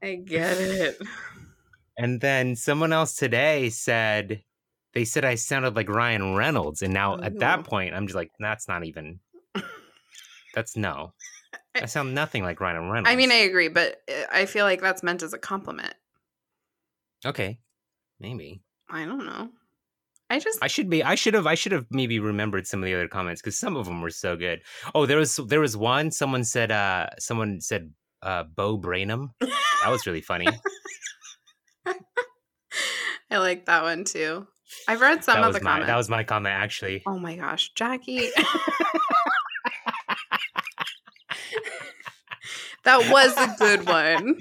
I 0.02 0.14
get 0.16 0.56
it." 0.58 0.98
and 1.96 2.20
then 2.20 2.56
someone 2.56 2.92
else 2.92 3.14
today 3.14 3.70
said 3.70 4.42
they 4.94 5.04
said 5.04 5.24
I 5.24 5.36
sounded 5.36 5.76
like 5.76 5.88
Ryan 5.88 6.34
Reynolds 6.34 6.82
and 6.82 6.92
now 6.92 7.20
at 7.20 7.38
that 7.38 7.62
point 7.64 7.94
I'm 7.94 8.06
just 8.06 8.16
like 8.16 8.32
that's 8.40 8.66
not 8.66 8.84
even 8.84 9.20
that's 10.54 10.76
no. 10.76 11.12
I 11.74 11.86
sound 11.86 12.14
nothing 12.14 12.42
like 12.44 12.60
Ryan 12.60 12.88
Reynolds. 12.90 13.10
I 13.10 13.16
mean, 13.16 13.32
I 13.32 13.36
agree, 13.36 13.68
but 13.68 14.00
uh, 14.08 14.26
I 14.32 14.46
feel 14.46 14.64
like 14.64 14.80
that's 14.80 15.02
meant 15.02 15.22
as 15.22 15.32
a 15.32 15.38
compliment. 15.38 15.94
okay. 17.26 17.58
Maybe. 18.20 18.62
I 18.88 19.04
don't 19.04 19.26
know. 19.26 19.48
I 20.30 20.38
just 20.38 20.58
I 20.62 20.68
should 20.68 20.88
be. 20.88 21.02
I 21.02 21.16
should 21.16 21.34
have. 21.34 21.46
I 21.46 21.54
should 21.54 21.72
have 21.72 21.86
maybe 21.90 22.18
remembered 22.20 22.66
some 22.66 22.80
of 22.80 22.86
the 22.86 22.94
other 22.94 23.08
comments 23.08 23.42
because 23.42 23.58
some 23.58 23.76
of 23.76 23.86
them 23.86 24.00
were 24.00 24.10
so 24.10 24.36
good. 24.36 24.62
Oh, 24.94 25.04
there 25.04 25.18
was 25.18 25.36
there 25.48 25.60
was 25.60 25.76
one. 25.76 26.10
Someone 26.12 26.44
said. 26.44 26.70
uh 26.70 27.08
Someone 27.18 27.60
said. 27.60 27.90
uh 28.22 28.44
Bo 28.44 28.76
Brainham. 28.78 29.32
That 29.40 29.90
was 29.90 30.06
really 30.06 30.20
funny. 30.22 30.46
I 33.30 33.38
like 33.38 33.66
that 33.66 33.82
one 33.82 34.04
too. 34.04 34.46
I've 34.88 35.00
read 35.00 35.24
some 35.24 35.40
that 35.40 35.46
of 35.48 35.54
the 35.54 35.60
my. 35.60 35.70
comments. 35.72 35.88
That 35.88 35.96
was 35.96 36.08
my 36.08 36.24
comment 36.24 36.54
actually. 36.54 37.02
Oh 37.06 37.18
my 37.18 37.36
gosh, 37.36 37.72
Jackie. 37.74 38.28
that 42.84 43.10
was 43.10 43.34
a 43.36 43.54
good 43.58 43.86
one. 43.86 44.36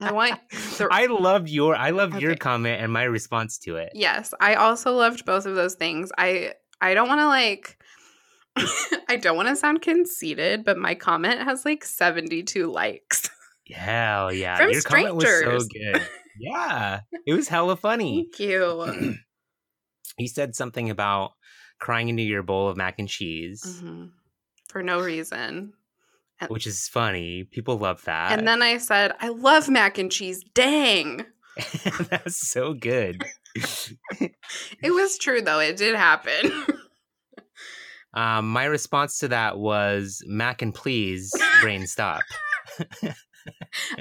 I 0.00 0.12
want 0.12 0.40
the, 0.50 0.88
I 0.90 1.06
loved 1.06 1.48
your. 1.48 1.74
I 1.74 1.90
loved 1.90 2.20
your 2.20 2.36
comment 2.36 2.80
and 2.82 2.92
my 2.92 3.04
response 3.04 3.58
to 3.60 3.76
it. 3.76 3.90
Yes, 3.94 4.32
I 4.40 4.54
also 4.54 4.92
loved 4.94 5.24
both 5.24 5.46
of 5.46 5.54
those 5.54 5.74
things. 5.74 6.10
I 6.16 6.54
I 6.80 6.94
don't 6.94 7.08
want 7.08 7.20
to 7.20 7.26
like 7.26 7.78
I 9.08 9.16
don't 9.16 9.36
want 9.36 9.48
to 9.48 9.56
sound 9.56 9.82
conceited, 9.82 10.64
but 10.64 10.78
my 10.78 10.94
comment 10.94 11.40
has 11.42 11.64
like 11.64 11.84
72 11.84 12.70
likes. 12.70 13.28
Hell 13.70 14.32
yeah! 14.32 14.56
From 14.56 14.70
your 14.70 14.82
comment 14.82 15.16
was 15.16 15.24
so 15.24 15.38
strangers. 15.40 15.68
good. 15.68 16.08
Yeah, 16.38 17.00
it 17.26 17.32
was 17.34 17.48
hella 17.48 17.76
funny. 17.76 18.28
Thank 18.32 18.48
you. 18.50 19.14
he 20.18 20.28
said 20.28 20.54
something 20.54 20.90
about 20.90 21.32
crying 21.80 22.08
into 22.08 22.22
your 22.22 22.42
bowl 22.42 22.68
of 22.68 22.76
mac 22.76 22.98
and 22.98 23.08
cheese, 23.08 23.62
Mhm. 23.82 24.10
For 24.68 24.82
no 24.82 25.00
reason. 25.00 25.72
Which 26.48 26.66
is 26.66 26.88
funny. 26.88 27.44
People 27.44 27.78
love 27.78 28.04
that. 28.04 28.38
And 28.38 28.46
then 28.46 28.62
I 28.62 28.78
said, 28.78 29.12
I 29.20 29.28
love 29.28 29.68
mac 29.68 29.98
and 29.98 30.10
cheese. 30.10 30.44
Dang. 30.54 31.24
That's 32.10 32.48
so 32.48 32.74
good. 32.74 33.24
It 34.82 34.90
was 34.92 35.18
true 35.18 35.40
though. 35.40 35.58
It 35.58 35.76
did 35.76 35.94
happen. 35.94 36.52
Um, 38.14 38.48
my 38.48 38.64
response 38.64 39.18
to 39.18 39.28
that 39.28 39.58
was 39.58 40.22
Mac 40.26 40.62
and 40.62 40.74
please, 40.74 41.34
brain 41.60 41.86
stop. 41.86 42.22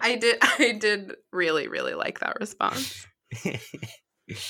I 0.02 0.16
did 0.16 0.38
I 0.42 0.78
did 0.80 1.12
really, 1.34 1.68
really 1.68 1.96
like 1.96 2.20
that 2.22 2.40
response. 2.40 3.06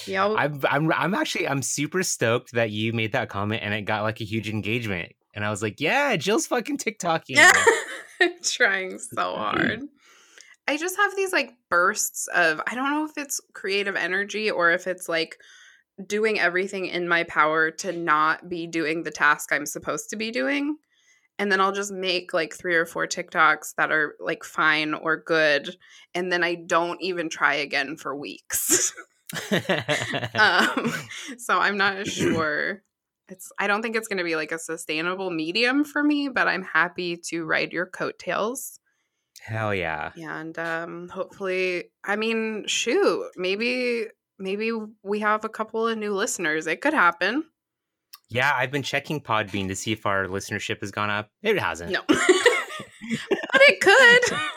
Yeah. 0.06 0.28
I'm, 0.28 0.62
I'm, 0.70 0.92
I'm 0.94 1.14
actually, 1.14 1.48
I'm 1.48 1.62
super 1.62 2.04
stoked 2.04 2.54
that 2.54 2.72
you 2.72 2.94
made 2.94 3.12
that 3.12 3.30
comment 3.30 3.62
and 3.64 3.74
it 3.74 3.82
got 3.82 4.04
like 4.04 4.22
a 4.22 4.24
huge 4.24 4.50
engagement. 4.50 5.12
And 5.36 5.44
I 5.44 5.50
was 5.50 5.62
like, 5.62 5.82
yeah, 5.82 6.16
Jill's 6.16 6.48
fucking 6.48 6.78
TikToking. 6.78 7.36
Yeah. 7.36 7.52
Trying 8.44 8.98
so 8.98 9.36
hard. 9.36 9.82
I 10.68 10.78
just 10.78 10.96
have 10.98 11.16
these 11.16 11.34
like 11.34 11.54
bursts 11.70 12.28
of 12.34 12.62
I 12.66 12.74
don't 12.74 12.90
know 12.90 13.06
if 13.06 13.18
it's 13.18 13.42
creative 13.54 13.96
energy 13.96 14.50
or 14.50 14.72
if 14.72 14.88
it's 14.88 15.08
like 15.08 15.38
doing 16.08 16.40
everything 16.40 16.88
in 16.88 17.08
my 17.08 17.24
power 17.24 17.70
to 17.72 17.92
not 17.92 18.50
be 18.50 18.66
doing 18.66 19.04
the 19.04 19.12
task 19.12 19.52
I'm 19.52 19.66
supposed 19.66 20.10
to 20.10 20.16
be 20.16 20.32
doing. 20.32 20.78
And 21.38 21.52
then 21.52 21.60
I'll 21.60 21.74
just 21.74 21.92
make 21.92 22.34
like 22.34 22.56
three 22.56 22.76
or 22.76 22.86
four 22.86 23.08
TikToks 23.08 23.76
that 23.78 23.92
are 23.92 24.16
like 24.20 24.44
fine 24.44 24.94
or 24.94 25.18
good. 25.18 25.76
And 26.14 26.32
then 26.32 26.44
I 26.44 26.56
don't 26.56 27.02
even 27.02 27.30
try 27.30 27.56
again 27.56 27.98
for 27.98 28.16
weeks. 28.16 28.94
um, 30.36 30.94
so 31.38 31.60
I'm 31.60 31.78
not 31.78 32.08
sure. 32.08 32.82
It's 33.28 33.52
I 33.58 33.68
don't 33.68 33.82
think 33.82 33.96
it's 33.96 34.08
going 34.08 34.20
to 34.20 34.24
be 34.24 34.36
like 34.36 34.52
a 34.52 34.60
sustainable 34.60 35.30
medium 35.32 35.84
for 35.84 36.04
me, 36.04 36.30
but 36.30 36.48
I'm 36.48 36.64
happy 36.64 37.18
to 37.30 37.46
ride 37.46 37.74
your 37.74 37.86
coattails. 37.86 38.80
Hell 39.42 39.74
yeah. 39.74 40.12
And 40.16 40.58
um 40.58 41.10
hopefully, 41.10 41.92
I 42.04 42.16
mean, 42.16 42.66
shoot, 42.68 43.32
maybe 43.36 44.08
maybe 44.40 44.72
we 45.04 45.20
have 45.20 45.46
a 45.46 45.50
couple 45.50 45.88
of 45.88 45.98
new 45.98 46.14
listeners. 46.14 46.68
It 46.68 46.82
could 46.82 46.94
happen. 46.94 47.46
Yeah, 48.30 48.52
I've 48.56 48.72
been 48.72 48.84
checking 48.84 49.22
Podbean 49.22 49.68
to 49.68 49.76
see 49.76 49.92
if 49.92 50.06
our 50.06 50.26
listenership 50.26 50.82
has 50.82 50.92
gone 50.92 51.10
up. 51.10 51.30
It 51.44 51.60
hasn't. 51.60 51.92
No. 51.92 52.02
but 52.08 52.18
it 53.62 53.82
could. 53.82 54.38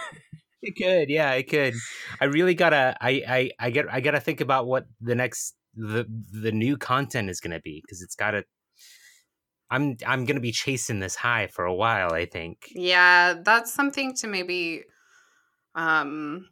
It 0.60 0.74
could, 0.76 1.08
yeah, 1.08 1.32
it 1.34 1.48
could. 1.48 1.74
I 2.20 2.24
really 2.24 2.54
gotta 2.54 2.96
I 3.00 3.22
I 3.28 3.50
I 3.60 3.70
get 3.70 3.86
I 3.90 4.00
gotta 4.00 4.18
think 4.18 4.40
about 4.40 4.66
what 4.66 4.86
the 5.00 5.14
next 5.14 5.54
the 5.76 6.04
the 6.32 6.50
new 6.50 6.76
content 6.76 7.30
is 7.30 7.40
gonna 7.40 7.60
be 7.60 7.80
because 7.80 8.02
it's 8.02 8.16
gotta 8.16 8.44
I'm 9.70 9.96
I'm 10.06 10.24
gonna 10.24 10.40
be 10.40 10.52
chasing 10.52 11.00
this 11.00 11.14
high 11.14 11.46
for 11.48 11.64
a 11.64 11.74
while, 11.74 12.12
I 12.12 12.24
think. 12.26 12.68
Yeah, 12.74 13.34
that's 13.42 13.72
something 13.72 14.14
to 14.16 14.26
maybe 14.26 14.84
um 15.74 16.48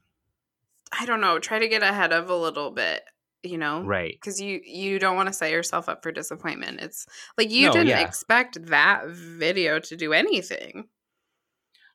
I 0.99 1.05
don't 1.07 1.21
know, 1.21 1.39
try 1.39 1.59
to 1.59 1.69
get 1.69 1.83
ahead 1.83 2.13
of 2.13 2.31
a 2.31 2.37
little 2.37 2.71
bit, 2.71 3.03
you 3.43 3.59
know? 3.59 3.83
Right. 3.83 4.13
Because 4.13 4.41
you 4.41 4.61
you 4.65 4.99
don't 4.99 5.17
want 5.17 5.29
to 5.29 5.33
set 5.33 5.51
yourself 5.51 5.89
up 5.89 6.03
for 6.03 6.13
disappointment. 6.13 6.81
It's 6.81 7.07
like 7.37 7.51
you 7.51 7.67
No, 7.67 7.73
didn't 7.73 7.89
yeah. 7.89 8.01
expect 8.01 8.67
that 8.67 9.07
video 9.09 9.79
to 9.81 9.97
do 9.97 10.13
anything. 10.13 10.85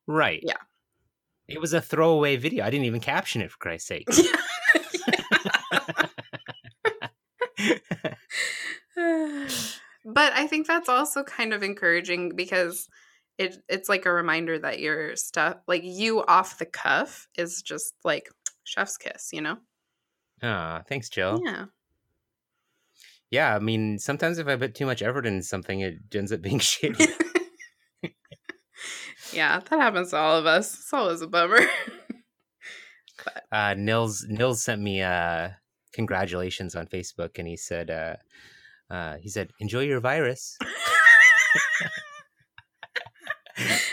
Right. 0.08 0.44
Yeah. 0.46 0.58
It 1.48 1.60
was 1.62 1.74
a 1.74 1.82
throwaway 1.82 2.38
video. 2.38 2.66
I 2.66 2.70
didn't 2.70 2.86
even 2.86 3.02
caption 3.02 3.42
it 3.42 3.52
for 3.52 3.58
Christ's 3.58 3.88
sake. 3.88 4.08
but 10.14 10.34
I 10.34 10.48
think 10.48 10.68
that's 10.68 10.90
also 10.90 11.24
kind 11.24 11.54
of 11.54 11.64
encouraging 11.64 12.36
because 12.36 12.88
it 13.38 13.58
it's 13.68 13.90
like 13.90 14.06
a 14.06 14.12
reminder 14.12 14.60
that 14.60 14.80
your 14.80 15.16
stuff 15.16 15.58
like 15.68 15.84
you 15.84 16.24
off 16.26 16.58
the 16.58 16.66
cuff 16.66 17.28
is 17.38 17.62
just 17.62 17.94
like 18.04 18.30
chef's 18.64 18.98
kiss, 18.98 19.30
you 19.34 19.42
know? 19.42 19.58
Ah, 20.44 20.84
thanks, 20.88 21.10
Jill. 21.10 21.42
Yeah. 21.44 21.66
Yeah, 23.30 23.56
I 23.56 23.60
mean, 23.60 23.98
sometimes 23.98 24.40
if 24.40 24.48
I 24.48 24.58
put 24.58 24.76
too 24.76 24.86
much 24.86 25.02
effort 25.02 25.26
into 25.26 25.44
something, 25.44 25.80
it 25.80 26.00
ends 26.14 26.34
up 26.34 26.42
being 26.42 26.60
shitty. 26.60 27.08
yeah, 29.34 29.60
that 29.60 29.80
happens 29.80 30.10
to 30.10 30.18
all 30.18 30.38
of 30.38 30.46
us. 30.46 30.74
It's 30.74 30.94
always 30.94 31.22
a 31.22 31.28
bummer. 31.28 31.62
uh, 33.52 33.76
Nils 33.78 34.26
Nils 34.28 34.64
sent 34.64 34.82
me 34.82 35.02
uh, 35.02 35.50
congratulations 35.94 36.76
on 36.76 36.88
Facebook, 36.88 37.40
and 37.40 37.48
he 37.48 37.56
said, 37.56 37.90
uh, 37.90 38.16
uh, 38.92 39.16
he 39.22 39.30
said, 39.30 39.50
enjoy 39.60 39.84
your 39.84 40.00
virus. 40.02 40.58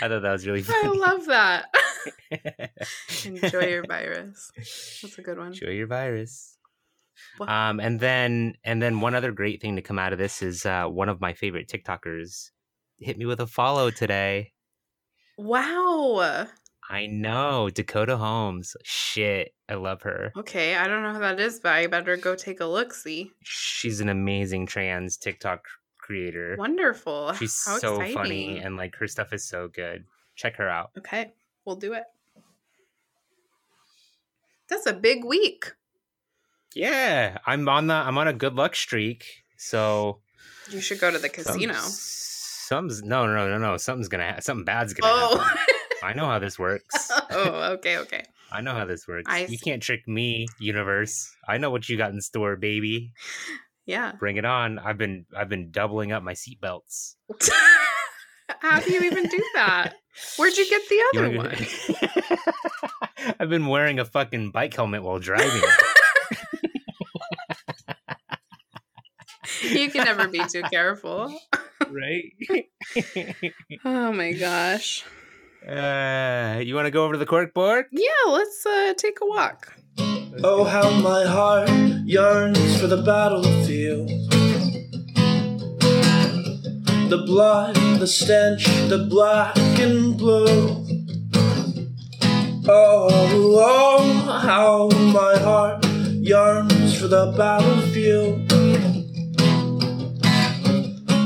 I 0.00 0.08
thought 0.08 0.22
that 0.22 0.32
was 0.32 0.46
really 0.46 0.64
I 0.68 0.86
love 0.88 1.26
that. 1.26 1.66
Enjoy 3.24 3.60
your 3.66 3.84
virus. 3.86 4.50
That's 5.02 5.18
a 5.18 5.22
good 5.22 5.38
one. 5.38 5.48
enjoy 5.48 5.70
your 5.70 5.86
virus. 5.86 6.56
What- 7.36 7.48
Um, 7.48 7.80
and 7.80 7.98
then 8.00 8.54
and 8.64 8.80
then 8.80 9.00
one 9.00 9.14
other 9.14 9.32
great 9.32 9.60
thing 9.60 9.76
to 9.76 9.82
come 9.82 9.98
out 9.98 10.12
of 10.12 10.18
this 10.18 10.40
is 10.42 10.64
uh, 10.64 10.84
one 10.86 11.08
of 11.08 11.20
my 11.20 11.32
favorite 11.34 11.68
TikTokers 11.68 12.50
hit 12.98 13.18
me 13.18 13.26
with 13.26 13.40
a 13.40 13.46
follow 13.46 13.90
today. 13.90 14.52
Wow. 15.36 16.46
I 16.90 17.06
know 17.06 17.68
Dakota 17.68 18.16
Holmes. 18.16 18.74
Shit, 18.82 19.54
I 19.68 19.74
love 19.74 20.02
her. 20.02 20.32
Okay, 20.36 20.74
I 20.74 20.86
don't 20.88 21.02
know 21.02 21.12
who 21.12 21.20
that 21.20 21.38
is, 21.38 21.60
but 21.60 21.72
I 21.72 21.86
better 21.86 22.16
go 22.16 22.34
take 22.34 22.60
a 22.60 22.66
look. 22.66 22.94
See, 22.94 23.30
She's 23.42 24.00
an 24.00 24.08
amazing 24.08 24.66
trans 24.66 25.18
TikTok 25.18 25.66
creator. 25.98 26.56
wonderful. 26.58 27.34
She's 27.34 27.62
How 27.66 27.78
so 27.78 28.00
funny 28.12 28.58
and 28.58 28.76
like 28.76 28.96
her 28.96 29.06
stuff 29.06 29.34
is 29.34 29.46
so 29.46 29.68
good. 29.68 30.04
Check 30.34 30.56
her 30.56 30.68
out. 30.68 30.90
Okay, 30.96 31.32
we'll 31.66 31.76
do 31.76 31.92
it. 31.92 32.04
That's 34.70 34.86
a 34.86 34.94
big 34.94 35.24
week. 35.24 35.72
Yeah, 36.74 37.38
I'm 37.46 37.68
on 37.68 37.86
the 37.88 37.94
I'm 37.94 38.16
on 38.16 38.28
a 38.28 38.32
good 38.32 38.54
luck 38.54 38.74
streak. 38.74 39.24
So 39.58 40.20
You 40.70 40.80
should 40.80 41.00
go 41.00 41.10
to 41.10 41.18
the 41.18 41.28
casino. 41.28 41.74
Something's 41.74 43.02
no 43.02 43.26
no 43.26 43.48
no 43.48 43.58
no 43.58 43.76
something's 43.76 44.08
gonna 44.08 44.32
ha- 44.32 44.40
something 44.40 44.64
bad's 44.64 44.94
gonna 44.94 45.12
oh. 45.12 45.38
happen. 45.38 45.74
I 46.02 46.12
know 46.12 46.26
how 46.26 46.38
this 46.38 46.58
works. 46.58 47.10
oh, 47.30 47.72
okay, 47.74 47.98
okay. 47.98 48.24
I 48.50 48.60
know 48.60 48.72
how 48.74 48.84
this 48.86 49.06
works. 49.06 49.24
I 49.26 49.46
you 49.48 49.58
can't 49.58 49.82
trick 49.82 50.06
me, 50.08 50.46
universe. 50.58 51.30
I 51.46 51.58
know 51.58 51.70
what 51.70 51.88
you 51.88 51.96
got 51.98 52.12
in 52.12 52.20
store, 52.20 52.56
baby. 52.56 53.12
Yeah. 53.86 54.12
Bring 54.18 54.36
it 54.36 54.44
on. 54.44 54.78
I've 54.78 54.98
been 54.98 55.26
I've 55.36 55.48
been 55.48 55.70
doubling 55.70 56.12
up 56.12 56.22
my 56.22 56.32
seatbelts. 56.34 57.14
How 58.60 58.80
do 58.80 58.90
you 58.92 59.02
even 59.02 59.24
do 59.24 59.42
that? 59.54 59.94
Where'd 60.36 60.56
you 60.56 60.68
get 60.68 60.82
the 60.88 61.02
other 61.14 61.36
one? 61.36 63.34
I've 63.38 63.50
been 63.50 63.66
wearing 63.66 63.98
a 63.98 64.04
fucking 64.04 64.50
bike 64.50 64.74
helmet 64.74 65.02
while 65.02 65.18
driving. 65.18 65.62
you 69.62 69.90
can 69.90 70.04
never 70.04 70.28
be 70.28 70.42
too 70.48 70.62
careful. 70.70 71.38
right? 71.90 72.32
Oh 73.84 74.12
my 74.12 74.32
gosh. 74.32 75.04
Uh, 75.68 76.60
you 76.64 76.74
want 76.74 76.86
to 76.86 76.90
go 76.90 77.04
over 77.04 77.12
to 77.12 77.18
the 77.18 77.26
cork 77.26 77.52
board? 77.52 77.86
Yeah, 77.92 78.08
let's 78.28 78.64
uh, 78.64 78.94
take 78.96 79.18
a 79.20 79.26
walk. 79.26 79.74
Oh, 80.42 80.64
how 80.64 80.88
my 81.00 81.26
heart 81.26 81.68
yearns 82.06 82.80
for 82.80 82.86
the 82.86 83.02
battlefield. 83.02 84.08
The 87.10 87.22
blood, 87.26 87.74
the 88.00 88.06
stench, 88.06 88.64
the 88.88 89.06
black 89.10 89.58
and 89.78 90.16
blue. 90.16 90.86
Oh, 92.66 93.08
oh, 93.10 94.40
how 94.42 94.88
my 95.12 95.36
heart 95.38 95.84
yearns 96.14 96.98
for 96.98 97.08
the 97.08 97.34
battlefield. 97.36 98.48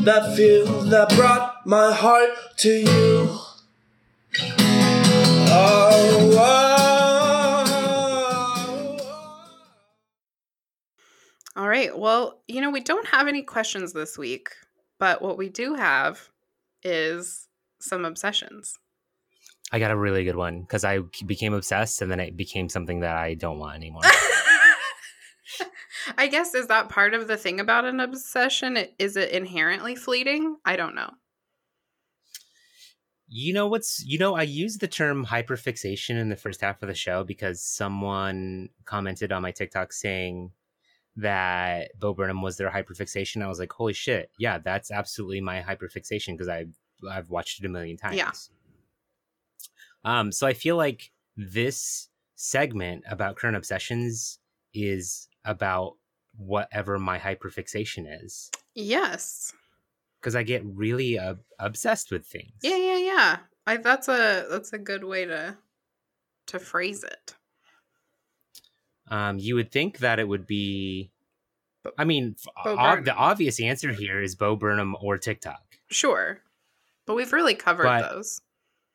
That 0.05 0.35
field 0.35 0.91
that 0.91 1.11
brought 1.15 1.65
my 1.65 1.93
heart 1.93 2.31
to 2.59 2.71
you. 2.71 3.22
Right. 11.83 11.99
Well, 11.99 12.41
you 12.49 12.61
know, 12.61 12.71
we 12.71 12.81
don't 12.81 13.07
have 13.09 13.29
any 13.29 13.43
questions 13.43 13.93
this 13.93 14.19
week, 14.19 14.51
but 14.99 15.23
what 15.23 15.39
we 15.39 15.49
do 15.49 15.75
have 15.75 16.29
is 16.83 17.49
some 17.81 18.05
obsessions. 18.05 18.79
I 19.73 19.79
got 19.79 19.91
a 19.91 19.97
really 19.97 20.25
good 20.25 20.37
one 20.37 20.61
because 20.61 20.85
I 20.85 20.99
became 21.27 21.55
obsessed 21.55 22.03
and 22.03 22.11
then 22.11 22.21
it 22.21 22.37
became 22.37 22.69
something 22.69 23.01
that 23.01 23.17
I 23.17 23.35
don't 23.35 23.59
want 23.59 23.77
anymore. 23.77 24.03
I 26.19 26.27
guess 26.27 26.55
is 26.55 26.67
that 26.67 26.89
part 26.89 27.15
of 27.15 27.27
the 27.27 27.37
thing 27.37 27.59
about 27.59 27.85
an 27.85 28.01
obsession? 28.01 28.77
Is 28.99 29.17
it 29.17 29.31
inherently 29.31 29.95
fleeting? 29.95 30.57
I 30.65 30.77
don't 30.77 30.95
know. 30.95 31.11
You 33.29 33.55
know 33.55 33.67
what's 33.67 34.05
you 34.05 34.19
know 34.19 34.35
I 34.35 34.43
used 34.43 34.81
the 34.81 34.89
term 34.89 35.25
hyperfixation 35.25 36.21
in 36.21 36.29
the 36.29 36.37
first 36.37 36.61
half 36.61 36.83
of 36.83 36.89
the 36.89 36.95
show 36.95 37.25
because 37.25 37.63
someone 37.63 38.69
commented 38.85 39.33
on 39.33 39.41
my 39.41 39.53
TikTok 39.53 39.95
saying 39.95 40.51
that 41.17 41.91
Bo 41.99 42.15
Burnham 42.15 42.43
was 42.43 42.57
their 42.57 42.71
hyperfixation. 42.71 43.43
I 43.43 43.49
was 43.49 43.59
like, 43.59 43.73
holy 43.73 43.93
shit, 43.93 44.31
yeah, 44.39 44.59
that's 44.59 44.91
absolutely 44.91 45.41
my 45.41 45.61
hyperfixation 45.61 46.35
because 46.35 46.49
I 46.49 46.67
I've 47.11 47.31
watched 47.31 47.61
it 47.61 47.67
a 47.67 47.69
million 47.69 47.97
times. 47.97 48.17
Yeah. 48.17 48.31
Um, 50.05 50.33
so 50.33 50.47
I 50.47 50.53
feel 50.53 50.77
like 50.77 51.11
this 51.37 52.09
segment 52.35 53.05
about 53.09 53.37
current 53.37 53.57
obsessions 53.57 54.39
is 54.75 55.29
about 55.45 55.95
whatever 56.37 56.99
my 56.99 57.19
hyperfixation 57.19 58.07
is 58.25 58.51
Yes. 58.75 59.53
because 60.21 60.35
I 60.35 60.43
get 60.43 60.63
really 60.65 61.19
uh, 61.19 61.35
obsessed 61.59 62.11
with 62.11 62.27
things. 62.27 62.53
Yeah, 62.63 62.77
yeah, 62.77 62.99
yeah. 62.99 63.37
I 63.67 63.77
that's 63.77 64.09
a 64.09 64.47
that's 64.51 64.73
a 64.73 64.79
good 64.79 65.05
way 65.05 65.25
to 65.25 65.57
to 66.49 66.59
phrase 66.59 67.05
it. 67.05 67.35
Um, 69.09 69.39
you 69.39 69.55
would 69.57 69.71
think 69.73 69.99
that 69.99 70.19
it 70.19 70.29
would 70.29 70.47
be. 70.47 71.11
I 71.99 72.05
mean, 72.05 72.37
ob- 72.65 73.05
the 73.05 73.15
obvious 73.15 73.61
answer 73.61 73.93
here 73.93 74.23
is 74.23 74.37
Bo 74.37 74.55
Burnham 74.57 74.97
or 75.01 75.19
TikTok. 75.19 75.63
Sure. 75.89 76.41
But 77.07 77.15
we've 77.17 77.33
really 77.33 77.55
covered 77.55 77.85
But- 77.85 78.11
those. 78.11 78.41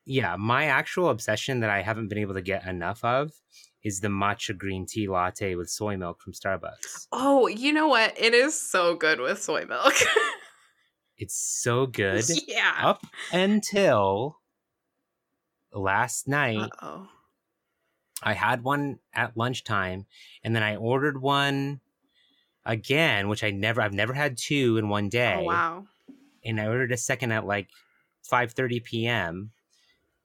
Yeah, 0.09 0.37
my 0.37 0.67
actual 0.67 1.09
obsession 1.09 1.59
that 1.59 1.69
I 1.69 1.81
haven't 1.81 2.07
been 2.07 2.17
able 2.17 2.35
to 2.35 2.41
get 2.41 2.65
enough 2.65 3.03
of 3.03 3.33
is 3.83 3.99
the 3.99 4.07
matcha 4.07 4.57
green 4.57 4.85
tea 4.85 5.09
latte 5.09 5.55
with 5.55 5.69
soy 5.69 5.97
milk 5.97 6.21
from 6.21 6.31
Starbucks. 6.31 7.07
Oh, 7.11 7.47
you 7.47 7.73
know 7.73 7.89
what? 7.89 8.17
It 8.17 8.33
is 8.33 8.57
so 8.59 8.95
good 8.95 9.19
with 9.19 9.41
soy 9.41 9.65
milk. 9.65 9.93
It's 11.19 11.35
so 11.35 11.87
good. 11.87 12.23
yeah. 12.47 12.75
Up 12.79 13.01
until 13.33 14.37
last 15.73 16.27
night, 16.27 16.69
oh. 16.81 17.07
I 18.23 18.33
had 18.33 18.63
one 18.63 18.99
at 19.13 19.37
lunchtime, 19.37 20.05
and 20.43 20.55
then 20.55 20.63
I 20.63 20.75
ordered 20.75 21.21
one 21.21 21.81
again, 22.65 23.29
which 23.29 23.43
I 23.43 23.51
never, 23.51 23.81
I've 23.81 23.93
never 23.93 24.13
had 24.13 24.37
two 24.37 24.77
in 24.77 24.89
one 24.89 25.09
day. 25.09 25.37
Oh 25.39 25.43
wow. 25.43 25.87
and 26.43 26.61
I 26.61 26.67
ordered 26.67 26.91
a 26.91 26.97
second 26.97 27.31
at 27.31 27.45
like 27.45 27.69
5:30 28.23 28.79
p.m. 28.79 29.51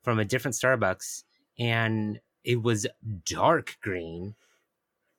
from 0.03 0.19
a 0.19 0.25
different 0.25 0.57
Starbucks 0.57 1.25
and 1.59 2.21
it 2.45 2.63
was 2.63 2.87
dark 3.25 3.79
green. 3.83 4.35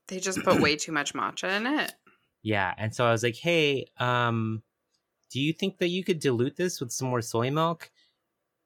They 0.08 0.20
just 0.20 0.44
put 0.44 0.62
way 0.62 0.76
too 0.76 0.92
much 0.92 1.14
matcha 1.14 1.58
in 1.58 1.68
it. 1.68 1.94
Yeah, 2.42 2.74
and 2.78 2.94
so 2.94 3.06
I 3.06 3.12
was 3.12 3.24
like, 3.24 3.38
"Hey, 3.38 3.88
um 3.98 4.64
do 5.32 5.42
you 5.42 5.54
think 5.54 5.80
that 5.80 5.90
you 5.90 6.04
could 6.04 6.20
dilute 6.20 6.58
this 6.58 6.80
with 6.82 6.92
some 6.92 7.10
more 7.10 7.22
soy 7.22 7.52
milk?" 7.52 7.92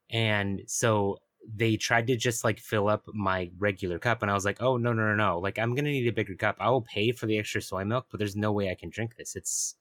And 0.10 0.64
so 0.68 1.20
they 1.56 1.78
tried 1.78 2.08
to 2.08 2.16
just 2.16 2.44
like 2.44 2.60
fill 2.60 2.90
up 2.90 3.06
my 3.14 3.50
regular 3.58 4.00
cup 4.00 4.22
and 4.22 4.30
I 4.30 4.34
was 4.34 4.46
like, 4.46 4.62
"Oh, 4.62 4.78
no, 4.78 4.94
no, 4.94 5.08
no, 5.08 5.16
no. 5.16 5.40
Like 5.40 5.58
I'm 5.58 5.76
to 5.76 5.82
need 5.82 6.08
a 6.08 6.12
bigger 6.12 6.36
cup. 6.36 6.58
I 6.60 6.70
will 6.70 6.82
pay 6.82 7.12
for 7.12 7.26
the 7.26 7.38
extra 7.38 7.62
soy 7.62 7.86
milk, 7.86 8.08
but 8.12 8.20
there's 8.20 8.36
no 8.36 8.52
way 8.52 8.70
I 8.70 8.76
can 8.76 8.90
drink 8.90 9.16
this. 9.16 9.36
It's 9.36 9.76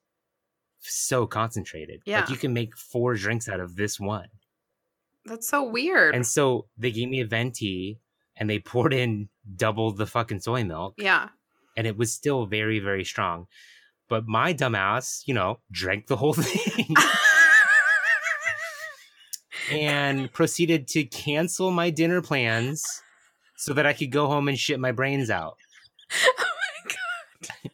so 0.81 1.27
concentrated. 1.27 2.03
Yeah. 2.05 2.21
Like 2.21 2.31
you 2.31 2.37
can 2.37 2.53
make 2.53 2.77
four 2.77 3.15
drinks 3.15 3.49
out 3.49 3.61
of 3.61 3.77
this 3.77 3.99
one." 3.99 4.29
That's 5.27 5.49
so 5.49 5.65
weird. 5.65 6.15
And 6.15 6.27
so 6.27 6.67
they 6.79 6.93
gave 6.93 7.09
me 7.09 7.21
a 7.21 7.27
venti 7.27 7.99
and 8.37 8.49
they 8.49 8.59
poured 8.59 8.95
in 8.95 9.29
double 9.57 9.91
the 9.91 10.07
fucking 10.07 10.41
soy 10.41 10.65
milk 10.65 10.95
yeah. 10.99 11.29
and 11.77 11.87
it 11.87 11.97
was 11.97 12.13
still 12.13 12.47
very, 12.47 12.79
very 12.79 13.05
strong. 13.05 13.47
But 14.09 14.27
my 14.29 14.55
dumbass, 14.55 15.23
you 15.27 15.35
know, 15.35 15.59
drank 15.71 16.07
the 16.07 16.17
whole 16.17 16.33
thing 16.35 16.95
and 19.71 20.33
proceeded 20.33 20.89
to 20.89 21.05
cancel 21.05 21.71
my 21.71 21.91
dinner 21.91 22.23
plans 22.23 22.85
so 23.57 23.73
that 23.73 23.87
I 23.87 23.93
could 23.93 24.11
go 24.11 24.27
home 24.27 24.49
and 24.49 24.59
shit 24.59 24.79
my 24.81 24.93
brains 24.93 25.31
out. 25.31 25.57
oh 26.25 26.33
my 26.39 26.93
god. 27.43 27.71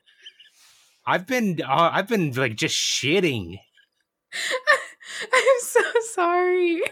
I've 1.04 1.26
been, 1.26 1.60
uh, 1.62 1.90
I've 1.92 2.08
been 2.08 2.32
like 2.32 2.56
just 2.56 2.76
shitting. 2.76 3.58
I'm 5.32 5.60
so 5.60 5.82
sorry. 6.12 6.82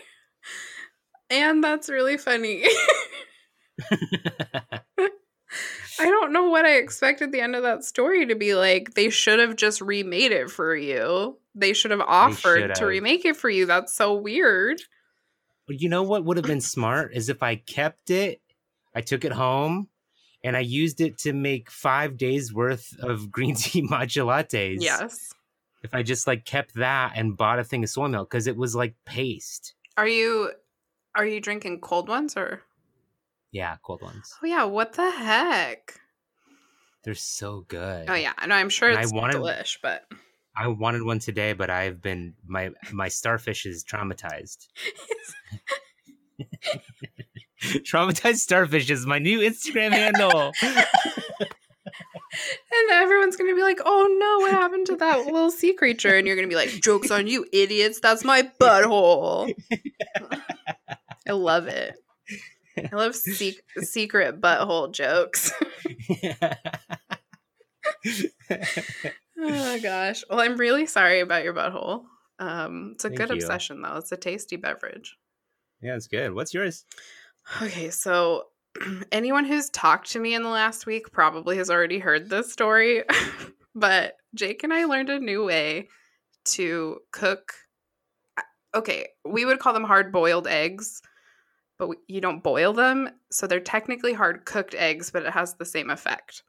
And 1.31 1.63
that's 1.63 1.89
really 1.89 2.17
funny. 2.19 2.65
I 6.01 6.07
don't 6.07 6.33
know 6.33 6.49
what 6.49 6.65
I 6.65 6.77
expected 6.77 7.31
the 7.31 7.43
end 7.43 7.55
of 7.55 7.63
that 7.63 7.85
story 7.85 8.25
to 8.27 8.35
be 8.35 8.55
like. 8.55 8.95
They 8.95 9.11
should 9.11 9.39
have 9.39 9.55
just 9.55 9.83
remade 9.83 10.33
it 10.33 10.51
for 10.51 10.75
you. 10.75 11.37
They 11.55 11.75
should 11.75 11.91
have 11.91 12.01
offered 12.01 12.75
to 12.77 12.87
remake 12.87 13.27
it 13.27 13.37
for 13.37 13.51
you. 13.51 13.67
That's 13.67 13.95
so 13.95 14.15
weird. 14.15 14.81
you 15.69 15.91
know 15.91 16.03
what 16.03 16.25
would 16.25 16.39
have 16.39 16.47
been 16.47 16.63
smart 16.63 17.15
is 17.15 17.29
if 17.29 17.43
I 17.43 17.57
kept 17.57 18.11
it, 18.11 18.41
I 18.95 19.03
took 19.03 19.27
it 19.27 19.33
home, 19.33 19.89
and 20.43 20.57
I 20.57 20.61
used 20.61 21.03
it 21.03 21.19
to 21.19 21.35
make 21.35 21.71
five 21.71 22.17
days 22.17 22.53
worth 22.53 22.97
of 23.01 23.31
green 23.33 23.55
tea 23.55 23.83
matcha 23.87 24.25
lattes. 24.25 24.79
Yes. 24.81 25.35
If 25.83 25.95
I 25.95 26.03
just 26.03 26.27
like 26.27 26.47
kept 26.47 26.77
that 26.77 27.13
and 27.15 27.37
bought 27.37 27.59
a 27.59 27.65
thing 27.65 27.85
of 27.85 27.91
soy 27.91 28.09
milk 28.09 28.31
because 28.31 28.47
it 28.47 28.57
was 28.57 28.75
like 28.75 28.95
paste. 29.05 29.75
Are 29.99 30.09
you 30.09 30.53
are 31.15 31.27
you 31.27 31.41
drinking 31.41 31.81
cold 31.81 32.09
ones 32.09 32.39
or 32.39 32.63
Yeah, 33.53 33.77
cold 33.85 34.03
ones. 34.03 34.35
Oh 34.43 34.47
yeah, 34.47 34.65
what 34.65 34.93
the 34.93 35.11
heck? 35.11 35.95
They're 37.05 37.15
so 37.15 37.51
oh, 37.51 37.65
good. 37.67 38.11
Oh 38.11 38.15
yeah, 38.15 38.33
no, 38.47 38.55
I'm 38.55 38.69
sure 38.69 38.89
And 38.91 38.99
I 38.99 39.03
it's 39.03 39.13
wanted- 39.13 39.37
delish, 39.37 39.79
but 39.83 40.05
I 40.57 40.67
wanted 40.69 41.03
one 41.03 41.19
today, 41.19 41.53
but 41.53 41.71
I've 41.71 42.03
been 42.03 42.35
my 42.47 42.71
my 42.93 43.09
starfish 43.09 43.67
is 43.67 43.85
traumatized. 43.85 44.67
Traumatized 47.63 48.39
starfish 48.39 48.89
is 48.91 49.07
my 49.07 49.19
new 49.19 49.41
Instagram 49.41 49.93
handle. 49.93 50.53
And 52.33 52.91
everyone's 52.93 53.37
gonna 53.37 53.55
be 53.57 53.63
like, 53.63 53.81
"Oh 53.85 54.07
no, 54.19 54.39
what 54.47 54.53
happened 54.53 54.87
to 54.87 54.97
that 54.97 55.27
little 55.27 55.51
sea 55.51 55.75
creature?" 55.75 56.15
And 56.17 56.27
you're 56.27 56.37
gonna 56.37 56.49
be 56.49 56.55
like, 56.55 56.69
"Jokes 56.69 57.11
on 57.11 57.27
you, 57.27 57.45
idiots! 57.53 57.99
That's 58.01 58.25
my 58.25 58.49
butthole." 58.61 59.53
I 61.29 61.33
love 61.33 61.67
it. 61.67 61.97
I 62.93 62.97
love 62.97 63.15
sec- 63.15 63.65
secret 63.83 64.41
butthole 64.41 64.93
jokes. 64.93 65.53
oh 69.39 69.81
gosh. 69.83 70.25
Well, 70.29 70.41
I'm 70.41 70.57
really 70.57 70.87
sorry 70.87 71.21
about 71.21 71.45
your 71.45 71.55
butthole. 71.55 72.05
Um, 72.39 72.93
it's 72.95 73.05
a 73.05 73.09
Thank 73.09 73.19
good 73.19 73.29
you. 73.31 73.35
obsession 73.37 73.83
though. 73.83 73.97
It's 73.97 74.13
a 74.13 74.17
tasty 74.17 74.57
beverage. 74.57 75.17
yeah, 75.83 75.97
it's 75.97 76.07
good. 76.07 76.33
What's 76.35 76.55
yours? 76.55 76.85
Okay, 77.63 77.91
so 77.91 78.45
anyone 79.13 79.45
who's 79.45 79.71
talked 79.71 80.13
to 80.13 80.19
me 80.21 80.35
in 80.35 80.43
the 80.43 80.49
last 80.49 80.87
week 80.87 81.13
probably 81.13 81.57
has 81.57 81.71
already 81.71 81.99
heard 81.99 82.29
this 82.31 82.53
story, 82.53 83.03
but 83.75 84.15
Jake 84.35 84.63
and 84.65 84.73
I 84.73 84.85
learned 84.85 85.11
a 85.11 85.19
new 85.19 85.45
way 85.45 85.89
to 86.47 86.99
cook. 87.13 87.53
Okay, 88.75 89.09
we 89.25 89.45
would 89.45 89.59
call 89.59 89.73
them 89.73 89.85
hard 89.85 90.13
boiled 90.13 90.47
eggs, 90.47 91.03
but 91.81 91.89
you 92.07 92.21
don't 92.21 92.45
boil 92.45 92.73
them. 92.73 93.09
So 93.33 93.47
they're 93.49 93.59
technically 93.59 94.13
hard 94.13 94.45
cooked 94.45 94.75
eggs, 94.75 95.11
but 95.11 95.25
it 95.25 95.33
has 95.33 95.55
the 95.55 95.65
same 95.65 95.91
effect. 95.91 96.45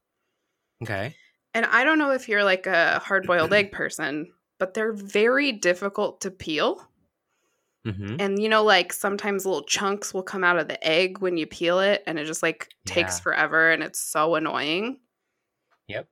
Okay. 0.84 1.16
And 1.54 1.66
I 1.66 1.84
don't 1.84 1.98
know 1.98 2.12
if 2.12 2.30
you're 2.30 2.44
like 2.44 2.68
a 2.68 3.00
hard 3.00 3.26
boiled 3.26 3.54
egg 3.54 3.72
person, 3.72 4.32
but 4.60 4.74
they're 4.74 4.94
very 4.94 5.54
difficult 5.54 6.22
to 6.22 6.32
peel. 6.32 6.88
Mm-hmm. 7.88 8.18
And 8.20 8.40
you 8.42 8.50
know, 8.50 8.64
like 8.64 8.94
sometimes 8.94 9.46
little 9.46 9.64
chunks 9.64 10.14
will 10.14 10.22
come 10.22 10.44
out 10.44 10.60
of 10.60 10.68
the 10.68 10.86
egg 10.88 11.18
when 11.20 11.38
you 11.38 11.48
peel 11.48 11.80
it, 11.80 12.04
and 12.06 12.20
it 12.20 12.26
just 12.26 12.44
like 12.44 12.68
takes 12.86 13.18
Yeah. 13.18 13.24
forever 13.24 13.72
and 13.72 13.82
it's 13.82 14.00
so 14.00 14.36
annoying. 14.36 15.00
Yep. 15.88 16.08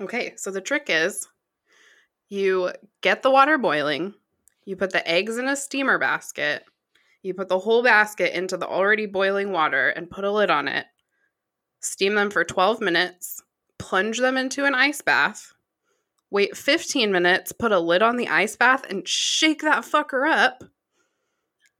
Okay, 0.00 0.34
so 0.36 0.50
the 0.52 0.60
trick 0.60 0.84
is 0.88 1.26
you 2.28 2.70
get 3.00 3.22
the 3.22 3.30
water 3.30 3.58
boiling, 3.58 4.14
you 4.64 4.76
put 4.76 4.92
the 4.92 5.06
eggs 5.08 5.38
in 5.38 5.48
a 5.48 5.56
steamer 5.56 5.98
basket, 5.98 6.62
you 7.22 7.34
put 7.34 7.48
the 7.48 7.58
whole 7.58 7.82
basket 7.82 8.36
into 8.36 8.56
the 8.56 8.66
already 8.66 9.06
boiling 9.06 9.52
water 9.52 9.88
and 9.88 10.10
put 10.10 10.24
a 10.24 10.30
lid 10.30 10.50
on 10.50 10.68
it, 10.68 10.86
steam 11.80 12.14
them 12.14 12.30
for 12.30 12.44
12 12.44 12.80
minutes, 12.80 13.42
plunge 13.78 14.18
them 14.18 14.36
into 14.36 14.64
an 14.64 14.74
ice 14.74 15.02
bath, 15.02 15.52
wait 16.30 16.56
15 16.56 17.10
minutes, 17.10 17.52
put 17.52 17.72
a 17.72 17.80
lid 17.80 18.02
on 18.02 18.16
the 18.16 18.28
ice 18.28 18.56
bath, 18.56 18.84
and 18.88 19.06
shake 19.06 19.62
that 19.62 19.84
fucker 19.84 20.30
up. 20.30 20.64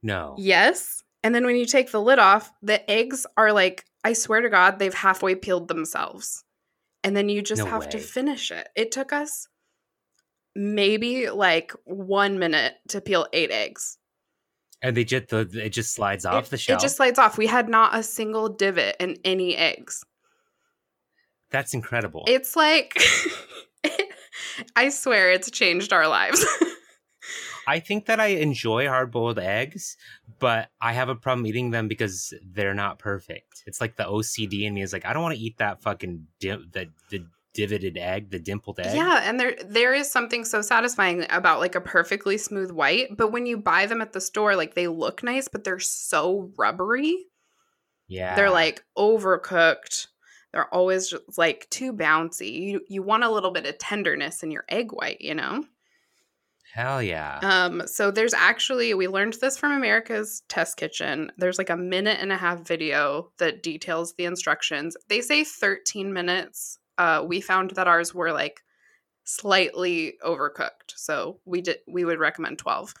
No. 0.01 0.35
Yes. 0.37 1.03
And 1.23 1.35
then 1.35 1.45
when 1.45 1.55
you 1.55 1.65
take 1.65 1.91
the 1.91 2.01
lid 2.01 2.19
off, 2.19 2.51
the 2.61 2.89
eggs 2.89 3.25
are 3.35 3.51
like, 3.51 3.85
I 4.03 4.13
swear 4.13 4.41
to 4.41 4.49
God, 4.49 4.79
they've 4.79 4.93
halfway 4.93 5.35
peeled 5.35 5.67
themselves. 5.67 6.43
And 7.03 7.15
then 7.15 7.29
you 7.29 7.41
just 7.41 7.63
No 7.63 7.69
have 7.69 7.89
to 7.89 7.99
finish 7.99 8.51
it. 8.51 8.69
It 8.75 8.91
took 8.91 9.13
us 9.13 9.47
maybe 10.55 11.29
like 11.29 11.73
one 11.85 12.39
minute 12.39 12.75
to 12.89 13.01
peel 13.01 13.27
eight 13.31 13.51
eggs. 13.51 13.97
And 14.81 14.95
they 14.95 15.03
just 15.03 15.29
the 15.29 15.49
it 15.53 15.69
just 15.69 15.93
slides 15.93 16.25
off 16.25 16.45
it, 16.45 16.49
the 16.51 16.57
shelf. 16.57 16.79
It 16.79 16.81
just 16.81 16.97
slides 16.97 17.19
off. 17.19 17.37
We 17.37 17.47
had 17.47 17.67
not 17.67 17.97
a 17.97 18.03
single 18.03 18.49
divot 18.49 18.95
in 18.99 19.17
any 19.25 19.55
eggs. 19.55 20.03
That's 21.51 21.73
incredible. 21.73 22.25
It's 22.27 22.55
like, 22.55 23.01
I 24.75 24.89
swear 24.89 25.31
it's 25.31 25.49
changed 25.49 25.91
our 25.91 26.07
lives. 26.07 26.45
I 27.67 27.79
think 27.79 28.07
that 28.07 28.19
I 28.19 28.27
enjoy 28.27 28.87
hard 28.87 29.11
boiled 29.11 29.37
eggs, 29.37 29.95
but 30.39 30.69
I 30.81 30.93
have 30.93 31.09
a 31.09 31.15
problem 31.15 31.45
eating 31.45 31.69
them 31.69 31.87
because 31.87 32.33
they're 32.43 32.73
not 32.73 32.97
perfect. 32.97 33.63
It's 33.67 33.79
like 33.79 33.95
the 33.95 34.05
OCD 34.05 34.63
in 34.63 34.73
me 34.73 34.81
is 34.81 34.91
like 34.91 35.05
I 35.05 35.13
don't 35.13 35.21
want 35.21 35.35
to 35.35 35.41
eat 35.41 35.57
that 35.57 35.81
fucking 35.83 36.25
di- 36.39 36.65
the 36.71 36.89
the 37.09 37.25
divoted 37.59 37.97
egg, 37.97 38.31
the 38.31 38.39
dimpled 38.39 38.79
egg. 38.79 38.95
Yeah, 38.95 39.21
and 39.23 39.39
there 39.39 39.55
there 39.65 39.93
is 39.93 40.11
something 40.11 40.45
so 40.45 40.61
satisfying 40.61 41.25
about 41.29 41.59
like 41.59 41.75
a 41.75 41.81
perfectly 41.81 42.37
smooth 42.37 42.71
white, 42.71 43.17
but 43.17 43.31
when 43.31 43.45
you 43.45 43.57
buy 43.57 43.85
them 43.85 44.01
at 44.01 44.13
the 44.13 44.21
store, 44.21 44.55
like 44.55 44.75
they 44.75 44.87
look 44.87 45.23
nice, 45.23 45.47
but 45.47 45.63
they're 45.63 45.79
so 45.79 46.51
rubbery. 46.57 47.25
yeah. 48.07 48.35
They're 48.35 48.49
like 48.49 48.83
overcooked. 48.97 50.07
They're 50.51 50.73
always 50.73 51.09
just 51.09 51.37
like 51.37 51.67
too 51.69 51.93
bouncy. 51.93 52.53
You 52.61 52.81
you 52.87 53.03
want 53.03 53.23
a 53.23 53.29
little 53.29 53.51
bit 53.51 53.65
of 53.67 53.77
tenderness 53.77 54.43
in 54.43 54.51
your 54.51 54.65
egg 54.69 54.91
white, 54.91 55.21
you 55.21 55.35
know? 55.35 55.63
hell 56.73 57.01
yeah. 57.01 57.39
Um, 57.41 57.83
so 57.87 58.11
there's 58.11 58.33
actually 58.33 58.93
we 58.93 59.07
learned 59.07 59.33
this 59.41 59.57
from 59.57 59.73
America's 59.73 60.43
Test 60.47 60.77
Kitchen. 60.77 61.31
There's 61.37 61.57
like 61.57 61.69
a 61.69 61.77
minute 61.77 62.19
and 62.21 62.31
a 62.31 62.37
half 62.37 62.65
video 62.65 63.31
that 63.37 63.63
details 63.63 64.13
the 64.13 64.25
instructions. 64.25 64.95
They 65.07 65.21
say 65.21 65.43
13 65.43 66.13
minutes. 66.13 66.78
Uh, 66.99 67.23
we 67.25 67.41
found 67.41 67.71
that 67.71 67.87
ours 67.87 68.13
were 68.13 68.31
like 68.31 68.61
slightly 69.23 70.17
overcooked, 70.23 70.93
so 70.95 71.39
we 71.45 71.61
did 71.61 71.77
we 71.87 72.05
would 72.05 72.19
recommend 72.19 72.59
12. 72.59 72.93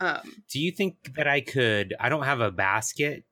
Um, 0.00 0.42
Do 0.50 0.58
you 0.58 0.72
think 0.72 1.14
that 1.14 1.28
I 1.28 1.40
could? 1.40 1.94
I 2.00 2.08
don't 2.08 2.24
have 2.24 2.40
a 2.40 2.50
basket 2.50 3.24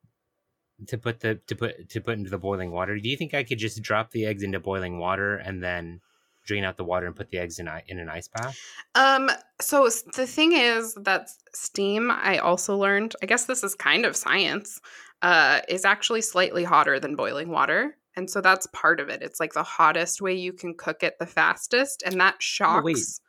to 0.87 0.97
put 0.99 1.21
the 1.21 1.37
to 1.47 1.55
put 1.57 1.89
to 1.89 2.01
put 2.01 2.19
into 2.19 2.31
the 2.31 2.39
boiling 2.39 2.71
water. 2.71 2.99
Do 2.99 3.09
you 3.09 3.17
think 3.17 3.35
I 3.35 3.43
could 3.45 3.59
just 3.59 3.83
drop 3.83 4.11
the 4.13 4.27
eggs 4.27 4.43
into 4.43 4.61
boiling 4.61 4.99
water 4.99 5.37
and 5.37 5.63
then 5.63 6.01
drain 6.45 6.65
out 6.65 6.77
the 6.77 6.85
water 6.85 7.07
and 7.07 7.15
put 7.17 7.31
the 7.31 7.39
eggs 7.39 7.59
in 7.59 7.69
i- 7.69 7.85
in 7.87 7.99
an 7.99 8.09
ice 8.09 8.29
bath? 8.29 8.59
um, 8.95 9.31
so 9.61 9.89
the 10.15 10.27
thing 10.27 10.53
is 10.53 10.95
that 10.95 11.29
steam, 11.55 12.11
I 12.11 12.39
also 12.39 12.77
learned. 12.77 13.15
I 13.23 13.27
guess 13.27 13.45
this 13.47 13.63
is 13.63 13.75
kind 13.75 14.05
of 14.05 14.17
science. 14.17 14.81
Uh, 15.23 15.61
is 15.69 15.85
actually 15.85 16.23
slightly 16.23 16.65
hotter 16.65 16.99
than 16.99 17.15
boiling 17.15 17.51
water. 17.51 17.95
And 18.17 18.29
so 18.31 18.41
that's 18.41 18.67
part 18.73 19.01
of 19.01 19.09
it. 19.09 19.23
It's 19.23 19.41
like 19.41 19.53
the 19.53 19.63
hottest 19.63 20.21
way 20.21 20.35
you 20.35 20.53
can 20.53 20.75
cook 20.75 21.03
it 21.03 21.19
the 21.19 21.27
fastest. 21.27 22.03
And 22.05 22.21
that 22.21 22.35
Oh, 22.35 22.39
shocks 22.41 23.21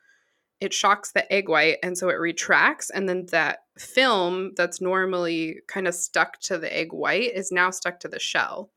it 0.59 0.73
shocks 0.73 1.11
the 1.11 1.31
egg 1.33 1.49
white 1.49 1.77
and 1.81 1.97
so 1.97 2.07
it 2.09 2.19
retracts 2.19 2.91
and 2.91 3.09
then 3.09 3.25
that 3.31 3.63
film 3.79 4.51
that's 4.55 4.79
normally 4.79 5.57
kind 5.67 5.87
of 5.87 5.95
stuck 5.95 6.39
to 6.39 6.57
the 6.59 6.71
egg 6.77 6.93
white 6.93 7.33
is 7.33 7.51
now 7.51 7.71
stuck 7.71 7.99
to 7.99 8.07
the 8.07 8.19
shell. 8.19 8.69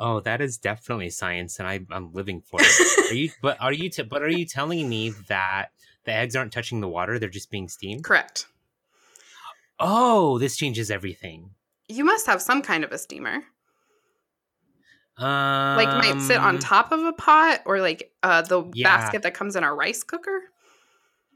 Oh, 0.00 0.20
that 0.20 0.40
is 0.40 0.56
definitely 0.56 1.10
science, 1.10 1.58
and 1.58 1.68
I, 1.68 1.80
I'm 1.90 2.12
living 2.14 2.40
for 2.40 2.58
it. 2.62 3.10
Are 3.10 3.14
you? 3.14 3.30
But 3.42 3.60
are 3.60 3.72
you? 3.72 3.90
T- 3.90 4.02
but 4.02 4.22
are 4.22 4.30
you 4.30 4.46
telling 4.46 4.88
me 4.88 5.10
that 5.28 5.68
the 6.04 6.12
eggs 6.12 6.34
aren't 6.34 6.52
touching 6.52 6.80
the 6.80 6.88
water; 6.88 7.18
they're 7.18 7.28
just 7.28 7.50
being 7.50 7.68
steamed? 7.68 8.02
Correct. 8.02 8.46
Oh, 9.78 10.38
this 10.38 10.56
changes 10.56 10.90
everything. 10.90 11.50
You 11.88 12.04
must 12.04 12.26
have 12.26 12.40
some 12.42 12.62
kind 12.62 12.82
of 12.82 12.92
a 12.92 12.98
steamer. 12.98 13.42
Um, 15.20 15.76
Like 15.76 15.88
might 15.88 16.20
sit 16.22 16.38
on 16.38 16.58
top 16.58 16.92
of 16.92 17.04
a 17.04 17.12
pot 17.12 17.62
or 17.66 17.80
like 17.80 18.12
uh 18.22 18.42
the 18.42 18.62
Yeah. 18.74 18.96
basket 18.96 19.22
that 19.22 19.34
comes 19.34 19.56
in 19.56 19.64
a 19.64 19.72
rice 19.74 20.02
cooker. 20.02 20.42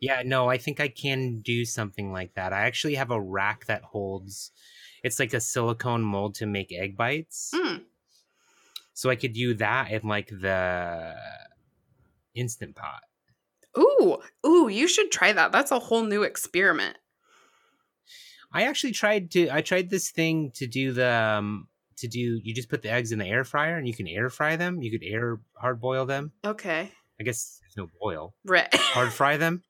Yeah, 0.01 0.23
no, 0.25 0.49
I 0.51 0.59
think 0.59 0.81
I 0.81 0.89
can 0.89 1.41
do 1.41 1.65
something 1.65 2.13
like 2.13 2.35
that. 2.35 2.53
I 2.53 2.63
actually 2.63 2.97
have 2.97 3.11
a 3.11 3.21
rack 3.21 3.67
that 3.67 3.83
holds. 3.83 4.51
It's 5.03 5.19
like 5.19 5.33
a 5.35 5.41
silicone 5.41 6.03
mold 6.03 6.35
to 6.37 6.47
make 6.47 6.73
egg 6.73 6.97
bites, 6.97 7.53
Mm. 7.55 7.85
so 8.93 9.11
I 9.11 9.17
could 9.17 9.33
do 9.33 9.55
that 9.55 9.91
in 9.91 10.07
like 10.09 10.29
the 10.29 11.15
instant 12.35 12.75
pot. 12.77 13.05
Ooh, 13.79 14.19
ooh, 14.47 14.69
you 14.69 14.89
should 14.89 15.11
try 15.11 15.33
that. 15.33 15.53
That's 15.53 15.71
a 15.71 15.79
whole 15.79 16.03
new 16.05 16.23
experiment. 16.23 16.99
I 18.53 18.63
actually 18.65 18.93
tried 18.93 19.31
to. 19.33 19.51
I 19.51 19.63
tried 19.63 19.91
this 19.91 20.11
thing 20.11 20.53
to 20.53 20.67
do 20.67 20.93
the 20.93 21.11
um, 21.13 21.69
to 22.05 22.09
do. 22.09 22.41
You 22.43 22.55
just 22.55 22.69
put 22.69 22.83
the 22.83 22.91
eggs 22.91 23.13
in 23.13 23.19
the 23.19 23.27
air 23.27 23.45
fryer, 23.45 23.77
and 23.77 23.87
you 23.87 23.95
can 23.95 24.07
air 24.07 24.31
fry 24.31 24.57
them. 24.57 24.81
You 24.83 24.91
could 24.91 25.07
air 25.07 25.41
hard 25.61 25.81
boil 25.81 26.07
them. 26.07 26.33
Okay. 26.45 26.91
I 27.21 27.23
guess 27.23 27.61
there's 27.63 27.77
no 27.77 27.91
boil. 28.01 28.35
Right. 28.45 28.69
Hard 28.75 29.13
fry 29.13 29.37
them. 29.45 29.63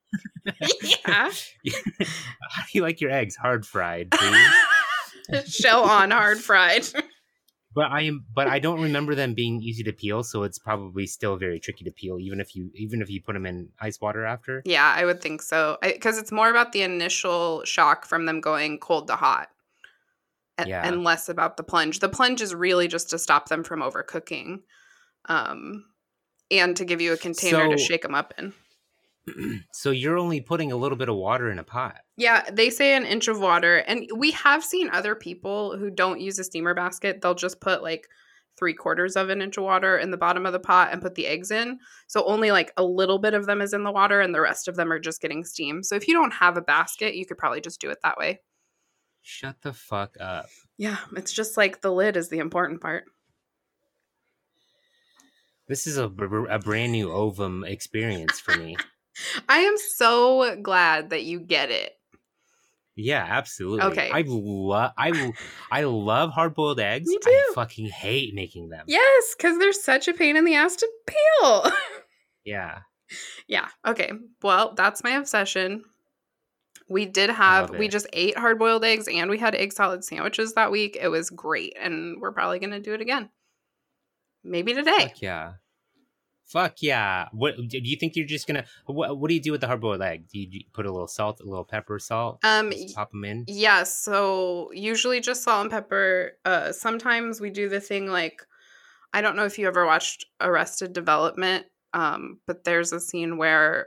yeah. 0.82 1.30
How 1.30 1.30
do 1.30 2.72
you 2.72 2.82
like 2.82 3.00
your 3.00 3.10
eggs? 3.10 3.36
Hard 3.36 3.66
fried, 3.66 4.10
please. 4.12 4.52
Shell 5.46 5.84
on 5.84 6.10
hard 6.10 6.38
fried. 6.38 6.84
but 7.74 7.90
I 7.90 8.02
am. 8.02 8.24
But 8.34 8.46
I 8.48 8.58
don't 8.58 8.80
remember 8.80 9.14
them 9.14 9.34
being 9.34 9.62
easy 9.62 9.82
to 9.84 9.92
peel, 9.92 10.22
so 10.22 10.42
it's 10.42 10.58
probably 10.58 11.06
still 11.06 11.36
very 11.36 11.58
tricky 11.60 11.84
to 11.84 11.90
peel, 11.90 12.18
even 12.20 12.40
if 12.40 12.54
you 12.54 12.70
even 12.74 13.02
if 13.02 13.10
you 13.10 13.20
put 13.22 13.32
them 13.34 13.46
in 13.46 13.68
ice 13.80 14.00
water 14.00 14.24
after. 14.24 14.62
Yeah, 14.64 14.92
I 14.96 15.04
would 15.04 15.20
think 15.20 15.42
so. 15.42 15.78
Because 15.82 16.18
it's 16.18 16.32
more 16.32 16.50
about 16.50 16.72
the 16.72 16.82
initial 16.82 17.64
shock 17.64 18.04
from 18.06 18.26
them 18.26 18.40
going 18.40 18.78
cold 18.78 19.06
to 19.08 19.16
hot. 19.16 19.48
And, 20.56 20.68
Yeah. 20.68 20.86
and 20.86 21.02
less 21.02 21.28
about 21.28 21.56
the 21.56 21.64
plunge. 21.64 21.98
The 21.98 22.08
plunge 22.08 22.40
is 22.40 22.54
really 22.54 22.86
just 22.86 23.10
to 23.10 23.18
stop 23.18 23.48
them 23.48 23.64
from 23.64 23.80
overcooking. 23.80 24.60
Um 25.26 25.86
and 26.50 26.76
to 26.76 26.84
give 26.84 27.00
you 27.00 27.12
a 27.12 27.16
container 27.16 27.68
to 27.70 27.78
shake 27.78 28.02
them 28.02 28.14
up 28.14 28.34
in. 28.38 28.52
So 29.72 29.90
you're 29.90 30.18
only 30.18 30.42
putting 30.42 30.70
a 30.70 30.76
little 30.76 30.98
bit 30.98 31.08
of 31.08 31.16
water 31.16 31.50
in 31.50 31.58
a 31.58 31.64
pot. 31.64 31.96
Yeah, 32.16 32.44
they 32.52 32.68
say 32.68 32.94
an 32.94 33.06
inch 33.06 33.26
of 33.26 33.40
water. 33.40 33.78
And 33.78 34.06
we 34.14 34.32
have 34.32 34.62
seen 34.62 34.90
other 34.90 35.14
people 35.14 35.78
who 35.78 35.90
don't 35.90 36.20
use 36.20 36.38
a 36.38 36.44
steamer 36.44 36.74
basket. 36.74 37.22
They'll 37.22 37.34
just 37.34 37.58
put 37.60 37.82
like 37.82 38.06
three 38.58 38.74
quarters 38.74 39.16
of 39.16 39.30
an 39.30 39.40
inch 39.40 39.56
of 39.56 39.64
water 39.64 39.96
in 39.98 40.10
the 40.10 40.18
bottom 40.18 40.44
of 40.44 40.52
the 40.52 40.60
pot 40.60 40.90
and 40.92 41.00
put 41.00 41.14
the 41.14 41.26
eggs 41.26 41.50
in. 41.50 41.78
So 42.06 42.24
only 42.26 42.50
like 42.50 42.72
a 42.76 42.84
little 42.84 43.18
bit 43.18 43.32
of 43.34 43.46
them 43.46 43.62
is 43.62 43.72
in 43.72 43.82
the 43.82 43.90
water 43.90 44.20
and 44.20 44.34
the 44.34 44.42
rest 44.42 44.68
of 44.68 44.76
them 44.76 44.92
are 44.92 45.00
just 45.00 45.22
getting 45.22 45.42
steam. 45.42 45.82
So 45.82 45.96
if 45.96 46.06
you 46.06 46.12
don't 46.14 46.34
have 46.34 46.56
a 46.58 46.62
basket, 46.62 47.16
you 47.16 47.24
could 47.26 47.38
probably 47.38 47.62
just 47.62 47.80
do 47.80 47.88
it 47.90 47.98
that 48.04 48.18
way. 48.18 48.40
Shut 49.26 49.62
the 49.62 49.72
fuck 49.72 50.16
up. 50.20 50.50
Yeah, 50.76 50.98
it's 51.16 51.32
just 51.32 51.56
like 51.56 51.80
the 51.80 51.90
lid 51.90 52.18
is 52.18 52.28
the 52.28 52.40
important 52.40 52.82
part. 52.82 53.04
This 55.66 55.86
is 55.86 55.96
a, 55.96 56.04
a 56.04 56.58
brand 56.58 56.92
new 56.92 57.10
ovum 57.10 57.64
experience 57.64 58.38
for 58.38 58.54
me. 58.54 58.76
I 59.48 59.60
am 59.60 59.76
so 59.78 60.56
glad 60.60 61.08
that 61.08 61.24
you 61.24 61.40
get 61.40 61.70
it. 61.70 61.92
Yeah, 62.96 63.26
absolutely. 63.26 63.86
Okay. 63.86 64.10
I 64.12 64.24
love 64.26 64.92
I 64.98 65.32
I 65.70 65.84
love 65.84 66.30
hard 66.30 66.54
boiled 66.54 66.78
eggs. 66.78 67.08
Me 67.08 67.18
I 67.24 67.52
fucking 67.54 67.86
hate 67.86 68.34
making 68.34 68.68
them. 68.68 68.84
Yes, 68.86 69.34
because 69.36 69.58
they're 69.58 69.72
such 69.72 70.06
a 70.06 70.12
pain 70.12 70.36
in 70.36 70.44
the 70.44 70.54
ass 70.54 70.76
to 70.76 70.88
peel. 71.06 71.72
Yeah. 72.46 72.80
yeah. 73.48 73.68
Okay. 73.86 74.12
Well, 74.42 74.74
that's 74.74 75.02
my 75.02 75.12
obsession. 75.12 75.82
We 76.88 77.06
did 77.06 77.30
have, 77.30 77.70
we 77.70 77.88
just 77.88 78.06
ate 78.12 78.36
hard 78.36 78.58
boiled 78.58 78.84
eggs 78.84 79.08
and 79.08 79.30
we 79.30 79.38
had 79.38 79.54
egg 79.54 79.72
salad 79.72 80.04
sandwiches 80.04 80.54
that 80.54 80.70
week. 80.70 80.98
It 81.00 81.08
was 81.08 81.30
great. 81.30 81.76
And 81.80 82.20
we're 82.20 82.32
probably 82.32 82.58
going 82.58 82.72
to 82.72 82.80
do 82.80 82.92
it 82.92 83.00
again. 83.00 83.30
Maybe 84.42 84.74
today. 84.74 84.92
Fuck 84.98 85.22
yeah. 85.22 85.52
Fuck 86.46 86.82
yeah! 86.82 87.28
What 87.32 87.56
do 87.56 87.80
you 87.82 87.96
think 87.96 88.16
you're 88.16 88.26
just 88.26 88.46
gonna? 88.46 88.66
What, 88.84 89.18
what 89.18 89.28
do 89.28 89.34
you 89.34 89.40
do 89.40 89.50
with 89.50 89.62
the 89.62 89.66
hard 89.66 89.80
boiled 89.80 90.02
egg? 90.02 90.28
Do 90.30 90.38
you, 90.38 90.46
do 90.46 90.58
you 90.58 90.64
put 90.74 90.84
a 90.84 90.92
little 90.92 91.08
salt, 91.08 91.40
a 91.40 91.44
little 91.44 91.64
pepper, 91.64 91.98
salt? 91.98 92.38
Um, 92.44 92.70
pop 92.94 93.12
them 93.12 93.24
in. 93.24 93.44
Yeah, 93.48 93.84
so 93.84 94.70
usually 94.74 95.20
just 95.20 95.42
salt 95.42 95.62
and 95.62 95.70
pepper. 95.70 96.32
Uh, 96.44 96.70
sometimes 96.72 97.40
we 97.40 97.48
do 97.48 97.70
the 97.70 97.80
thing 97.80 98.08
like, 98.08 98.42
I 99.14 99.22
don't 99.22 99.36
know 99.36 99.46
if 99.46 99.58
you 99.58 99.66
ever 99.66 99.86
watched 99.86 100.26
Arrested 100.38 100.92
Development, 100.92 101.64
um, 101.94 102.40
but 102.46 102.64
there's 102.64 102.92
a 102.92 103.00
scene 103.00 103.38
where 103.38 103.86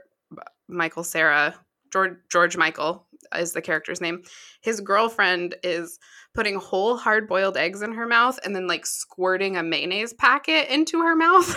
Michael 0.68 1.04
Cera, 1.04 1.54
George 1.92 2.16
George 2.30 2.56
Michael 2.56 3.06
is 3.36 3.52
the 3.52 3.62
character's 3.62 4.00
name. 4.00 4.22
His 4.60 4.80
girlfriend 4.80 5.56
is 5.62 5.98
putting 6.34 6.56
whole 6.56 6.96
hard 6.96 7.28
boiled 7.28 7.56
eggs 7.56 7.82
in 7.82 7.92
her 7.92 8.06
mouth 8.06 8.38
and 8.44 8.54
then 8.54 8.66
like 8.66 8.86
squirting 8.86 9.56
a 9.56 9.62
mayonnaise 9.62 10.12
packet 10.12 10.72
into 10.72 11.00
her 11.00 11.16
mouth. 11.16 11.56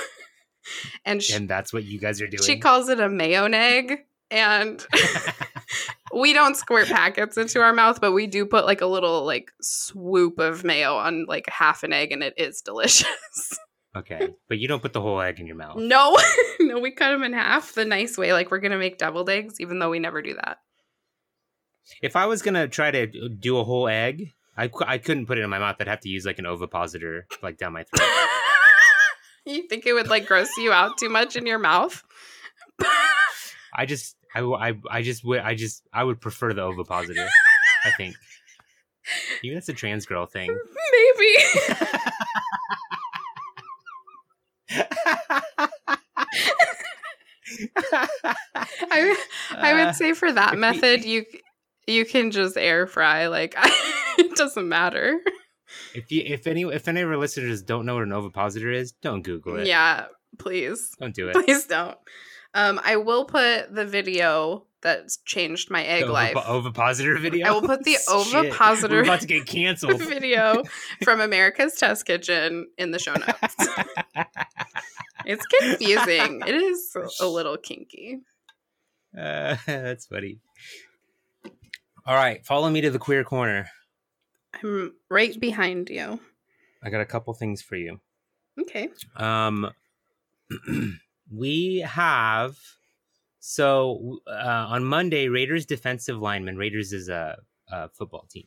and 1.06 1.22
she, 1.22 1.34
And 1.34 1.50
that's 1.50 1.72
what 1.74 1.84
you 1.84 2.00
guys 2.00 2.22
are 2.22 2.28
doing. 2.28 2.44
she 2.44 2.58
calls 2.58 2.90
it 2.90 3.00
a 3.00 3.10
mayonnaise. 3.10 3.98
And 4.30 4.86
we 6.14 6.32
don't 6.32 6.56
squirt 6.56 6.88
packets 6.88 7.38
into 7.38 7.60
our 7.60 7.74
mouth, 7.74 8.00
but 8.00 8.14
we 8.14 8.28
do 8.28 8.46
put 8.46 8.66
like 8.66 8.80
a 8.80 8.86
little 8.86 9.26
like 9.26 9.52
swoop 9.62 10.40
of 10.40 10.64
mayo 10.64 10.96
on 10.96 11.26
like 11.28 11.50
half 11.50 11.84
an 11.84 11.92
egg, 11.92 12.14
and 12.14 12.24
it 12.24 12.34
is 12.38 12.62
delicious. 12.62 13.06
okay, 13.96 14.30
but 14.48 14.60
you 14.60 14.68
don't 14.68 14.82
put 14.82 14.94
the 14.94 15.02
whole 15.02 15.22
egg 15.22 15.40
in 15.40 15.48
your 15.48 15.56
mouth. 15.56 15.78
no, 15.78 16.18
no, 16.60 16.80
we 16.80 16.92
cut 16.92 17.12
them 17.12 17.24
in 17.24 17.34
half 17.34 17.74
the 17.74 17.86
nice 17.86 18.18
way, 18.18 18.34
like 18.34 18.52
we're 18.52 18.60
gonna 18.60 18.78
make 18.78 18.98
deviled 18.98 19.30
eggs, 19.30 19.60
even 19.60 19.80
though 19.80 19.90
we 19.90 20.00
never 20.00 20.22
do 20.22 20.34
that. 20.36 20.58
If 22.02 22.16
I 22.16 22.26
was 22.26 22.42
gonna 22.42 22.68
try 22.68 22.92
to 22.92 23.08
do 23.30 23.58
a 23.58 23.64
whole 23.64 23.88
egg, 23.88 24.34
I, 24.58 24.70
I 24.86 24.98
couldn't 24.98 25.26
put 25.26 25.38
it 25.38 25.42
in 25.42 25.50
my 25.50 25.60
mouth. 25.60 25.78
I'd 25.80 25.88
have 25.88 26.02
to 26.02 26.10
use 26.10 26.26
like 26.26 26.40
an 26.40 26.46
ovipositor, 26.46 27.28
like 27.42 27.58
down 27.58 27.74
my 27.74 27.84
throat. 27.84 28.10
you 29.46 29.68
think 29.68 29.86
it 29.86 29.94
would 29.94 30.08
like 30.08 30.28
gross 30.28 30.56
you 30.58 30.72
out 30.72 30.98
too 30.98 31.10
much 31.10 31.36
in 31.36 31.46
your 31.46 31.60
mouth? 31.60 32.04
I 33.74 33.86
just, 33.86 34.16
I, 34.36 34.42
I, 34.42 34.74
I 34.90 35.02
just 35.02 35.24
would, 35.24 35.40
I 35.40 35.56
just, 35.56 35.84
I 35.94 36.04
would 36.04 36.20
prefer 36.20 36.54
the 36.54 36.62
ovipositor. 36.62 37.28
I 37.86 37.92
think. 37.92 38.16
Maybe 39.42 39.56
that's 39.56 39.70
a 39.70 39.74
trans 39.74 40.06
girl 40.06 40.26
thing. 40.26 40.48
Maybe. 40.50 41.78
I 48.92 49.16
I 49.52 49.72
Uh, 49.74 49.86
would 49.86 49.96
say 49.96 50.14
for 50.14 50.32
that 50.32 50.58
method, 50.58 51.04
you 51.06 51.26
you 51.88 52.06
can 52.06 52.32
just 52.32 52.58
air 52.58 52.88
fry. 52.88 53.28
Like 53.28 53.56
it 54.18 54.36
doesn't 54.36 54.68
matter. 54.68 55.20
if 55.94 56.12
you, 56.12 56.24
if 56.26 56.48
any, 56.48 56.64
if 56.64 56.88
any 56.88 57.02
of 57.02 57.10
our 57.10 57.18
listeners 57.18 57.62
don't 57.62 57.86
know 57.86 57.96
what 57.96 58.04
an 58.04 58.14
ovipositor 58.14 58.72
is, 58.72 58.92
don't 59.02 59.22
Google 59.24 59.60
it. 59.60 59.68
Yeah, 59.68 60.06
please, 60.40 60.92
Don't 61.00 61.14
do 61.16 61.30
it. 61.30 61.34
please 61.34 61.66
don't. 61.66 61.98
Um, 62.54 62.80
I 62.84 62.98
will 62.98 63.26
put 63.26 63.74
the 63.74 63.86
video 63.86 64.66
that's 64.82 65.18
changed 65.26 65.70
my 65.70 65.84
egg 65.84 66.06
The 66.06 66.12
life. 66.12 66.36
ovipo- 66.36 66.48
ovipositor 66.50 67.18
video. 67.20 67.48
I 67.48 67.52
will 67.52 67.62
put 67.62 67.84
the 67.84 67.98
ovipositor- 68.10 68.96
We're 68.98 69.04
about 69.04 69.22
to 69.22 69.28
get 69.28 69.46
canceled. 69.46 70.02
video 70.02 70.64
from 71.04 71.22
America's 71.22 71.74
Test 71.76 72.06
Kitchen 72.06 72.68
in 72.78 72.92
the 72.92 73.00
show 73.00 73.14
notes. 73.14 73.56
it's 75.26 75.46
confusing. 75.46 76.42
It 76.46 76.56
is 76.56 76.96
a 77.20 77.28
little 77.28 77.58
kinky. 77.58 78.20
Uh, 79.18 79.58
that's 79.66 80.06
funny. 80.08 80.40
All 82.06 82.16
right, 82.16 82.44
follow 82.46 82.70
me 82.70 82.82
to 82.82 82.90
the 82.90 82.98
queer 83.00 83.24
corner. 83.24 83.68
I'm 84.64 84.94
right 85.10 85.40
behind 85.40 85.90
you. 85.90 86.20
I 86.84 86.90
got 86.90 87.02
a 87.02 87.06
couple 87.06 87.34
things 87.34 87.62
for 87.62 87.76
you. 87.76 88.00
Okay. 88.60 88.90
Um, 89.16 89.70
we 91.32 91.80
have 91.88 92.58
so 93.42 94.20
uh, 94.28 94.68
on 94.70 94.86
Monday, 94.86 95.28
Raiders 95.28 95.66
defensive 95.66 96.22
lineman. 96.22 96.58
Raiders 96.58 96.94
is 96.94 97.10
a, 97.10 97.40
a 97.70 97.90
football 97.90 98.28
team. 98.30 98.46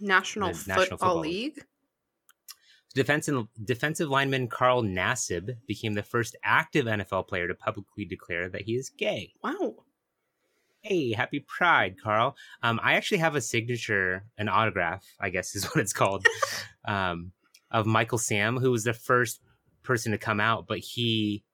National, 0.00 0.48
The 0.48 0.54
Football, 0.54 0.76
National 0.76 0.98
Football 0.98 1.18
League. 1.20 1.64
Defensive 2.94 3.46
defensive 3.62 4.08
lineman 4.08 4.48
Carl 4.48 4.82
Nassib 4.82 5.56
became 5.68 5.92
the 5.92 6.02
first 6.02 6.34
active 6.42 6.86
NFL 6.86 7.28
player 7.28 7.46
to 7.46 7.54
publicly 7.54 8.06
declare 8.06 8.48
that 8.48 8.62
he 8.62 8.72
is 8.74 8.88
gay. 8.88 9.34
Wow. 9.44 9.84
Hey, 10.80 11.12
happy 11.12 11.40
Pride, 11.46 11.96
Carl. 12.02 12.34
Um, 12.62 12.80
I 12.82 12.94
actually 12.94 13.18
have 13.18 13.36
a 13.36 13.42
signature, 13.42 14.24
an 14.38 14.48
autograph, 14.48 15.04
I 15.20 15.28
guess 15.28 15.54
is 15.54 15.64
what 15.66 15.76
it's 15.82 15.92
called, 15.92 16.26
um, 16.86 17.32
of 17.70 17.84
Michael 17.84 18.18
Sam, 18.18 18.56
who 18.56 18.70
was 18.70 18.84
the 18.84 18.94
first 18.94 19.42
person 19.82 20.12
to 20.12 20.18
come 20.18 20.40
out, 20.40 20.66
but 20.66 20.78
he 20.78 21.44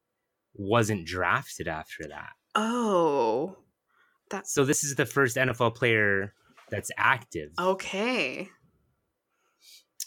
wasn't 0.54 1.04
drafted 1.04 1.66
after 1.66 2.04
that. 2.04 2.30
Oh. 2.56 3.56
That's 4.30 4.52
So 4.52 4.64
this 4.64 4.82
is 4.82 4.96
the 4.96 5.06
first 5.06 5.36
NFL 5.36 5.76
player 5.76 6.34
that's 6.70 6.90
active. 6.96 7.50
okay. 7.58 8.48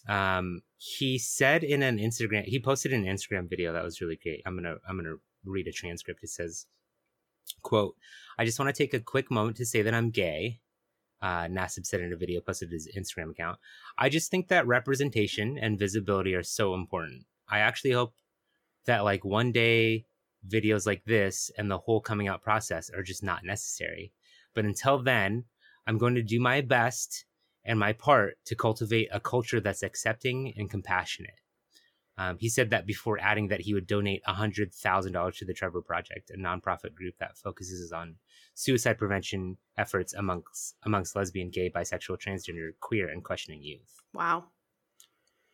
Um, 0.07 0.61
he 0.77 1.19
said 1.19 1.63
in 1.63 1.83
an 1.83 1.99
Instagram, 1.99 2.43
he 2.45 2.59
posted 2.59 2.91
an 2.93 3.05
Instagram 3.05 3.49
video 3.49 3.71
that 3.73 3.83
was 3.83 4.01
really 4.01 4.19
great. 4.21 4.41
I'm 4.45 4.55
gonna, 4.55 4.75
I'm 4.87 4.97
gonna 4.97 5.17
read 5.45 5.67
a 5.67 5.71
transcript. 5.71 6.23
It 6.23 6.29
says, 6.29 6.65
"quote 7.61 7.95
I 8.37 8.45
just 8.45 8.59
want 8.59 8.73
to 8.73 8.83
take 8.83 8.93
a 8.93 8.99
quick 8.99 9.29
moment 9.29 9.57
to 9.57 9.65
say 9.65 9.83
that 9.83 9.93
I'm 9.93 10.09
gay." 10.09 10.61
Uh, 11.21 11.43
Nassib 11.43 11.85
said 11.85 12.01
in 12.01 12.13
a 12.13 12.15
video 12.15 12.41
posted 12.41 12.69
to 12.69 12.75
his 12.75 12.89
Instagram 12.97 13.31
account. 13.31 13.59
I 13.97 14.09
just 14.09 14.31
think 14.31 14.47
that 14.47 14.65
representation 14.65 15.57
and 15.59 15.77
visibility 15.77 16.33
are 16.33 16.43
so 16.43 16.73
important. 16.73 17.25
I 17.47 17.59
actually 17.59 17.91
hope 17.91 18.13
that 18.85 19.03
like 19.03 19.23
one 19.23 19.51
day 19.51 20.05
videos 20.47 20.85
like 20.85 21.03
this 21.05 21.51
and 21.57 21.69
the 21.69 21.77
whole 21.77 22.01
coming 22.01 22.27
out 22.27 22.41
process 22.41 22.89
are 22.89 23.03
just 23.03 23.23
not 23.23 23.43
necessary. 23.43 24.11
But 24.53 24.65
until 24.65 25.01
then, 25.01 25.45
I'm 25.87 25.97
going 25.97 26.15
to 26.15 26.23
do 26.23 26.39
my 26.39 26.61
best 26.61 27.25
and 27.65 27.79
my 27.79 27.93
part 27.93 28.37
to 28.45 28.55
cultivate 28.55 29.09
a 29.11 29.19
culture 29.19 29.59
that's 29.59 29.83
accepting 29.83 30.53
and 30.57 30.69
compassionate. 30.69 31.39
Um, 32.17 32.37
he 32.37 32.49
said 32.49 32.69
that 32.71 32.85
before 32.85 33.17
adding 33.21 33.47
that 33.47 33.61
he 33.61 33.73
would 33.73 33.87
donate 33.87 34.21
$100,000 34.27 35.37
to 35.37 35.45
the 35.45 35.53
Trevor 35.53 35.81
Project, 35.81 36.31
a 36.31 36.37
nonprofit 36.37 36.93
group 36.93 37.15
that 37.19 37.37
focuses 37.37 37.93
on 37.93 38.15
suicide 38.55 38.97
prevention 38.97 39.57
efforts 39.77 40.13
amongst 40.13 40.75
amongst 40.83 41.15
lesbian, 41.15 41.49
gay, 41.49 41.69
bisexual, 41.69 42.19
transgender, 42.19 42.71
queer, 42.81 43.07
and 43.07 43.23
questioning 43.23 43.63
youth. 43.63 44.01
Wow. 44.13 44.45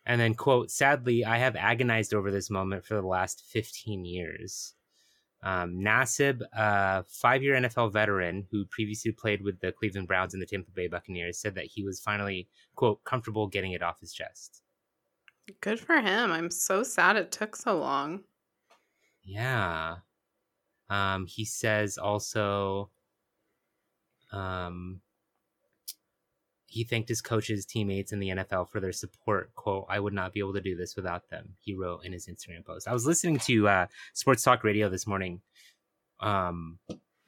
And 0.06 0.20
then, 0.20 0.34
quote, 0.34 0.70
sadly, 0.70 1.24
I 1.24 1.38
have 1.38 1.56
agonized 1.56 2.14
over 2.14 2.30
this 2.30 2.48
moment 2.48 2.84
for 2.84 2.94
the 2.94 3.06
last 3.06 3.42
15 3.48 4.04
years. 4.04 4.74
Um, 5.42 5.80
Nassib, 5.80 6.42
a 6.52 7.04
five 7.08 7.42
year 7.42 7.56
NFL 7.56 7.92
veteran 7.92 8.46
who 8.50 8.64
previously 8.66 9.12
played 9.12 9.42
with 9.42 9.60
the 9.60 9.72
Cleveland 9.72 10.08
Browns 10.08 10.32
and 10.32 10.40
the 10.40 10.46
Tampa 10.46 10.70
Bay 10.70 10.86
Buccaneers, 10.86 11.38
said 11.38 11.56
that 11.56 11.66
he 11.66 11.82
was 11.82 12.00
finally, 12.00 12.48
quote, 12.76 13.02
comfortable 13.04 13.48
getting 13.48 13.72
it 13.72 13.82
off 13.82 14.00
his 14.00 14.12
chest. 14.12 14.62
Good 15.60 15.80
for 15.80 16.00
him. 16.00 16.32
I'm 16.32 16.50
so 16.50 16.82
sad 16.82 17.16
it 17.16 17.30
took 17.30 17.56
so 17.56 17.78
long. 17.78 18.20
Yeah. 19.24 19.96
Um, 20.88 21.26
he 21.26 21.44
says 21.44 21.98
also, 21.98 22.90
um, 24.32 25.00
he 26.66 26.84
thanked 26.84 27.08
his 27.08 27.22
coaches, 27.22 27.64
teammates, 27.64 28.12
and 28.12 28.22
the 28.22 28.28
NFL 28.28 28.70
for 28.70 28.80
their 28.80 28.92
support. 28.92 29.54
"Quote: 29.54 29.86
I 29.88 30.00
would 30.00 30.12
not 30.12 30.32
be 30.32 30.40
able 30.40 30.54
to 30.54 30.60
do 30.60 30.76
this 30.76 30.96
without 30.96 31.28
them." 31.30 31.56
He 31.60 31.74
wrote 31.74 32.04
in 32.04 32.12
his 32.12 32.26
Instagram 32.26 32.64
post. 32.64 32.88
I 32.88 32.92
was 32.92 33.06
listening 33.06 33.38
to 33.40 33.68
uh, 33.68 33.86
Sports 34.14 34.42
Talk 34.42 34.64
Radio 34.64 34.88
this 34.88 35.06
morning, 35.06 35.40
um, 36.20 36.78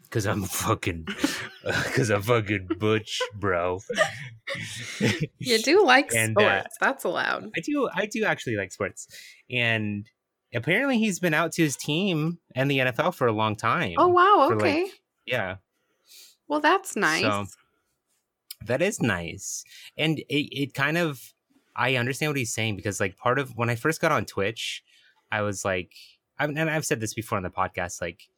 because 0.02 0.26
I'm 0.26 0.42
fucking, 0.42 1.06
because 1.64 2.10
I'm 2.10 2.22
fucking 2.22 2.68
butch, 2.78 3.20
bro. 3.34 3.80
You 5.38 5.58
do 5.58 5.84
like 5.84 6.14
And, 6.14 6.36
uh, 6.36 6.60
sports. 6.60 6.76
That's 6.80 7.04
allowed. 7.04 7.50
I 7.56 7.60
do 7.60 7.88
I 7.94 8.06
do 8.06 8.24
actually 8.24 8.56
like 8.56 8.72
sports. 8.72 9.06
And 9.50 10.06
apparently 10.54 10.98
he's 10.98 11.20
been 11.20 11.34
out 11.34 11.52
to 11.52 11.62
his 11.62 11.76
team 11.76 12.38
and 12.54 12.70
the 12.70 12.78
NFL 12.78 13.14
for 13.14 13.26
a 13.26 13.32
long 13.32 13.56
time. 13.56 13.94
Oh 13.98 14.08
wow, 14.08 14.46
for, 14.48 14.56
like, 14.56 14.64
okay. 14.64 14.90
Yeah. 15.26 15.56
well, 16.48 16.60
that's 16.60 16.96
nice. 16.96 17.22
So 17.22 17.46
that 18.64 18.82
is 18.82 19.00
nice. 19.00 19.64
And 19.96 20.18
it, 20.20 20.48
it 20.52 20.74
kind 20.74 20.98
of 20.98 21.32
I 21.76 21.96
understand 21.96 22.30
what 22.30 22.36
he's 22.38 22.52
saying 22.52 22.76
because 22.76 23.00
like 23.00 23.16
part 23.16 23.38
of 23.38 23.56
when 23.56 23.70
I 23.70 23.76
first 23.76 24.00
got 24.00 24.12
on 24.12 24.24
Twitch, 24.24 24.82
I 25.30 25.42
was 25.42 25.64
like 25.64 25.92
I've, 26.38 26.50
and 26.50 26.70
I've 26.70 26.84
said 26.84 27.00
this 27.00 27.14
before 27.14 27.36
on 27.38 27.44
the 27.44 27.50
podcast 27.50 28.00
like 28.00 28.28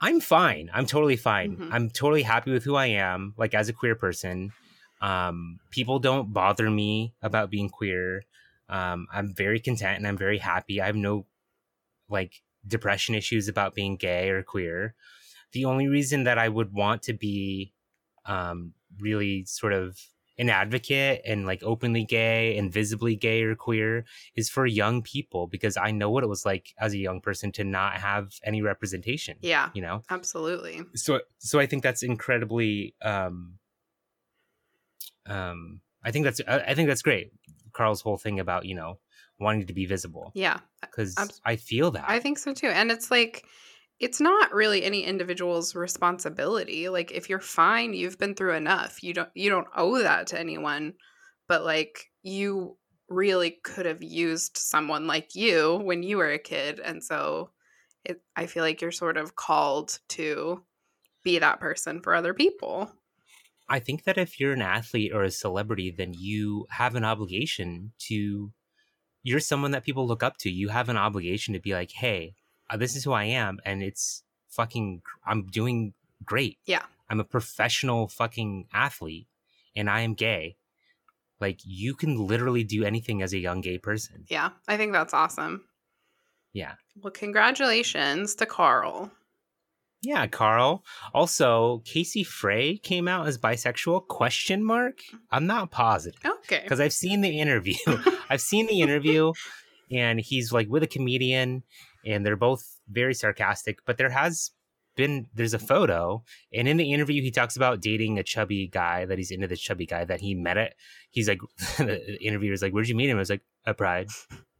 I'm 0.00 0.20
fine. 0.20 0.68
I'm 0.74 0.86
totally 0.86 1.16
fine. 1.16 1.56
Mhm. 1.56 1.68
I'm 1.72 1.90
totally 1.90 2.22
happy 2.22 2.50
with 2.50 2.64
who 2.64 2.74
I 2.74 2.86
am 2.86 3.34
like 3.36 3.54
as 3.54 3.68
a 3.68 3.72
queer 3.72 3.94
person. 3.94 4.52
Um 5.00 5.58
people 5.70 5.98
don't 5.98 6.32
bother 6.32 6.70
me 6.70 7.14
about 7.22 7.50
being 7.50 7.68
queer. 7.68 8.24
Um 8.68 9.06
I'm 9.12 9.34
very 9.34 9.60
content 9.60 9.98
and 9.98 10.06
I'm 10.06 10.18
very 10.18 10.38
happy. 10.38 10.80
I 10.80 10.86
have 10.86 10.96
no 10.96 11.26
like 12.08 12.42
depression 12.66 13.14
issues 13.14 13.48
about 13.48 13.74
being 13.74 13.96
gay 13.96 14.30
or 14.30 14.42
queer. 14.42 14.94
The 15.52 15.64
only 15.64 15.88
reason 15.88 16.24
that 16.24 16.38
I 16.38 16.48
would 16.48 16.72
want 16.72 17.02
to 17.02 17.12
be 17.12 17.72
um, 18.24 18.72
really 19.00 19.44
sort 19.44 19.72
of 19.72 19.98
an 20.38 20.48
advocate 20.48 21.20
and 21.26 21.44
like 21.46 21.62
openly 21.62 22.04
gay 22.04 22.56
and 22.56 22.72
visibly 22.72 23.14
gay 23.14 23.42
or 23.42 23.54
queer 23.54 24.04
is 24.34 24.48
for 24.48 24.64
young 24.64 25.02
people 25.02 25.46
because 25.46 25.76
I 25.76 25.90
know 25.90 26.10
what 26.10 26.24
it 26.24 26.26
was 26.28 26.46
like 26.46 26.72
as 26.78 26.94
a 26.94 26.98
young 26.98 27.20
person 27.20 27.52
to 27.52 27.64
not 27.64 27.94
have 27.94 28.32
any 28.42 28.62
representation. 28.62 29.36
Yeah, 29.42 29.68
You 29.74 29.82
know? 29.82 30.02
absolutely. 30.08 30.80
So 30.94 31.20
so 31.38 31.60
I 31.60 31.66
think 31.66 31.82
that's 31.82 32.02
incredibly 32.02 32.94
um 33.02 33.58
um 35.26 35.80
I 36.04 36.10
think 36.10 36.24
that's 36.24 36.40
I, 36.48 36.58
I 36.60 36.74
think 36.74 36.88
that's 36.88 37.02
great. 37.02 37.32
Carl's 37.72 38.00
whole 38.00 38.16
thing 38.18 38.40
about, 38.40 38.64
you 38.64 38.74
know, 38.74 38.98
wanting 39.38 39.66
to 39.66 39.72
be 39.72 39.86
visible 39.86 40.32
Yeah, 40.34 40.60
because 40.80 41.14
Abs- 41.18 41.40
I 41.44 41.56
feel 41.56 41.90
that. 41.92 42.04
I 42.06 42.18
think 42.20 42.38
so 42.38 42.52
too. 42.52 42.68
And 42.68 42.90
it's 42.90 43.10
like 43.10 43.44
it's 44.00 44.20
not 44.20 44.52
really 44.52 44.82
any 44.84 45.04
individual's 45.04 45.74
responsibility. 45.74 46.88
Like 46.88 47.12
if 47.12 47.28
you're 47.28 47.40
fine, 47.40 47.94
you've 47.94 48.18
been 48.18 48.34
through 48.34 48.54
enough. 48.54 49.02
You 49.02 49.14
don't 49.14 49.30
you 49.34 49.50
don't 49.50 49.68
owe 49.76 49.98
that 49.98 50.28
to 50.28 50.40
anyone. 50.40 50.94
But 51.48 51.64
like 51.64 52.10
you 52.22 52.76
really 53.08 53.58
could 53.62 53.86
have 53.86 54.02
used 54.02 54.56
someone 54.56 55.06
like 55.06 55.34
you 55.34 55.80
when 55.84 56.02
you 56.02 56.16
were 56.16 56.30
a 56.30 56.38
kid 56.38 56.80
and 56.80 57.04
so 57.04 57.50
it 58.04 58.22
I 58.36 58.46
feel 58.46 58.62
like 58.62 58.80
you're 58.80 58.90
sort 58.90 59.16
of 59.16 59.36
called 59.36 59.98
to 60.10 60.62
be 61.22 61.38
that 61.38 61.60
person 61.60 62.00
for 62.00 62.14
other 62.14 62.34
people. 62.34 62.90
I 63.68 63.78
think 63.78 64.04
that 64.04 64.18
if 64.18 64.40
you're 64.40 64.52
an 64.52 64.62
athlete 64.62 65.12
or 65.14 65.22
a 65.22 65.30
celebrity, 65.30 65.90
then 65.90 66.12
you 66.14 66.66
have 66.70 66.94
an 66.94 67.04
obligation 67.04 67.92
to. 68.08 68.52
You're 69.22 69.40
someone 69.40 69.70
that 69.70 69.84
people 69.84 70.06
look 70.06 70.24
up 70.24 70.36
to. 70.38 70.50
You 70.50 70.68
have 70.68 70.88
an 70.88 70.96
obligation 70.96 71.54
to 71.54 71.60
be 71.60 71.72
like, 71.72 71.92
hey, 71.92 72.34
Uh, 72.72 72.76
this 72.76 72.96
is 72.96 73.04
who 73.04 73.12
I 73.12 73.24
am, 73.24 73.58
and 73.64 73.82
it's 73.82 74.22
fucking. 74.48 75.02
I'm 75.26 75.46
doing 75.46 75.92
great. 76.24 76.58
Yeah. 76.66 76.82
I'm 77.10 77.20
a 77.20 77.24
professional 77.24 78.08
fucking 78.08 78.66
athlete, 78.72 79.26
and 79.76 79.90
I 79.90 80.00
am 80.00 80.14
gay. 80.14 80.56
Like 81.40 81.60
you 81.64 81.94
can 81.94 82.16
literally 82.16 82.64
do 82.64 82.84
anything 82.84 83.20
as 83.20 83.32
a 83.32 83.38
young 83.38 83.60
gay 83.60 83.78
person. 83.78 84.24
Yeah, 84.28 84.50
I 84.66 84.76
think 84.76 84.92
that's 84.92 85.12
awesome. 85.12 85.64
Yeah. 86.52 86.74
Well, 87.02 87.10
congratulations 87.10 88.34
to 88.36 88.46
Carl. 88.46 89.10
Yeah, 90.02 90.26
Carl. 90.26 90.84
Also, 91.14 91.82
Casey 91.84 92.24
Frey 92.24 92.76
came 92.76 93.06
out 93.06 93.28
as 93.28 93.38
bisexual? 93.38 94.08
Question 94.08 94.64
mark. 94.64 94.98
I'm 95.30 95.46
not 95.46 95.70
positive. 95.70 96.20
Okay. 96.24 96.60
because 96.62 96.80
I've 96.80 96.92
seen 96.92 97.20
the 97.20 97.38
interview. 97.40 97.76
I've 98.30 98.40
seen 98.40 98.66
the 98.66 98.80
interview, 98.80 99.32
and 99.90 100.20
he's 100.20 100.52
like 100.52 100.68
with 100.68 100.82
a 100.82 100.88
comedian, 100.88 101.62
and 102.06 102.24
they're 102.24 102.36
both 102.36 102.78
very 102.88 103.14
sarcastic. 103.14 103.78
But 103.86 103.98
there 103.98 104.10
has 104.10 104.50
been 104.96 105.26
there's 105.34 105.54
a 105.54 105.58
photo, 105.58 106.22
and 106.52 106.68
in 106.68 106.76
the 106.76 106.92
interview, 106.92 107.22
he 107.22 107.30
talks 107.30 107.56
about 107.56 107.80
dating 107.80 108.18
a 108.18 108.22
chubby 108.22 108.68
guy 108.68 109.04
that 109.06 109.18
he's 109.18 109.30
into 109.30 109.46
this 109.48 109.60
chubby 109.60 109.86
guy 109.86 110.04
that 110.04 110.20
he 110.20 110.34
met 110.34 110.56
it. 110.58 110.74
He's 111.10 111.28
like, 111.28 111.40
the 111.78 112.22
interviewer's 112.22 112.62
like, 112.62 112.72
"Where'd 112.72 112.88
you 112.88 112.94
meet 112.94 113.08
him?" 113.10 113.16
I 113.16 113.20
was 113.20 113.30
like, 113.30 113.42
"At 113.66 113.78
Pride. 113.78 114.08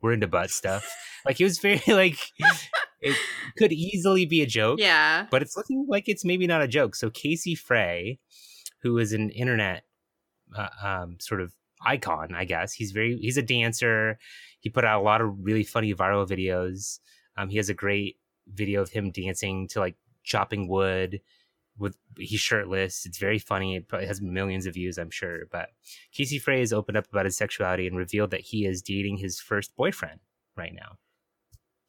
We're 0.01 0.13
into 0.15 0.27
butt 0.29 0.51
stuff." 0.51 0.85
Like 1.25 1.37
he 1.39 1.45
was 1.45 1.61
very 1.61 1.81
like, 1.87 2.19
it 3.01 3.17
could 3.57 3.71
easily 3.73 4.27
be 4.27 4.43
a 4.43 4.47
joke 4.47 4.81
Yeah. 4.81 5.29
but 5.31 5.41
it's 5.41 5.57
looking 5.57 5.87
like 5.89 6.09
it's 6.09 6.25
maybe 6.25 6.49
not 6.49 6.63
a 6.63 6.67
joke. 6.67 6.97
So 6.97 7.11
Casey 7.11 7.55
Frey, 7.55 8.19
who 8.83 8.99
is 8.99 9.13
an 9.13 9.31
internet 9.31 9.85
uh, 10.59 10.67
um, 10.83 11.19
sort 11.21 11.41
of 11.41 11.53
icon, 11.87 12.35
I 12.35 12.45
guess 12.45 12.73
he's 12.73 12.91
very 12.91 13.17
he's 13.19 13.37
a 13.37 13.43
dancer. 13.43 14.19
He 14.59 14.69
put 14.69 14.85
out 14.85 15.01
a 15.01 15.05
lot 15.05 15.21
of 15.21 15.33
really 15.41 15.63
funny 15.63 15.95
viral 15.95 16.27
videos. 16.29 16.99
Um, 17.37 17.49
he 17.49 17.57
has 17.57 17.69
a 17.69 17.75
great 17.75 18.17
video 18.47 18.83
of 18.83 18.91
him 18.91 19.11
dancing 19.11 19.69
to 19.69 19.81
like 19.81 19.97
chopping 20.25 20.69
wood 20.69 21.21
with 21.79 21.97
he's 22.19 22.41
shirtless. 22.41 23.07
It's 23.07 23.19
very 23.19 23.39
funny. 23.39 23.77
It 23.77 23.89
probably 23.89 24.07
has 24.07 24.21
millions 24.21 24.67
of 24.67 24.75
views, 24.75 24.99
I'm 24.99 25.11
sure. 25.11 25.47
But 25.51 25.71
Casey 26.13 26.39
Frey 26.39 26.61
has 26.61 26.73
opened 26.73 26.99
up 26.99 27.09
about 27.11 27.25
his 27.25 27.37
sexuality 27.37 27.87
and 27.87 27.97
revealed 27.97 28.31
that 28.31 28.41
he 28.41 28.67
is 28.67 28.83
dating 28.83 29.19
his 29.19 29.41
first 29.41 29.75
boyfriend 29.77 30.21
right 30.57 30.75
now. 30.75 30.97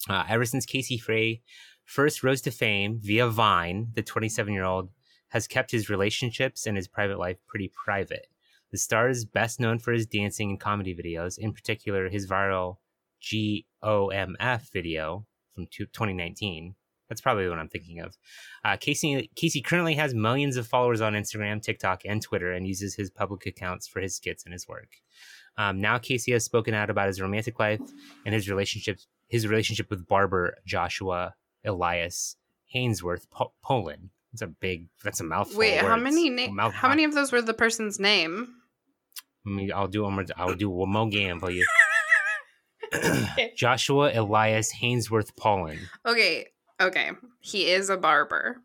Uh, 0.10 0.26
ever 0.28 0.46
since 0.46 0.66
Casey 0.66 0.98
Frey 0.98 1.42
first 1.86 2.24
rose 2.24 2.42
to 2.42 2.52
fame 2.52 3.00
via 3.02 3.28
Vine, 3.28 3.88
the 3.94 4.04
27 4.04 4.54
year 4.54 4.64
old 4.64 4.90
has 5.30 5.48
kept 5.48 5.72
his 5.72 5.90
relationships 5.90 6.66
and 6.66 6.78
his 6.78 6.88
private 6.88 7.18
life 7.18 7.38
pretty 7.48 7.72
private. 7.84 8.28
The 8.72 8.78
star 8.78 9.10
is 9.10 9.26
best 9.26 9.60
known 9.60 9.80
for 9.80 9.92
his 9.92 10.08
dancing 10.08 10.50
and 10.50 10.60
comedy 10.60 10.96
videos, 10.96 11.38
in 11.38 11.54
particular, 11.54 12.10
his 12.10 12.28
viral 12.28 12.78
GOMF 13.24 14.72
video 14.72 15.26
from 15.54 15.68
two- 15.68 15.86
2019. 15.88 16.76
That's 17.10 17.22
probably 17.22 17.48
what 17.48 17.60
I'm 17.60 17.68
thinking 17.70 18.00
of. 18.00 18.18
Uh, 18.64 18.78
Casey, 18.78 19.30
Casey 19.36 19.62
currently 19.62 19.94
has 19.96 20.14
millions 20.14 20.58
of 20.58 20.66
followers 20.68 21.02
on 21.02 21.14
Instagram, 21.14 21.62
TikTok, 21.62 22.02
and 22.06 22.22
Twitter 22.22 22.52
and 22.54 22.66
uses 22.66 22.96
his 22.96 23.10
public 23.12 23.46
accounts 23.46 23.88
for 23.88 24.00
his 24.00 24.16
skits 24.16 24.46
and 24.46 24.54
his 24.54 24.68
work. 24.68 24.90
Um, 25.58 25.80
now 25.82 26.00
Casey 26.00 26.32
has 26.32 26.44
spoken 26.46 26.74
out 26.74 26.90
about 26.90 27.08
his 27.08 27.22
romantic 27.22 27.60
life 27.60 27.82
and 28.26 28.34
his 28.34 28.50
relationships, 28.50 29.08
his 29.28 29.48
relationship 29.48 29.90
with 29.90 30.08
barber 30.08 30.56
Joshua 30.66 31.36
Elias 31.64 32.38
Hainsworth 32.74 33.30
po- 33.30 33.54
Poland. 33.62 34.10
That's 34.32 34.42
a 34.42 34.48
big. 34.48 34.88
That's 35.04 35.20
a 35.20 35.24
mouthful. 35.24 35.60
Wait, 35.60 35.78
how 35.78 35.96
many 35.98 36.30
na- 36.32 36.72
how 36.72 36.90
many 36.90 37.04
of 37.04 37.14
those 37.14 37.32
were 37.32 37.42
the 37.44 37.54
person's 37.54 38.00
name? 38.00 38.56
I 39.46 39.50
mean, 39.50 39.72
I'll 39.72 39.88
do 39.88 40.04
one 40.04 40.14
more. 40.14 40.26
I'll 40.38 40.56
do 40.56 40.70
one 40.72 40.90
more 40.90 41.08
game 41.08 41.40
for 41.40 41.52
you. 41.52 41.68
Joshua 43.56 44.12
Elias 44.14 44.74
Hainsworth 44.74 45.36
Poland. 45.36 45.80
Okay, 46.06 46.48
okay. 46.82 47.12
He 47.40 47.70
is 47.72 47.90
a 47.90 47.98
barber. 47.98 48.58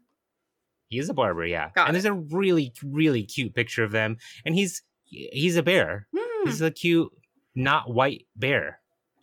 He 0.89 0.99
is 0.99 1.09
a 1.09 1.15
barber, 1.15 1.45
yeah. 1.47 1.71
Got 1.75 1.89
and 1.89 1.95
there's 1.95 2.05
a 2.07 2.13
really, 2.15 2.73
really 2.83 3.25
cute 3.25 3.55
picture 3.55 3.85
of 3.85 3.93
them. 3.93 4.17
And 4.45 4.55
he's 4.55 4.83
he's 5.05 5.57
a 5.57 5.63
bear. 5.63 6.07
Hmm, 6.17 6.49
He's 6.49 6.61
a 6.63 6.71
cute, 6.71 7.11
not 7.55 7.93
white 7.93 8.27
bear 8.37 8.81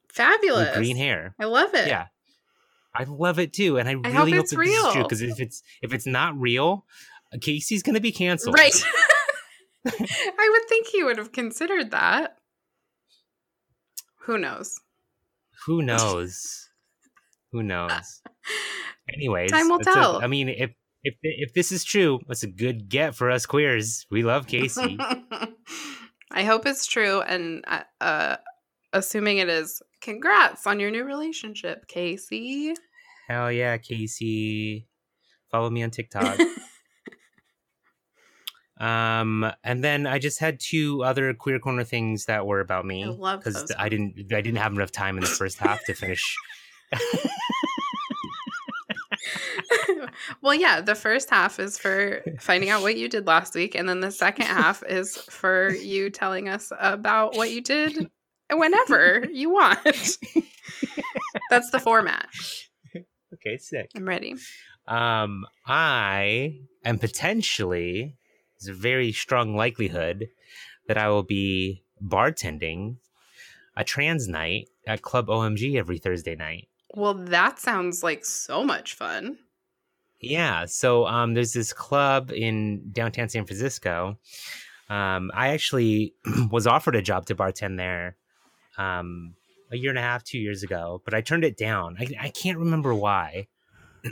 fabulous. 0.09 0.69
with 0.69 0.77
green 0.77 0.95
hair. 0.97 1.33
I 1.39 1.45
love 1.45 1.73
it. 1.73 1.87
Yeah. 1.87 2.07
I 2.97 3.03
love 3.03 3.39
it 3.39 3.51
too, 3.51 3.77
and 3.77 3.89
I 3.89 3.91
I 3.91 4.09
hope 4.11 4.25
really 4.25 4.31
hope, 4.33 4.41
it's 4.43 4.51
that 4.51 4.55
true 4.55 4.65
real. 4.65 5.03
because 5.03 5.21
if 5.21 5.39
it's 5.41 5.61
if 5.81 5.93
it's 5.93 6.05
not 6.05 6.39
real, 6.39 6.85
Casey's 7.41 7.83
gonna 7.83 7.99
be 7.99 8.11
canceled. 8.13 8.57
Right. 8.57 8.73
I 9.87 10.49
would 10.51 10.69
think 10.69 10.87
he 10.87 11.03
would 11.03 11.17
have 11.17 11.31
considered 11.31 11.91
that. 11.91 12.37
Who 14.21 14.37
knows? 14.37 14.79
Who 15.65 15.81
knows? 15.81 16.69
Who 17.51 17.63
knows? 17.63 18.21
Anyways, 19.13 19.51
Time 19.51 19.69
will 19.69 19.79
tell. 19.79 20.21
I 20.21 20.27
mean, 20.27 20.49
if 20.49 20.71
if 21.03 21.15
if 21.21 21.53
this 21.53 21.71
is 21.71 21.83
true, 21.83 22.19
it's 22.29 22.43
a 22.43 22.47
good 22.47 22.89
get 22.89 23.15
for 23.15 23.29
us 23.29 23.45
queers. 23.45 24.05
We 24.09 24.23
love 24.23 24.47
Casey. 24.47 24.97
I 26.31 26.43
hope 26.43 26.65
it's 26.65 26.85
true, 26.85 27.21
and 27.21 27.63
uh, 27.67 27.83
uh, 28.01 28.37
assuming 28.91 29.37
it 29.37 29.47
is, 29.47 29.81
congrats 30.01 30.67
on 30.67 30.79
your 30.79 30.91
new 30.91 31.05
relationship, 31.05 31.87
Casey. 31.87 32.73
Hell 33.29 33.51
yeah, 33.51 33.77
Casey. 33.77 34.87
Follow 35.51 35.69
me 35.69 35.83
on 35.83 35.91
TikTok. 35.91 36.37
um, 38.77 39.51
and 39.63 39.83
then 39.83 40.05
I 40.05 40.19
just 40.19 40.39
had 40.39 40.59
two 40.59 41.03
other 41.03 41.33
queer 41.33 41.59
corner 41.59 41.83
things 41.83 42.25
that 42.25 42.45
were 42.45 42.59
about 42.59 42.85
me 42.85 43.05
because 43.05 43.53
those 43.53 43.71
I 43.77 43.89
didn't 43.89 44.33
I 44.33 44.41
didn't 44.41 44.57
have 44.57 44.73
enough 44.73 44.91
time 44.91 45.17
in 45.17 45.21
the 45.21 45.29
first 45.29 45.59
half 45.59 45.83
to 45.85 45.93
finish. 45.93 46.37
well, 50.41 50.53
yeah, 50.53 50.81
the 50.81 50.95
first 50.95 51.29
half 51.29 51.59
is 51.59 51.77
for 51.77 52.21
finding 52.39 52.69
out 52.69 52.81
what 52.81 52.97
you 52.97 53.07
did 53.07 53.27
last 53.27 53.55
week, 53.55 53.75
and 53.75 53.87
then 53.87 54.01
the 54.01 54.11
second 54.11 54.45
half 54.45 54.83
is 54.87 55.15
for 55.17 55.71
you 55.71 56.09
telling 56.09 56.49
us 56.49 56.71
about 56.79 57.35
what 57.35 57.51
you 57.51 57.61
did 57.61 58.09
whenever 58.51 59.25
you 59.31 59.49
want. 59.49 59.79
That's 61.49 61.69
the 61.71 61.79
format. 61.79 62.27
okay, 63.33 63.57
sick. 63.57 63.91
I'm 63.95 64.07
ready. 64.07 64.35
Um, 64.87 65.45
I 65.65 66.59
am 66.83 66.99
potentially, 66.99 68.17
there's 68.59 68.75
a 68.75 68.79
very 68.79 69.11
strong 69.11 69.55
likelihood 69.55 70.29
that 70.87 70.97
I 70.97 71.09
will 71.09 71.23
be 71.23 71.83
bartending 72.03 72.97
a 73.75 73.83
trans 73.83 74.27
night 74.27 74.69
at 74.87 75.01
Club 75.01 75.27
OMG 75.27 75.75
every 75.75 75.97
Thursday 75.97 76.35
night. 76.35 76.67
Well, 76.93 77.13
that 77.13 77.59
sounds 77.59 78.03
like 78.03 78.25
so 78.25 78.63
much 78.63 78.93
fun. 78.93 79.37
Yeah, 80.21 80.65
so 80.65 81.05
um, 81.05 81.33
there's 81.33 81.53
this 81.53 81.73
club 81.73 82.31
in 82.31 82.89
downtown 82.91 83.29
San 83.29 83.45
Francisco. 83.45 84.17
Um, 84.89 85.31
I 85.33 85.49
actually 85.49 86.13
was 86.51 86.67
offered 86.67 86.95
a 86.95 87.01
job 87.01 87.25
to 87.27 87.35
bartend 87.35 87.77
there 87.77 88.15
um, 88.77 89.35
a 89.71 89.77
year 89.77 89.89
and 89.89 89.99
a 89.99 90.01
half, 90.01 90.23
two 90.23 90.39
years 90.39 90.63
ago, 90.63 91.01
but 91.03 91.13
I 91.13 91.21
turned 91.21 91.43
it 91.43 91.57
down. 91.57 91.97
I, 91.99 92.07
I 92.19 92.29
can't 92.29 92.57
remember 92.57 92.93
why. 92.93 93.47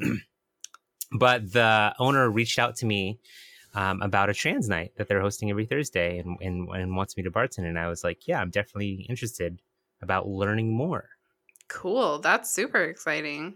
but 1.11 1.53
the 1.53 1.95
owner 1.99 2.29
reached 2.29 2.59
out 2.59 2.75
to 2.77 2.85
me 2.85 3.19
um, 3.73 4.01
about 4.01 4.29
a 4.29 4.33
trans 4.33 4.69
night 4.69 4.93
that 4.97 5.07
they're 5.07 5.21
hosting 5.21 5.49
every 5.49 5.65
Thursday 5.65 6.19
and, 6.19 6.37
and, 6.41 6.69
and 6.69 6.95
wants 6.95 7.17
me 7.17 7.23
to 7.23 7.31
bartend. 7.31 7.65
And 7.65 7.79
I 7.79 7.87
was 7.87 8.03
like, 8.03 8.27
yeah, 8.27 8.39
I'm 8.39 8.49
definitely 8.49 9.05
interested 9.09 9.61
about 10.01 10.27
learning 10.27 10.75
more. 10.75 11.09
Cool. 11.67 12.19
That's 12.19 12.51
super 12.51 12.83
exciting. 12.83 13.55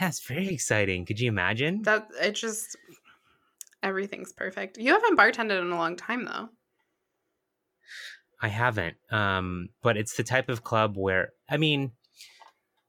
Yeah, 0.00 0.08
it's 0.08 0.20
very 0.20 0.48
exciting. 0.48 1.04
Could 1.06 1.20
you 1.20 1.28
imagine? 1.28 1.82
That 1.82 2.08
it 2.20 2.32
just 2.32 2.76
everything's 3.82 4.32
perfect. 4.32 4.78
You 4.78 4.92
haven't 4.92 5.18
bartended 5.18 5.60
in 5.60 5.70
a 5.70 5.76
long 5.76 5.96
time 5.96 6.24
though. 6.24 6.48
I 8.40 8.48
haven't. 8.48 8.96
Um, 9.10 9.70
but 9.82 9.96
it's 9.96 10.16
the 10.16 10.22
type 10.22 10.48
of 10.48 10.64
club 10.64 10.96
where 10.96 11.32
I 11.48 11.56
mean, 11.56 11.92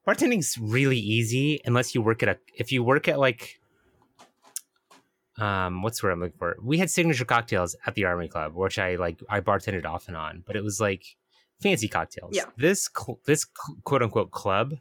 bartending's 0.06 0.58
really 0.58 0.98
easy 0.98 1.62
unless 1.66 1.96
you 1.96 2.02
work 2.02 2.24
at 2.24 2.30
a. 2.30 2.38
If 2.56 2.72
you 2.72 2.84
work 2.84 3.08
at 3.08 3.20
like, 3.20 3.60
um, 5.40 5.82
what's 5.84 6.02
the 6.02 6.08
word 6.08 6.14
I'm 6.14 6.20
looking 6.22 6.38
for? 6.38 6.58
We 6.62 6.78
had 6.78 6.90
signature 6.90 7.26
cocktails 7.26 7.76
at 7.86 7.96
the 7.96 8.06
Army 8.06 8.28
Club, 8.28 8.54
which 8.56 8.80
I 8.80 8.96
like. 8.96 9.20
I 9.30 9.40
bartended 9.42 9.86
off 9.86 10.08
and 10.08 10.18
on, 10.18 10.44
but 10.46 10.56
it 10.56 10.64
was 10.64 10.80
like 10.80 11.04
fancy 11.62 11.88
cocktails. 11.88 12.32
Yeah. 12.36 12.46
This 12.58 12.90
cl- 12.96 13.20
this 13.26 13.46
cl- 13.46 13.78
quote 13.84 14.02
unquote 14.04 14.32
club, 14.32 14.74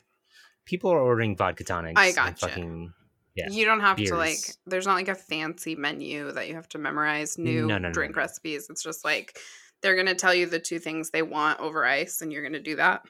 people 0.64 0.90
are 0.92 1.00
ordering 1.00 1.36
vodka 1.36 1.64
tonics. 1.64 2.00
I 2.00 2.06
and 2.06 2.16
gotcha. 2.16 2.48
Fucking 2.48 2.92
Yeah. 3.34 3.48
You 3.50 3.64
don't 3.66 3.80
have 3.80 3.96
to 3.98 4.16
like. 4.16 4.38
There's 4.66 4.86
not 4.86 4.94
like 4.94 5.08
a 5.08 5.14
fancy 5.14 5.74
menu 5.74 6.32
that 6.32 6.48
you 6.48 6.54
have 6.54 6.68
to 6.70 6.78
memorize 6.78 7.36
new 7.38 7.66
No, 7.66 7.78
no, 7.78 7.92
drink 7.92 8.16
no. 8.16 8.22
recipes. 8.22 8.68
It's 8.70 8.82
just 8.82 9.04
like 9.04 9.38
they're 9.82 9.96
gonna 9.96 10.14
tell 10.14 10.34
you 10.34 10.46
the 10.46 10.58
two 10.58 10.78
things 10.78 11.10
they 11.10 11.22
want 11.22 11.60
over 11.60 11.84
ice, 11.84 12.22
and 12.22 12.32
you're 12.32 12.42
gonna 12.42 12.60
do 12.62 12.76
that. 12.76 13.02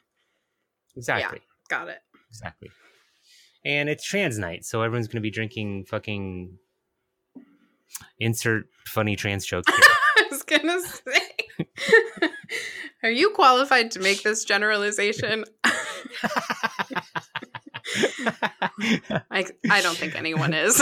exactly. 0.97 1.41
Got 1.69 1.89
it. 1.89 1.99
Exactly. 2.31 2.71
And 3.65 3.89
it's 3.89 4.05
trans 4.05 4.39
night, 4.39 4.65
so 4.65 4.83
everyone's 4.83 5.09
gonna 5.09 5.21
be 5.21 5.31
drinking 5.31 5.85
fucking 5.87 6.59
insert 8.19 8.69
funny 8.87 9.17
trans 9.17 9.45
joke 9.47 9.65
here. 9.69 9.79
I 10.19 10.27
was 10.31 10.43
gonna 10.43 10.81
say. 10.81 11.21
Are 13.03 13.11
you 13.11 13.31
qualified 13.31 13.91
to 13.93 14.01
make 14.01 14.23
this 14.23 14.45
generalization? 14.45 15.45
I 19.31 19.47
I 19.71 19.81
don't 19.83 19.97
think 19.97 20.17
anyone 20.17 20.55
is. 20.55 20.81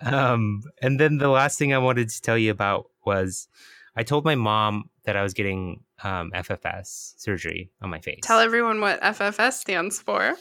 um, 0.00 0.62
and 0.82 0.98
then 0.98 1.18
the 1.18 1.28
last 1.28 1.58
thing 1.58 1.72
I 1.72 1.78
wanted 1.78 2.08
to 2.08 2.22
tell 2.22 2.38
you 2.38 2.50
about 2.50 2.86
was 3.04 3.48
I 3.96 4.02
told 4.02 4.24
my 4.24 4.34
mom 4.34 4.90
that 5.04 5.16
I 5.16 5.22
was 5.22 5.34
getting 5.34 5.84
um, 6.02 6.30
FFS 6.34 7.14
surgery 7.18 7.70
on 7.82 7.90
my 7.90 8.00
face. 8.00 8.20
Tell 8.22 8.40
everyone 8.40 8.80
what 8.80 9.00
FFS 9.00 9.54
stands 9.54 10.00
for. 10.00 10.34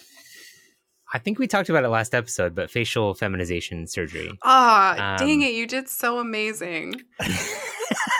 I 1.11 1.17
think 1.19 1.39
we 1.39 1.47
talked 1.47 1.69
about 1.69 1.83
it 1.83 1.89
last 1.89 2.13
episode, 2.13 2.53
but 2.53 2.69
facial 2.69 3.13
feminization 3.15 3.87
surgery. 3.87 4.37
Ah, 4.43 5.15
dang 5.17 5.41
Um, 5.41 5.47
it, 5.47 5.53
you 5.53 5.65
did 5.65 5.89
so 5.89 6.19
amazing. 6.19 7.01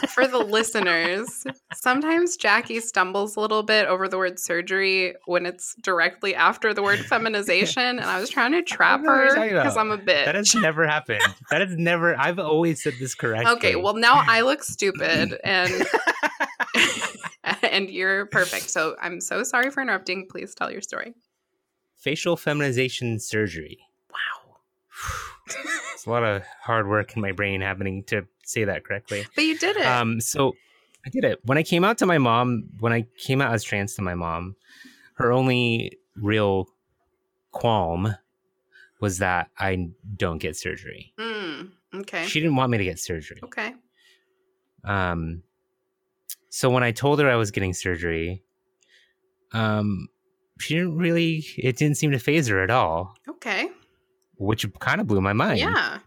For 0.10 0.26
the 0.26 0.40
listeners, 0.40 1.46
sometimes 1.74 2.36
Jackie 2.36 2.80
stumbles 2.80 3.36
a 3.36 3.40
little 3.40 3.62
bit 3.62 3.88
over 3.88 4.08
the 4.08 4.18
word 4.18 4.40
surgery 4.40 5.14
when 5.26 5.46
it's 5.46 5.76
directly 5.84 6.34
after 6.34 6.74
the 6.74 6.82
word 6.82 7.00
feminization, 7.00 8.00
and 8.00 8.02
I 8.02 8.20
was 8.20 8.30
trying 8.30 8.54
to 8.54 8.62
trap 8.64 9.02
know 9.02 9.12
what 9.12 9.36
you're 9.36 9.36
her 9.36 9.62
because. 9.62 9.78
I'm 9.78 9.92
a 9.92 9.98
bitch. 9.98 10.26
That 10.26 10.36
has 10.36 10.56
never 10.56 10.88
happened. 10.88 11.22
That 11.52 11.62
has 11.62 11.78
never. 11.78 12.18
I've 12.18 12.40
always 12.40 12.82
said 12.82 12.94
this 13.00 13.14
correctly. 13.14 13.52
Okay, 13.54 13.76
well 13.76 13.94
now 13.94 14.24
I 14.28 14.42
look 14.42 14.64
stupid 14.64 15.38
and 15.44 15.72
and 17.64 17.90
you're 17.90 18.26
perfect. 18.28 18.70
So 18.70 18.96
I'm 19.02 19.22
so 19.22 19.44
sorry 19.44 19.70
for 19.70 19.82
interrupting. 19.82 20.28
Please 20.30 20.56
tell 20.56 20.72
your 20.72 20.82
story. 20.82 21.14
Facial 22.00 22.36
feminization 22.38 23.20
surgery. 23.20 23.80
Wow. 24.12 24.58
It's 25.93 26.06
a 26.06 26.10
lot 26.12 26.24
of 26.24 26.43
hard 26.62 26.88
work 26.88 27.14
in 27.18 27.22
my 27.22 27.34
brain 27.34 27.60
happening 27.60 28.06
to 28.06 28.26
say 28.45 28.64
that 28.64 28.86
correctly. 28.86 29.26
But 29.36 29.43
you 29.43 29.58
did 29.58 29.76
it. 29.76 29.86
Um, 29.86 30.22
so 30.22 30.56
I 31.06 31.10
did 31.10 31.26
it 31.26 31.39
when 31.43 31.58
I 31.58 31.64
came 31.64 31.84
out 31.84 31.97
to 31.97 32.06
my 32.06 32.18
mom. 32.18 32.70
When 32.80 32.93
I 32.93 33.06
came 33.18 33.41
out 33.41 33.54
as 33.54 33.66
trans 33.66 33.95
to 33.95 34.02
my 34.02 34.16
mom, 34.16 34.56
her 35.16 35.34
only 35.34 35.97
real 36.16 36.70
qualm 37.52 38.16
was 39.02 39.18
that 39.18 39.50
I 39.58 39.89
don't 40.16 40.38
get 40.38 40.56
surgery. 40.56 41.14
Mm, 41.20 41.72
okay. 41.95 42.26
She 42.26 42.39
didn't 42.39 42.56
want 42.56 42.72
me 42.72 42.78
to 42.78 42.86
get 42.86 42.97
surgery. 43.00 43.39
okay. 43.43 43.74
Um, 44.86 45.43
so 46.50 46.70
when 46.70 46.84
I 46.84 46.91
told 46.91 47.20
her 47.20 47.30
I 47.30 47.36
was 47.36 47.52
getting 47.52 47.74
surgery, 47.74 48.41
um, 49.52 50.08
she 50.60 50.76
didn't 50.76 50.97
really. 50.97 51.45
It 51.57 51.78
didn't 51.78 51.97
seem 51.97 52.12
to 52.12 52.20
phase 52.20 52.47
her 52.47 52.62
at 52.62 52.70
all, 52.70 53.16
Okay. 53.28 53.70
which 54.38 54.66
kind 54.80 55.01
of 55.01 55.07
blew 55.07 55.22
my 55.22 55.34
mind. 55.34 55.60
Yeah. 55.60 55.99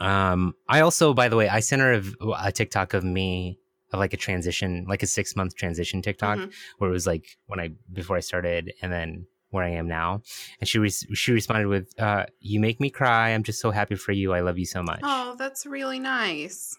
Um, 0.00 0.54
I 0.68 0.80
also, 0.80 1.14
by 1.14 1.28
the 1.28 1.36
way, 1.36 1.48
I 1.48 1.60
sent 1.60 1.80
her 1.82 1.92
a, 1.94 2.02
a 2.46 2.52
TikTok 2.52 2.94
of 2.94 3.04
me 3.04 3.58
of 3.92 4.00
like 4.00 4.12
a 4.12 4.16
transition, 4.16 4.84
like 4.88 5.02
a 5.02 5.06
six 5.06 5.36
month 5.36 5.54
transition 5.56 6.02
TikTok, 6.02 6.38
Mhm. 6.38 6.52
where 6.78 6.90
it 6.90 6.92
was 6.92 7.06
like 7.06 7.38
when 7.46 7.60
I 7.60 7.70
before 7.92 8.16
I 8.16 8.20
started, 8.20 8.72
and 8.82 8.92
then 8.92 9.26
where 9.50 9.64
I 9.64 9.70
am 9.70 9.86
now. 9.86 10.22
And 10.60 10.68
she 10.68 10.78
re- 10.78 10.90
she 10.90 11.32
responded 11.32 11.68
with, 11.68 11.98
uh, 12.00 12.26
"You 12.40 12.58
make 12.60 12.80
me 12.80 12.90
cry. 12.90 13.30
I'm 13.30 13.42
just 13.44 13.60
so 13.60 13.70
happy 13.70 13.94
for 13.94 14.12
you. 14.12 14.32
I 14.32 14.40
love 14.40 14.58
you 14.58 14.66
so 14.66 14.82
much." 14.82 15.00
Oh, 15.02 15.36
that's 15.38 15.64
really 15.66 15.98
nice. 16.00 16.76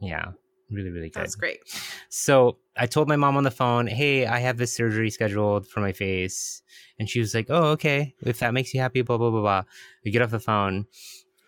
Yeah, 0.00 0.32
really, 0.70 0.90
really 0.90 1.10
good. 1.10 1.22
That's 1.22 1.34
great. 1.34 1.60
So 2.08 2.58
I 2.76 2.86
told 2.86 3.08
my 3.08 3.16
mom 3.16 3.36
on 3.36 3.44
the 3.44 3.50
phone, 3.50 3.86
"Hey, 3.86 4.26
I 4.26 4.38
have 4.40 4.58
this 4.58 4.74
surgery 4.74 5.10
scheduled 5.10 5.68
for 5.68 5.80
my 5.80 5.92
face," 5.92 6.62
and 6.98 7.08
she 7.08 7.20
was 7.20 7.34
like, 7.34 7.46
"Oh, 7.48 7.70
okay. 7.72 8.14
If 8.22 8.38
that 8.40 8.52
makes 8.54 8.74
you 8.74 8.80
happy, 8.80 9.02
blah 9.02 9.18
blah 9.18 9.30
blah 9.30 9.40
blah." 9.40 9.62
We 10.04 10.10
get 10.10 10.22
off 10.22 10.30
the 10.30 10.40
phone. 10.40 10.86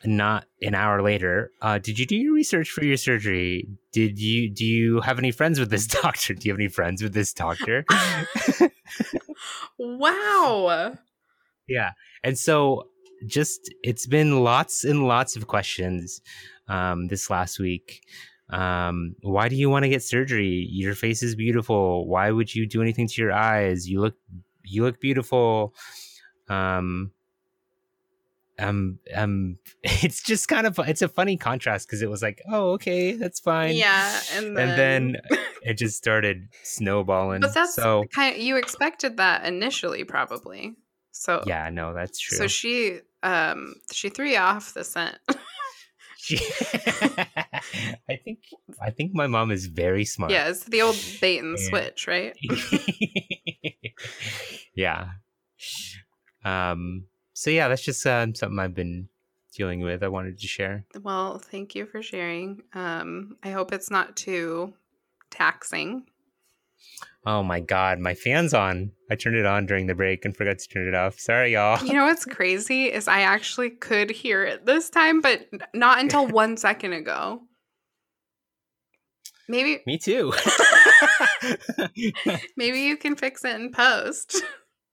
Not 0.05 0.45
an 0.62 0.77
hour 0.77 1.03
later, 1.03 1.51
uh, 1.61 1.79
did 1.79 1.99
you 1.99 2.07
do 2.07 2.14
your 2.14 2.33
research 2.33 2.71
for 2.71 2.85
your 2.85 2.97
surgery? 2.97 3.66
Did 3.91 4.21
you 4.21 4.49
do 4.49 4.64
you 4.64 5.01
have 5.01 5.19
any 5.19 5.33
friends 5.33 5.59
with 5.59 5.71
this 5.71 5.87
doctor? 6.03 6.35
Do 6.35 6.47
you 6.47 6.53
have 6.53 6.61
any 6.61 6.69
friends 6.69 7.03
with 7.03 7.14
this 7.14 7.33
doctor? 7.33 7.85
Wow. 9.79 10.97
yeah, 11.69 11.93
and 12.25 12.39
so 12.39 12.89
just 13.27 13.73
it's 13.83 14.07
been 14.07 14.43
lots 14.43 14.85
and 14.85 15.05
lots 15.07 15.37
of 15.37 15.47
questions 15.47 16.21
um, 16.69 17.09
this 17.09 17.31
last 17.31 17.59
week. 17.59 18.03
Um, 18.51 19.15
why 19.23 19.49
do 19.49 19.57
you 19.57 19.69
want 19.69 19.85
to 19.85 19.89
get 19.89 20.03
surgery? 20.03 20.67
Your 20.71 20.95
face 20.95 21.23
is 21.23 21.35
beautiful. 21.35 22.07
Why 22.09 22.31
would 22.31 22.55
you 22.55 22.67
do 22.67 22.81
anything 22.83 23.07
to 23.09 23.23
your 23.23 23.33
eyes? 23.33 23.89
You 23.89 24.01
look 24.01 24.15
you 24.65 24.85
look 24.85 25.01
beautiful. 25.01 25.75
Um, 26.49 27.13
um, 28.59 28.99
um, 29.15 29.59
it's 29.83 30.23
just 30.23 30.49
kind 30.49 30.67
of 30.67 30.79
it's 30.81 31.03
a 31.03 31.09
funny 31.09 31.37
contrast 31.37 31.87
because 31.87 32.03
it 32.03 32.11
was 32.11 32.23
like, 32.23 32.43
oh, 32.51 32.71
okay, 32.73 33.13
that's 33.13 33.41
fine. 33.41 33.77
Yeah, 33.77 34.21
and 34.35 34.57
then, 34.57 34.69
and 34.69 34.79
then 34.79 35.17
it 35.63 35.75
just 35.75 35.97
started 35.97 36.49
snowballing. 36.63 37.41
but 37.41 37.55
that's 37.55 37.75
so 37.75 38.05
kind 38.15 38.35
of 38.35 38.43
you 38.43 38.57
expected 38.57 39.17
that 39.19 39.45
initially, 39.45 40.05
probably. 40.05 40.75
So 41.13 41.43
yeah, 41.47 41.71
no, 41.71 41.95
that's 41.95 42.19
true. 42.19 42.39
So 42.39 42.47
she 42.47 43.01
um 43.23 43.75
she 43.93 44.09
threw 44.09 44.27
you 44.27 44.39
off 44.39 44.75
the 44.75 44.85
scent. 44.85 45.19
She- 46.29 46.39
I 48.09 48.16
think 48.24 48.39
I 48.83 48.91
think 48.91 49.14
my 49.14 49.26
mom 49.26 49.51
is 49.51 49.66
very 49.66 50.05
smart. 50.05 50.33
yeah, 50.33 50.49
it's 50.49 50.64
the 50.64 50.83
old 50.83 50.97
bait 51.20 51.39
and 51.39 51.57
Yeah. 51.59 51.68
switch, 51.68 52.07
right? 52.07 52.37
yeah. 54.74 55.09
Um. 56.45 57.05
So 57.33 57.51
yeah, 57.51 57.68
that's 57.68 57.83
just 57.83 58.05
um, 58.07 58.35
something 58.35 58.59
I've 58.59 58.74
been 58.74 59.09
dealing 59.55 59.81
with. 59.81 60.03
I 60.03 60.09
wanted 60.09 60.39
to 60.39 60.47
share. 60.47 60.85
Well, 61.03 61.39
thank 61.39 61.74
you 61.74 61.87
for 61.87 62.03
sharing. 62.03 62.62
Um, 62.74 63.37
I 63.43 63.51
hope 63.51 63.72
it's 63.72 63.91
not 63.91 64.16
too 64.16 64.74
taxing. 65.31 66.07
Oh 67.26 67.43
my 67.43 67.61
god, 67.61 67.99
my 67.99 68.14
fan's 68.14 68.55
on. 68.55 68.93
I 69.11 69.16
turned 69.16 69.37
it 69.37 69.45
on 69.47 69.66
during 69.66 69.87
the 69.87 69.95
break 69.95 70.24
and 70.24 70.37
forgot 70.37 70.59
to 70.59 70.68
turn 70.68 70.89
it 70.89 70.95
off. 70.95 71.18
Sorry, 71.18 71.53
y'all. 71.53 71.85
You 71.85 71.93
know 71.95 72.05
what's 72.07 72.24
crazy 72.24 72.87
is 72.87 73.09
I 73.09 73.20
actually 73.22 73.70
could 73.70 74.11
hear 74.11 74.45
it 74.45 74.64
this 74.64 74.89
time, 74.89 75.20
but 75.20 75.47
not 75.74 76.01
until 76.01 76.26
one 76.29 76.57
second 76.57 76.93
ago. 76.95 77.43
Maybe 79.49 79.83
Me 79.87 79.99
too. 79.99 80.33
maybe 82.57 82.81
you 82.81 82.97
can 82.97 83.16
fix 83.16 83.45
it 83.45 83.57
in 83.61 83.72
post. 83.72 84.43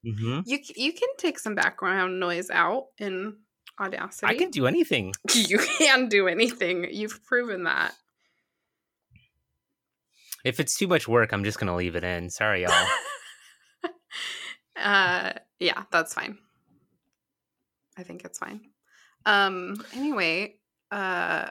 hmm 0.04 0.40
You 0.46 0.60
you 0.76 0.94
can 0.94 1.10
take 1.18 1.40
some 1.40 1.56
background 1.56 2.20
noise 2.20 2.50
out 2.50 2.86
in 2.98 3.36
Audacity. 3.80 4.28
I 4.28 4.36
can 4.38 4.52
do 4.52 4.68
anything. 4.68 5.14
You 5.34 5.58
can 5.60 6.08
do 6.08 6.28
anything. 6.28 6.88
You've 6.90 7.24
proven 7.26 7.64
that. 7.66 7.94
If 10.46 10.60
it's 10.60 10.78
too 10.78 10.88
much 10.88 11.08
work, 11.08 11.34
I'm 11.34 11.44
just 11.44 11.60
gonna 11.60 11.76
leave 11.76 11.96
it 11.96 12.04
in. 12.04 12.30
Sorry, 12.30 12.62
y'all. 12.62 12.88
uh 14.78 15.34
yeah, 15.60 15.84
that's 15.92 16.14
fine. 16.14 16.38
I 17.98 18.04
think 18.04 18.24
it's 18.24 18.38
fine. 18.38 18.62
Um 19.26 19.84
anyway, 19.94 20.56
uh 20.92 21.50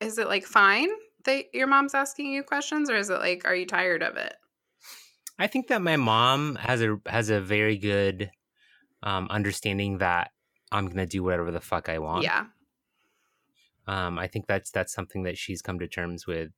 is 0.00 0.18
it 0.18 0.28
like 0.28 0.44
fine 0.44 0.88
that 1.24 1.46
your 1.52 1.66
mom's 1.66 1.94
asking 1.94 2.32
you 2.32 2.44
questions 2.44 2.88
or 2.88 2.96
is 2.96 3.10
it 3.10 3.18
like 3.18 3.44
are 3.44 3.54
you 3.54 3.66
tired 3.66 4.02
of 4.02 4.16
it? 4.16 4.34
I 5.40 5.48
think 5.48 5.66
that 5.68 5.82
my 5.82 5.96
mom 5.96 6.56
has 6.56 6.82
a 6.82 6.98
has 7.06 7.28
a 7.28 7.40
very 7.40 7.76
good 7.76 8.30
um, 9.02 9.26
understanding 9.30 9.98
that 9.98 10.30
I'm 10.70 10.86
gonna 10.86 11.06
do 11.06 11.24
whatever 11.24 11.50
the 11.50 11.60
fuck 11.60 11.88
I 11.88 11.98
want. 11.98 12.22
Yeah. 12.22 12.44
Um, 13.86 14.18
I 14.18 14.28
think 14.28 14.46
that's 14.46 14.70
that's 14.70 14.92
something 14.92 15.24
that 15.24 15.38
she's 15.38 15.60
come 15.60 15.78
to 15.80 15.88
terms 15.88 16.26
with 16.26 16.50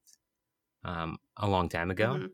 um, 0.84 1.18
a 1.36 1.48
long 1.48 1.68
time 1.68 1.90
ago. 1.90 2.14
Mhm. 2.14 2.30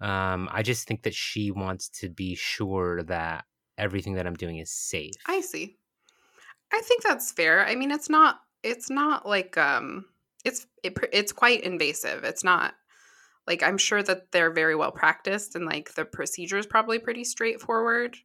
Um, 0.00 0.48
I 0.50 0.62
just 0.62 0.88
think 0.88 1.02
that 1.02 1.14
she 1.14 1.50
wants 1.50 1.88
to 2.00 2.08
be 2.08 2.34
sure 2.34 3.02
that 3.04 3.44
everything 3.78 4.14
that 4.14 4.26
I'm 4.26 4.34
doing 4.34 4.58
is 4.58 4.70
safe. 4.70 5.14
I 5.26 5.40
see. 5.40 5.78
I 6.72 6.80
think 6.80 7.02
that's 7.02 7.32
fair. 7.32 7.64
I 7.66 7.74
mean, 7.74 7.90
it's 7.90 8.08
not 8.08 8.40
it's 8.62 8.90
not 8.90 9.26
like 9.26 9.56
um 9.58 10.06
it's 10.44 10.66
it, 10.82 10.96
it's 11.12 11.32
quite 11.32 11.62
invasive. 11.62 12.24
It's 12.24 12.42
not 12.44 12.74
like 13.46 13.62
I'm 13.62 13.78
sure 13.78 14.02
that 14.02 14.32
they're 14.32 14.52
very 14.52 14.74
well 14.74 14.92
practiced 14.92 15.54
and 15.54 15.66
like 15.66 15.94
the 15.94 16.04
procedure 16.04 16.58
is 16.58 16.66
probably 16.66 16.98
pretty 16.98 17.24
straightforward, 17.24 18.16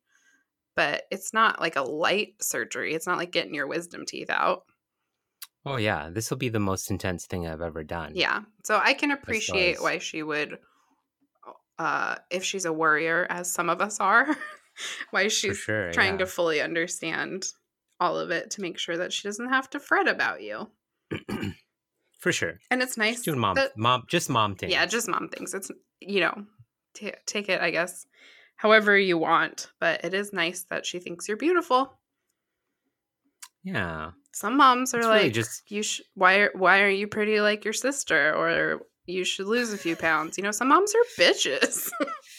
but 0.75 1.03
it's 1.11 1.33
not 1.33 1.59
like 1.59 1.75
a 1.75 1.81
light 1.81 2.35
surgery. 2.41 2.93
It's 2.93 3.07
not 3.07 3.17
like 3.17 3.31
getting 3.31 3.53
your 3.53 3.67
wisdom 3.67 4.05
teeth 4.05 4.29
out. 4.29 4.63
Oh 5.67 5.77
yeah, 5.77 6.09
this 6.11 6.29
will 6.29 6.37
be 6.37 6.49
the 6.49 6.59
most 6.59 6.89
intense 6.89 7.25
thing 7.25 7.47
I've 7.47 7.61
ever 7.61 7.83
done. 7.83 8.13
Yeah. 8.15 8.41
So 8.63 8.79
I 8.81 8.93
can 8.93 9.11
appreciate 9.11 9.81
why 9.81 9.97
she 9.99 10.23
would 10.23 10.57
uh 11.79 12.15
if 12.31 12.43
she's 12.43 12.65
a 12.65 12.73
worrier 12.73 13.27
as 13.29 13.51
some 13.51 13.69
of 13.69 13.81
us 13.81 13.99
are, 13.99 14.35
why 15.11 15.27
she's 15.27 15.57
sure. 15.57 15.91
trying 15.91 16.13
yeah. 16.13 16.19
to 16.19 16.25
fully 16.25 16.61
understand 16.61 17.45
all 17.99 18.17
of 18.17 18.31
it 18.31 18.51
to 18.51 18.61
make 18.61 18.77
sure 18.77 18.97
that 18.97 19.11
she 19.11 19.27
doesn't 19.27 19.49
have 19.49 19.69
to 19.71 19.79
fret 19.79 20.07
about 20.07 20.41
you. 20.41 20.69
for 22.19 22.31
sure. 22.31 22.59
And 22.69 22.81
it's 22.81 22.97
nice 22.97 23.15
Just 23.15 23.25
doing 23.25 23.39
mom, 23.39 23.55
that- 23.55 23.77
mom, 23.77 24.03
just 24.07 24.29
mom 24.29 24.55
things. 24.55 24.71
Yeah, 24.71 24.85
just 24.85 25.07
mom 25.07 25.29
things. 25.29 25.53
It's 25.53 25.71
you 25.99 26.21
know, 26.21 26.45
ta 26.93 27.11
take 27.25 27.49
it, 27.49 27.61
I 27.61 27.71
guess, 27.71 28.05
however 28.55 28.97
you 28.97 29.17
want. 29.17 29.71
But 29.79 30.03
it 30.03 30.13
is 30.13 30.33
nice 30.33 30.65
that 30.69 30.85
she 30.85 30.99
thinks 30.99 31.27
you're 31.27 31.37
beautiful. 31.37 31.97
Yeah. 33.73 34.11
Some 34.31 34.57
moms 34.57 34.93
are 34.93 34.99
It's 34.99 35.07
like, 35.07 35.17
really 35.19 35.31
just 35.31 35.69
you 35.71 35.81
sh- 35.83 36.01
why 36.13 36.35
are 36.39 36.51
why 36.53 36.81
are 36.81 36.89
you 36.89 37.07
pretty 37.07 37.41
like 37.41 37.65
your 37.65 37.73
sister, 37.73 38.33
or 38.35 38.81
you 39.05 39.23
should 39.25 39.47
lose 39.47 39.73
a 39.73 39.77
few 39.77 39.95
pounds. 39.95 40.37
You 40.37 40.43
know, 40.43 40.51
some 40.51 40.67
moms 40.69 40.93
are 40.93 41.21
bitches. 41.23 41.89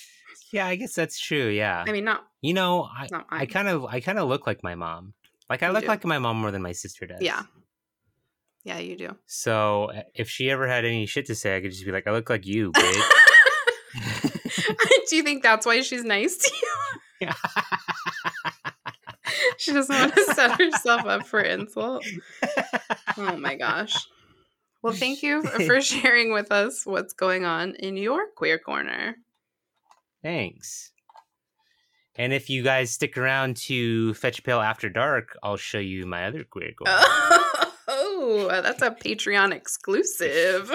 yeah. 0.53 0.67
I 0.67 0.77
guess 0.77 0.95
that's 0.95 1.19
true. 1.19 1.49
Yeah. 1.49 1.85
I 1.87 1.93
mean, 1.93 2.05
not 2.05 2.25
you 2.41 2.55
know, 2.55 2.85
I 2.85 3.09
I 3.31 3.47
kind 3.47 3.69
of 3.69 3.85
I 3.87 4.01
kind 4.01 4.19
of 4.19 4.29
look 4.29 4.47
like 4.47 4.63
my 4.63 4.75
mom. 4.75 5.15
Like 5.51 5.63
I 5.63 5.67
You 5.69 5.73
look 5.73 5.83
do. 5.83 5.89
like 5.89 6.05
my 6.05 6.19
mom 6.19 6.37
more 6.41 6.51
than 6.53 6.63
my 6.63 6.73
sister 6.73 7.07
does. 7.07 7.21
yeah, 7.21 7.43
yeah, 8.65 8.79
you 8.79 8.97
do. 8.97 9.17
So 9.27 9.87
uh, 9.93 10.03
if 10.15 10.29
she 10.31 10.51
ever 10.51 10.69
had 10.69 10.85
any 10.85 11.07
shit 11.07 11.27
to 11.27 11.35
say, 11.35 11.57
I 11.57 11.61
could 11.61 11.73
just 11.73 11.85
be 11.85 11.91
like, 11.93 12.07
I 12.07 12.13
look 12.13 12.29
like 12.31 12.47
you, 12.47 12.71
bitch. 12.77 13.11
do 15.09 15.17
you 15.17 15.23
think 15.23 15.43
that's 15.43 15.65
why 15.67 15.81
she's 15.81 16.05
nice 16.05 16.37
to 16.37 16.51
you? 17.23 17.29
she 19.61 19.73
doesn't 19.73 19.95
want 19.95 20.15
to 20.15 20.25
set 20.35 20.59
herself 20.61 21.05
up 21.05 21.27
for 21.27 21.41
insult. 21.41 22.05
Oh 23.17 23.37
my 23.37 23.57
gosh. 23.57 23.97
Well, 24.83 24.93
thank 24.93 25.23
you 25.23 25.43
for 25.43 25.81
sharing 25.83 26.33
with 26.33 26.53
us 26.53 26.87
what's 26.87 27.13
going 27.13 27.45
on 27.45 27.75
in 27.75 27.97
your 27.97 28.29
queer 28.37 28.59
corner. 28.59 29.17
Thanks. 30.23 30.93
And 32.15 32.33
if 32.33 32.49
you 32.49 32.63
guys 32.63 32.91
stick 32.91 33.17
around 33.17 33.57
to 33.69 34.15
Fetch 34.15 34.43
Pail 34.45 34.61
After 34.61 34.89
Dark, 34.89 35.37
I'll 35.43 35.57
show 35.57 35.79
you 35.79 36.07
my 36.07 36.27
other 36.27 36.45
queer 36.45 36.73
goal. 36.77 36.87
Oh, 37.89 38.49
that's 38.51 38.83
a 38.83 38.91
Patreon 38.91 39.53
exclusive. 39.53 40.71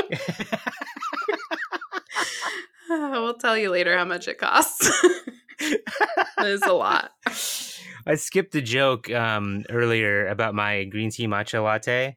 we'll 2.89 3.34
tell 3.36 3.57
you 3.57 3.69
later 3.69 3.97
how 3.97 4.05
much 4.05 4.27
it 4.27 4.38
costs. 4.38 4.89
it 5.59 5.81
is 6.39 6.61
a 6.63 6.73
lot. 6.73 7.11
I 8.06 8.16
skipped 8.16 8.54
a 8.56 8.62
joke 8.62 9.10
um, 9.12 9.64
earlier 9.70 10.28
about 10.28 10.54
my 10.56 10.84
green 10.86 11.10
tea 11.10 11.28
matcha 11.28 11.64
latte. 11.64 12.16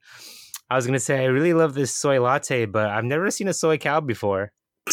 I 0.68 0.74
was 0.76 0.86
gonna 0.86 0.98
say 1.00 1.22
I 1.22 1.26
really 1.26 1.54
love 1.54 1.74
this 1.74 1.94
soy 1.94 2.20
latte, 2.20 2.66
but 2.66 2.90
I've 2.90 3.04
never 3.04 3.30
seen 3.30 3.46
a 3.48 3.54
soy 3.54 3.78
cow 3.78 4.00
before. 4.00 4.52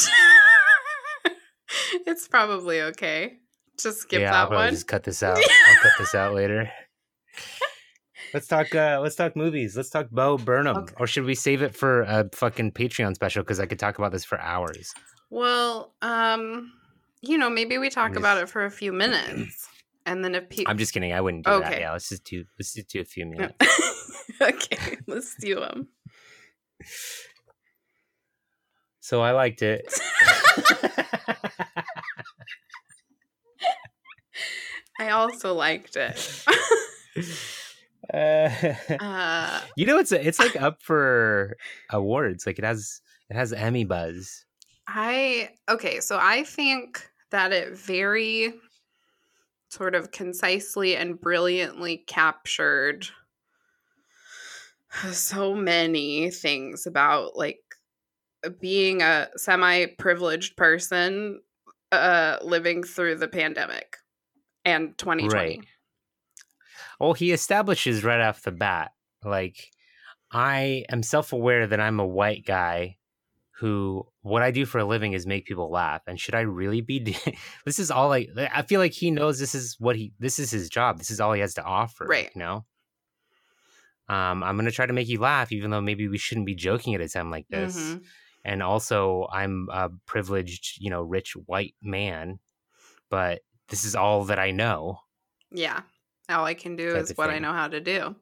it's 2.06 2.28
probably 2.28 2.82
okay. 2.82 3.38
Just 3.80 4.02
skip 4.02 4.22
yeah, 4.22 4.28
I'll 4.28 4.44
that 4.44 4.50
probably 4.50 4.66
one. 4.68 4.74
just 4.74 4.88
cut 4.88 5.04
this 5.04 5.24
out. 5.24 5.38
I'll 5.38 5.76
cut 5.82 5.92
this 5.98 6.14
out 6.16 6.34
later. 6.34 6.70
Let's 8.34 8.48
talk. 8.48 8.74
Uh, 8.74 9.00
let's 9.00 9.14
talk 9.16 9.36
movies. 9.36 9.78
Let's 9.78 9.92
talk 9.92 10.10
Bo 10.10 10.40
Burnham, 10.40 10.76
Okay. 10.78 10.94
or 10.98 11.06
should 11.06 11.24
we 11.26 11.36
save 11.36 11.62
it 11.62 11.76
for 11.76 12.02
a 12.02 12.28
fucking 12.34 12.72
Patreon 12.72 13.14
special? 13.14 13.44
Because 13.44 13.60
I 13.60 13.68
could 13.68 13.78
talk 13.78 14.00
about 14.00 14.12
this 14.12 14.26
for 14.26 14.40
hours. 14.42 14.92
Well, 15.30 15.94
um, 16.02 16.72
you 17.22 17.38
know, 17.38 17.48
maybe 17.52 17.78
we 17.78 17.92
talk 17.92 18.12
I'm 18.12 18.18
about 18.18 18.40
it 18.40 18.50
for 18.50 18.66
a 18.66 18.72
few 18.72 18.92
minutes, 18.92 19.68
and 20.06 20.24
then 20.24 20.36
if 20.36 20.50
people, 20.50 20.72
I'm 20.72 20.78
just 20.78 20.94
kidding. 20.94 21.14
I 21.14 21.22
wouldn't 21.22 21.46
do 21.46 21.60
that. 21.60 21.80
Yeah, 21.80 21.92
let's 21.94 22.10
just 22.10 22.24
do. 22.24 22.46
Let's 22.60 22.74
just 22.74 22.90
do 22.90 23.02
a 23.02 23.06
few 23.06 23.26
minutes. 23.26 23.56
okay, 24.42 24.98
let's 25.08 25.36
do 25.40 25.56
them. 25.56 25.88
So 29.00 29.22
I 29.22 29.32
liked 29.32 29.62
it. 29.62 29.86
I 35.00 35.10
also 35.10 35.54
liked 35.54 35.96
it. 35.98 36.46
uh, 38.14 38.50
uh, 39.04 39.62
you 39.76 39.86
know, 39.86 39.98
it's 40.00 40.12
it's 40.12 40.40
like 40.40 40.56
up 40.62 40.82
for 40.82 41.58
awards. 41.90 42.46
Like 42.46 42.60
it 42.60 42.66
has 42.66 43.02
it 43.30 43.36
has 43.36 43.52
Emmy 43.52 43.84
buzz. 43.84 44.46
I 44.88 45.50
okay, 45.70 46.00
so 46.00 46.18
I 46.22 46.44
think 46.44 47.06
that 47.32 47.52
it 47.52 47.78
very 47.78 48.54
sort 49.74 49.96
of 49.96 50.12
concisely 50.12 50.96
and 50.96 51.20
brilliantly 51.20 51.98
captured 51.98 53.08
so 55.12 55.56
many 55.56 56.30
things 56.30 56.86
about 56.86 57.36
like 57.36 57.60
being 58.60 59.02
a 59.02 59.28
semi-privileged 59.36 60.56
person 60.58 61.40
uh 61.92 62.38
living 62.42 62.84
through 62.84 63.16
the 63.16 63.28
pandemic 63.28 63.98
and 64.66 64.98
2020. 64.98 65.58
Right. 65.58 65.60
Well, 67.00 67.14
he 67.14 67.32
establishes 67.32 68.04
right 68.04 68.22
off 68.22 68.44
the 68.44 68.52
bat, 68.52 68.92
like 69.24 69.72
I 70.32 70.86
am 70.90 71.04
self-aware 71.04 71.68
that 71.68 71.80
I'm 71.80 72.00
a 72.00 72.06
white 72.06 72.46
guy 72.46 72.98
who 73.64 74.06
what 74.24 74.42
I 74.44 74.52
do 74.52 74.66
for 74.66 74.80
a 74.80 74.84
living 74.84 75.14
is 75.14 75.26
make 75.26 75.46
people 75.46 75.72
laugh. 75.72 76.02
And 76.06 76.20
should 76.20 76.36
I 76.36 76.42
really 76.42 76.82
be? 76.82 77.16
This 77.66 77.80
is 77.80 77.90
all 77.90 78.12
I. 78.12 78.28
I 78.54 78.62
feel 78.64 78.82
like 78.82 78.92
he 78.92 79.10
knows 79.10 79.40
this 79.40 79.56
is 79.56 79.78
what 79.80 79.96
he. 79.96 80.12
This 80.20 80.38
is 80.38 80.52
his 80.52 80.68
job. 80.68 80.98
This 80.98 81.10
is 81.10 81.22
all 81.22 81.32
he 81.32 81.40
has 81.40 81.54
to 81.54 81.64
offer. 81.64 82.06
Right. 82.06 82.30
You 82.36 82.40
know. 82.40 82.66
Um, 84.10 84.44
I'm 84.44 84.58
gonna 84.58 84.70
try 84.70 84.86
to 84.86 84.92
make 84.92 85.08
you 85.08 85.22
laugh, 85.22 85.54
even 85.54 85.72
though 85.72 85.80
maybe 85.80 86.10
we 86.10 86.18
shouldn't 86.18 86.46
be 86.46 86.56
joking 86.56 86.94
at 86.94 87.00
a 87.00 87.08
time 87.08 87.32
like 87.32 87.48
this. 87.48 87.78
Mhm. 87.78 88.04
And 88.44 88.62
also, 88.62 89.30
I'm 89.32 89.70
a 89.72 89.90
privileged, 90.08 90.82
you 90.82 90.90
know, 90.90 91.02
rich 91.02 91.38
white 91.46 91.76
man, 91.82 92.40
but 93.10 93.44
this 93.70 93.86
is 93.86 93.96
all 93.96 94.26
that 94.26 94.40
I 94.40 94.52
know. 94.52 95.00
Yeah. 95.52 95.84
All 96.28 96.44
I 96.44 96.54
can 96.54 96.76
do 96.76 96.98
is 96.98 97.14
what 97.16 97.30
I 97.30 97.40
know 97.40 97.54
how 97.54 97.70
to 97.70 97.80
do. 97.80 98.18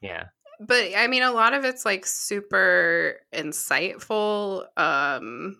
Yeah. 0.00 0.24
But 0.60 0.88
i 0.96 1.06
mean 1.06 1.22
a 1.22 1.32
lot 1.32 1.54
of 1.54 1.64
it's 1.64 1.84
like 1.84 2.06
super 2.06 3.20
insightful 3.34 4.64
um 4.76 5.56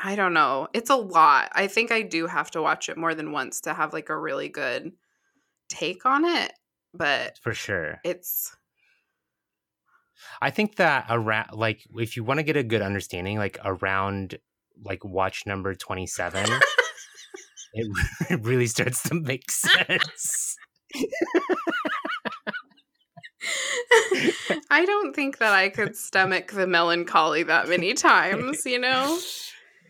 i 0.00 0.14
don't 0.16 0.34
know 0.34 0.68
it's 0.72 0.90
a 0.90 0.96
lot 0.96 1.50
i 1.54 1.66
think 1.66 1.92
i 1.92 2.02
do 2.02 2.26
have 2.26 2.50
to 2.50 2.62
watch 2.62 2.88
it 2.88 2.96
more 2.96 3.14
than 3.14 3.32
once 3.32 3.60
to 3.60 3.74
have 3.74 3.92
like 3.92 4.08
a 4.08 4.16
really 4.18 4.48
good 4.48 4.92
take 5.68 6.06
on 6.06 6.24
it 6.24 6.52
but 6.94 7.38
For 7.42 7.52
sure. 7.52 8.00
it's 8.04 8.56
I 10.40 10.50
think 10.50 10.76
that 10.76 11.06
around 11.08 11.52
like 11.52 11.86
if 11.94 12.16
you 12.16 12.24
want 12.24 12.38
to 12.38 12.44
get 12.44 12.56
a 12.56 12.62
good 12.62 12.82
understanding, 12.82 13.38
like 13.38 13.58
around 13.64 14.38
like 14.82 15.04
watch 15.04 15.46
number 15.46 15.74
twenty 15.74 16.06
seven, 16.06 16.44
it, 17.72 17.86
it 18.30 18.40
really 18.42 18.66
starts 18.66 19.02
to 19.04 19.14
make 19.14 19.50
sense. 19.50 20.56
i 24.70 24.84
don't 24.84 25.14
think 25.14 25.38
that 25.38 25.52
i 25.52 25.68
could 25.68 25.96
stomach 25.96 26.52
the 26.52 26.66
melancholy 26.66 27.42
that 27.42 27.68
many 27.68 27.94
times 27.94 28.64
you 28.66 28.78
know 28.78 29.18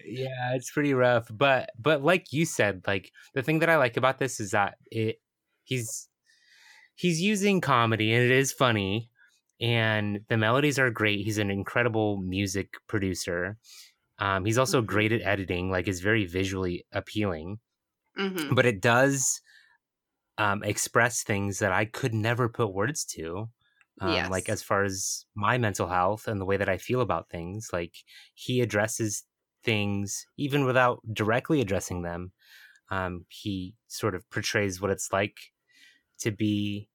yeah, 0.05 0.55
it's 0.55 0.71
pretty 0.71 0.95
rough. 0.95 1.29
But 1.31 1.71
but 1.79 2.03
like 2.03 2.33
you 2.33 2.45
said, 2.47 2.83
like 2.87 3.13
the 3.35 3.43
thing 3.43 3.59
that 3.61 3.69
I 3.71 3.77
like 3.77 3.97
about 3.97 4.19
this 4.19 4.41
is 4.41 4.53
that 4.53 4.77
it 4.91 5.21
he's 5.65 6.09
he's 6.95 7.21
using 7.21 7.61
comedy 7.61 8.13
and 8.15 8.25
it 8.25 8.31
is 8.31 8.53
funny 8.53 9.11
and 9.61 10.21
the 10.29 10.37
melodies 10.37 10.79
are 10.79 10.91
great. 10.91 11.25
He's 11.25 11.39
an 11.39 11.51
incredible 11.51 12.19
music 12.19 12.75
producer. 12.89 13.59
Um, 14.19 14.45
he's 14.45 14.59
also 14.59 14.83
Mhm. 14.83 14.87
great 14.87 15.13
at 15.13 15.23
editing, 15.23 15.71
like 15.71 15.89
is 15.89 16.01
very 16.01 16.27
visually 16.27 16.87
appealing. 16.93 17.59
hmm 18.17 18.55
but 18.55 18.67
it 18.67 18.81
does 18.81 19.41
um, 20.39 20.63
express 20.63 21.23
things 21.23 21.59
that 21.59 21.73
I 21.73 21.85
could 21.85 22.15
never 22.15 22.49
put 22.49 22.73
words 22.73 23.05
to. 23.17 23.49
Um, 24.01 24.29
Like 24.31 24.49
as 24.49 24.63
far 24.63 24.85
as 24.85 25.27
my 25.35 25.59
mental 25.59 25.89
health 25.89 26.29
and 26.29 26.41
the 26.41 26.45
way 26.45 26.57
that 26.57 26.69
I 26.69 26.79
feel 26.79 27.01
about 27.01 27.31
things, 27.31 27.71
like 27.73 27.97
he 28.35 28.61
addresses 28.61 29.25
things 29.65 30.27
even 30.37 30.65
without 30.65 31.03
directly 31.13 31.61
addressing 31.61 32.03
them. 32.03 32.33
Um, 32.91 33.27
he 33.31 33.77
sort 33.89 34.15
of 34.17 34.29
portrays 34.31 34.81
what 34.81 34.91
it's 34.93 35.13
like 35.13 35.39
to 36.21 36.31
be 36.33 36.89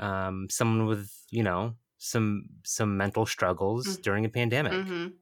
um, 0.00 0.48
someone 0.50 0.86
with, 0.86 1.12
you 1.30 1.42
know, 1.42 1.76
some 1.98 2.44
some 2.64 2.96
mental 2.96 3.26
struggles 3.26 3.98
Mm. 3.98 4.02
during 4.02 4.24
a 4.24 4.28
pandemic. 4.30 4.82
hmm 4.86 5.20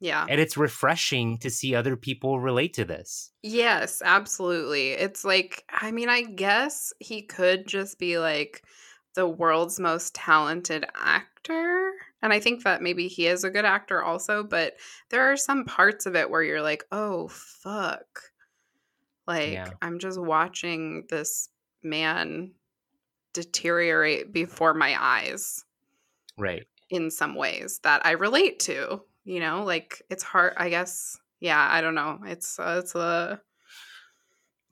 yeah 0.00 0.28
And 0.28 0.40
it's 0.40 0.56
refreshing 0.56 1.36
to 1.38 1.50
see 1.50 1.74
other 1.74 1.96
people 1.96 2.38
relate 2.38 2.74
to 2.74 2.84
this. 2.84 3.32
Yes, 3.42 4.02
absolutely. 4.04 4.90
It's 4.90 5.24
like, 5.24 5.64
I 5.70 5.92
mean, 5.92 6.08
I 6.08 6.22
guess 6.22 6.92
he 7.00 7.22
could 7.22 7.66
just 7.66 7.98
be 7.98 8.18
like 8.18 8.64
the 9.16 9.26
world's 9.28 9.80
most 9.80 10.14
talented 10.14 10.86
actor. 10.94 11.90
And 12.22 12.32
I 12.32 12.38
think 12.40 12.62
that 12.64 12.80
maybe 12.82 13.08
he 13.08 13.26
is 13.26 13.42
a 13.44 13.50
good 13.50 13.64
actor 13.64 14.02
also, 14.02 14.42
but 14.44 14.74
there 15.10 15.30
are 15.32 15.36
some 15.36 15.64
parts 15.64 16.06
of 16.06 16.14
it 16.16 16.30
where 16.30 16.42
you're 16.42 16.62
like, 16.62 16.84
oh, 16.92 17.28
fuck. 17.28 18.06
Like, 19.26 19.52
Yeah. 19.52 19.70
I'm 19.82 19.98
just 19.98 20.20
watching 20.20 21.04
this 21.10 21.48
man 21.82 22.52
deteriorate 23.32 24.32
before 24.32 24.74
my 24.74 24.96
eyes 24.98 25.64
Right. 26.38 26.66
in 26.90 27.10
some 27.10 27.34
ways 27.34 27.80
that 27.82 28.04
I 28.06 28.12
relate 28.12 28.60
to. 28.60 29.02
You 29.24 29.40
know, 29.40 29.64
like 29.64 30.02
it's 30.08 30.22
hard, 30.22 30.52
I 30.56 30.68
guess. 30.70 31.18
Yeah, 31.40 31.58
I 31.60 31.80
don't 31.80 31.94
know. 31.96 32.20
It's, 32.24 32.58
uh, 32.58 32.80
it's 32.82 32.94
a. 32.94 33.40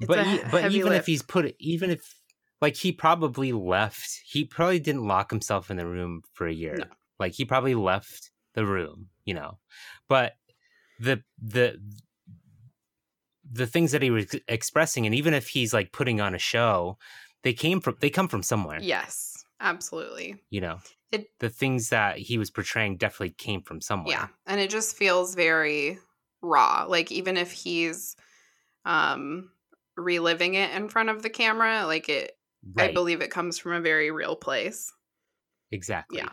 It's 0.01 0.07
but 0.09 0.19
a 0.19 0.35
e- 0.35 0.41
but 0.51 0.73
even 0.73 0.91
lift. 0.91 1.01
if 1.01 1.07
he's 1.07 1.23
put 1.23 1.55
even 1.59 1.91
if 1.91 2.15
like 2.61 2.77
he 2.77 2.93
probably 2.93 3.53
left 3.53 4.21
he 4.27 4.45
probably 4.45 4.79
didn't 4.79 5.07
lock 5.07 5.31
himself 5.31 5.71
in 5.71 5.77
the 5.77 5.87
room 5.87 6.23
for 6.33 6.47
a 6.47 6.53
year 6.53 6.77
No. 6.79 6.85
like 7.19 7.33
he 7.35 7.45
probably 7.45 7.75
left 7.75 8.31
the 8.55 8.65
room 8.65 9.09
you 9.25 9.35
know 9.35 9.59
but 10.09 10.35
the 10.99 11.23
the 11.43 11.79
the 13.51 13.67
things 13.67 13.93
that 13.93 14.03
he 14.03 14.11
was 14.11 14.35
expressing 14.49 15.05
and 15.07 15.15
even 15.15 15.35
if 15.35 15.49
he's 15.49 15.75
like 15.75 15.93
putting 15.93 16.21
on 16.21 16.35
a 16.35 16.39
show 16.39 16.97
they 17.43 17.53
came 17.53 17.81
from 17.81 17.97
they 18.01 18.11
come 18.11 18.29
from 18.29 18.43
somewhere 18.43 18.79
Yes, 18.81 19.45
absolutely. 19.61 20.37
you 20.51 20.61
know 20.61 20.79
It- 21.13 21.31
the 21.41 21.51
things 21.51 21.91
that 21.91 22.17
he 22.19 22.39
was 22.39 22.51
portraying 22.51 22.97
definitely 22.97 23.31
came 23.37 23.63
from 23.63 23.81
somewhere 23.81 24.15
Yeah. 24.15 24.29
And 24.47 24.61
it 24.61 24.71
just 24.71 24.97
feels 24.97 25.35
very 25.35 25.99
raw. 26.43 26.85
Like 26.89 27.13
even 27.13 27.37
if 27.37 27.53
he's 27.53 28.17
um 28.85 29.51
reliving 29.97 30.55
it 30.55 30.71
in 30.73 30.89
front 30.89 31.09
of 31.09 31.23
the 31.23 31.31
camera, 31.31 31.87
like 31.87 32.09
it 32.09 32.33
I 32.79 32.93
believe 32.93 33.21
it 33.21 33.31
comes 33.31 33.59
from 33.59 33.73
a 33.73 33.81
very 33.81 34.11
real 34.11 34.37
place. 34.37 34.93
exactly 35.71 36.19
Yeah. 36.19 36.31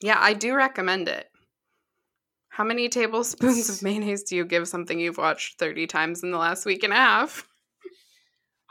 Yeah, 0.00 0.18
I 0.20 0.32
do 0.32 0.54
recommend 0.54 1.08
it. 1.08 1.28
How 2.50 2.62
many 2.62 2.88
tablespoons 2.88 3.68
of 3.68 3.82
mayonnaise 3.82 4.22
do 4.22 4.36
you 4.36 4.44
give 4.44 4.68
something 4.68 5.00
you've 5.00 5.18
watched 5.18 5.58
30 5.58 5.86
times 5.88 6.22
in 6.22 6.30
the 6.30 6.38
last 6.38 6.66
week 6.66 6.84
and 6.84 6.92
a 6.92 6.96
half? 6.96 7.46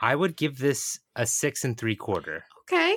i 0.00 0.14
would 0.14 0.36
give 0.36 0.58
this 0.58 1.00
a 1.16 1.26
six 1.26 1.64
and 1.64 1.76
three 1.76 1.96
quarter 1.96 2.44
Okay. 2.70 2.96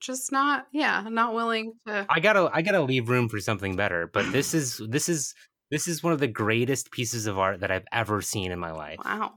Just 0.00 0.30
not, 0.30 0.66
yeah, 0.72 1.02
not 1.08 1.34
willing 1.34 1.72
to. 1.86 2.06
I 2.10 2.20
gotta 2.20 2.50
I 2.52 2.60
gotta 2.60 2.82
leave 2.82 3.08
room 3.08 3.28
for 3.28 3.40
something 3.40 3.76
better. 3.76 4.10
But 4.12 4.30
this 4.30 4.52
is 4.52 4.80
this 4.88 5.08
is 5.08 5.34
this 5.70 5.88
is 5.88 6.02
one 6.02 6.12
of 6.12 6.20
the 6.20 6.28
greatest 6.28 6.90
pieces 6.90 7.26
of 7.26 7.38
art 7.38 7.60
that 7.60 7.70
I've 7.70 7.86
ever 7.92 8.20
seen 8.20 8.52
in 8.52 8.58
my 8.58 8.72
life. 8.72 8.98
Wow. 9.02 9.32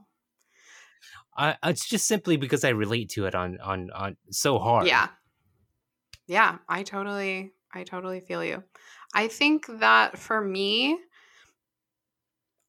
I, 1.40 1.56
it's 1.70 1.88
just 1.88 2.06
simply 2.06 2.36
because 2.36 2.64
I 2.64 2.68
relate 2.70 3.08
to 3.10 3.24
it 3.24 3.34
on 3.34 3.58
on 3.60 3.90
on 3.92 4.16
so 4.30 4.58
hard. 4.58 4.86
Yeah. 4.86 5.08
Yeah, 6.26 6.58
I 6.68 6.82
totally 6.82 7.52
I 7.72 7.84
totally 7.84 8.20
feel 8.20 8.44
you. 8.44 8.62
I 9.14 9.28
think 9.28 9.66
that 9.80 10.18
for 10.18 10.40
me 10.40 10.98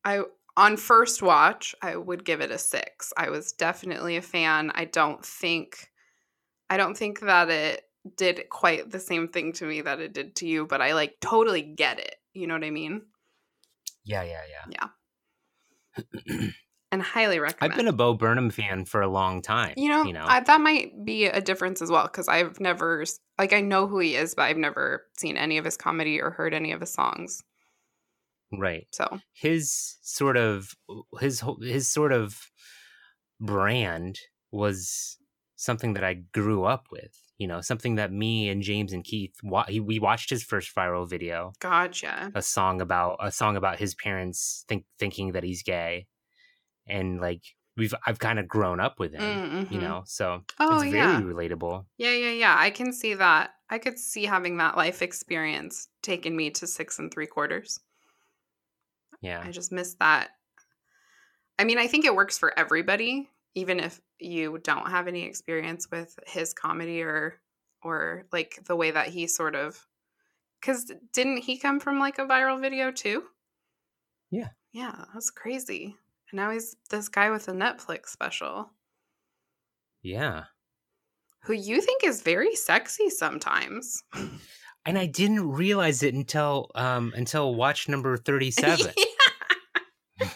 I 0.06 0.22
on 0.56 0.77
first 0.77 1.22
watch, 1.22 1.76
I 1.81 1.95
would 1.95 2.26
give 2.26 2.41
it 2.41 2.52
a 2.52 2.57
6. 2.57 3.14
I 3.18 3.30
was 3.30 3.52
definitely 3.52 4.18
a 4.18 4.22
fan. 4.22 4.72
I 4.73 4.85
don't 4.85 5.26
think 5.26 5.91
I 6.69 6.77
don't 6.77 6.95
think 6.95 7.19
that 7.19 7.49
it 7.49 7.84
did 8.15 8.49
quite 8.49 8.89
the 8.89 8.99
same 8.99 9.27
thing 9.27 9.52
to 9.53 9.65
me 9.65 9.81
that 9.81 9.99
it 9.99 10.14
did 10.14 10.35
to 10.38 10.48
you, 10.48 10.65
but 10.65 10.81
I 10.81 10.93
like 10.93 11.18
totally 11.19 11.61
get 11.61 11.99
it. 11.99 12.15
You 12.34 12.48
know 12.48 12.53
what 12.53 12.64
I 12.64 12.72
mean? 12.72 13.02
Yeah, 14.06 14.23
yeah, 14.23 14.41
yeah, 14.49 14.89
yeah. 16.38 16.48
And 16.93 17.01
highly 17.01 17.39
recommend. 17.39 17.72
I've 17.72 17.77
been 17.77 17.88
a 17.88 17.93
Bo 17.93 18.13
Burnham 18.15 18.49
fan 18.49 18.84
for 18.84 19.01
a 19.01 19.07
long 19.07 19.41
time. 19.41 19.76
You 19.77 19.89
know, 19.89 20.03
you 20.03 20.11
know. 20.11 20.26
I, 20.27 20.41
that 20.41 20.59
might 20.59 21.05
be 21.05 21.26
a 21.26 21.39
difference 21.39 21.81
as 21.81 21.89
well 21.89 22.03
because 22.03 22.27
I've 22.27 22.59
never, 22.59 23.05
like, 23.39 23.53
I 23.53 23.61
know 23.61 23.88
who 23.88 23.99
he 23.99 24.15
is, 24.15 24.35
but 24.35 24.43
I've 24.43 24.57
never 24.57 25.05
seen 25.18 25.38
any 25.38 25.57
of 25.57 25.63
his 25.63 25.77
comedy 25.77 26.19
or 26.19 26.31
heard 26.31 26.53
any 26.53 26.73
of 26.73 26.81
his 26.81 26.91
songs. 26.93 27.41
right. 28.51 28.88
So, 28.91 29.19
His 29.34 29.97
sort 30.01 30.35
of 30.35 30.76
his 31.19 31.41
his 31.61 31.88
sort 31.91 32.11
of 32.11 32.38
brand 33.39 34.19
was 34.51 35.18
something 35.55 35.93
that 35.93 36.03
I 36.03 36.15
grew 36.34 36.65
up 36.65 36.88
with. 36.91 37.13
You 37.38 37.47
know, 37.47 37.61
something 37.61 37.95
that 37.95 38.11
me 38.11 38.49
and 38.49 38.61
James 38.61 38.93
and 38.93 39.03
Keith 39.03 39.34
wa- 39.43 39.65
he, 39.68 39.80
we 39.80 39.97
watched 39.97 40.30
his 40.30 40.43
first 40.43 40.76
viral 40.76 41.09
video. 41.09 41.53
gotcha. 41.59 42.31
a 42.35 42.41
song 42.41 42.81
about 42.81 43.18
a 43.19 43.31
song 43.31 43.55
about 43.55 43.80
his 43.80 43.95
parents 43.95 44.63
think 44.68 44.85
thinking 44.99 45.31
that 45.31 45.43
he's 45.43 45.63
gay 45.63 46.05
and 46.88 47.20
like 47.22 47.44
we've 47.78 47.94
i've 48.06 48.20
kind 48.20 48.40
of 48.40 48.48
grown 48.48 48.80
up 48.80 48.99
with 48.99 49.14
him 49.14 49.41
Mm, 49.41 49.68
you 49.70 49.80
mhm. 49.80 49.80
know 49.80 50.03
so 50.06 50.44
Oh, 50.60 50.68
it's 50.70 50.84
very 50.84 51.22
yeah. 51.22 51.24
relatable 51.24 51.86
Yeah, 51.98 52.14
yeah, 52.14 52.32
yeah. 52.32 52.56
I 52.58 52.72
can 52.72 52.94
see 52.94 53.16
that. 53.16 53.56
I 53.70 53.80
could 53.80 53.99
see 53.99 54.26
having 54.26 54.58
that 54.58 54.78
life 54.78 55.02
experience 55.02 55.90
taking 56.03 56.36
me 56.38 56.52
to 56.52 56.68
six 56.68 56.99
and 56.99 57.12
three 57.14 57.28
quarters. 57.28 57.80
yeah 59.22 59.44
I 59.44 59.52
just 59.52 59.72
missed 59.72 59.99
that. 59.99 60.32
I 61.60 61.64
mean, 61.64 61.78
I 61.78 61.88
think 61.88 62.06
it 62.06 62.16
works 62.16 62.38
for 62.38 62.58
everybody, 62.58 63.30
even 63.56 63.80
if 63.80 64.02
you 64.20 64.58
don't 64.60 64.90
have 64.90 65.08
any 65.08 65.24
experience 65.24 65.90
with 65.91 66.18
his 66.28 66.53
comedy 66.53 67.02
or 67.02 67.41
or 67.84 68.28
like 68.32 68.60
the 68.66 68.76
way 68.76 68.91
that 68.91 69.08
he 69.08 69.26
sort 69.28 69.56
of 69.56 69.88
cuz 70.62 70.91
didn't 71.14 71.40
he 71.40 71.58
come 71.58 71.80
from 71.80 71.99
like 71.99 72.20
a 72.20 72.26
viral 72.28 72.62
video 72.62 72.91
too? 72.91 73.28
Yeah. 74.32 74.52
Yeah, 74.74 75.06
that's 75.14 75.30
crazy. 75.30 75.98
And 76.32 76.38
now 76.38 76.52
he's 76.52 76.76
this 76.90 77.10
guy 77.10 77.30
with 77.30 77.48
a 77.48 77.52
Netflix 77.53 78.08
special 78.10 78.70
yeah 80.03 80.45
who 81.44 81.53
you 81.53 81.80
think 81.82 82.03
is 82.03 82.22
very 82.24 82.56
sexy 82.56 83.10
sometimes. 83.10 84.03
and 84.86 84.98
i 84.98 85.06
didn't 85.06 85.48
realize 85.52 86.02
it 86.02 86.14
until 86.16 86.72
um 86.74 87.14
until 87.16 87.53
watch 87.53 87.88
number 87.88 88.18
37 88.18 88.94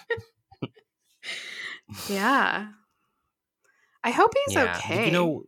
yeah. 2.09 2.67
I 4.03 4.11
hope 4.11 4.31
he's 4.45 4.53
yeah 4.55 4.75
okay. 4.77 5.05
you 5.07 5.11
know 5.11 5.43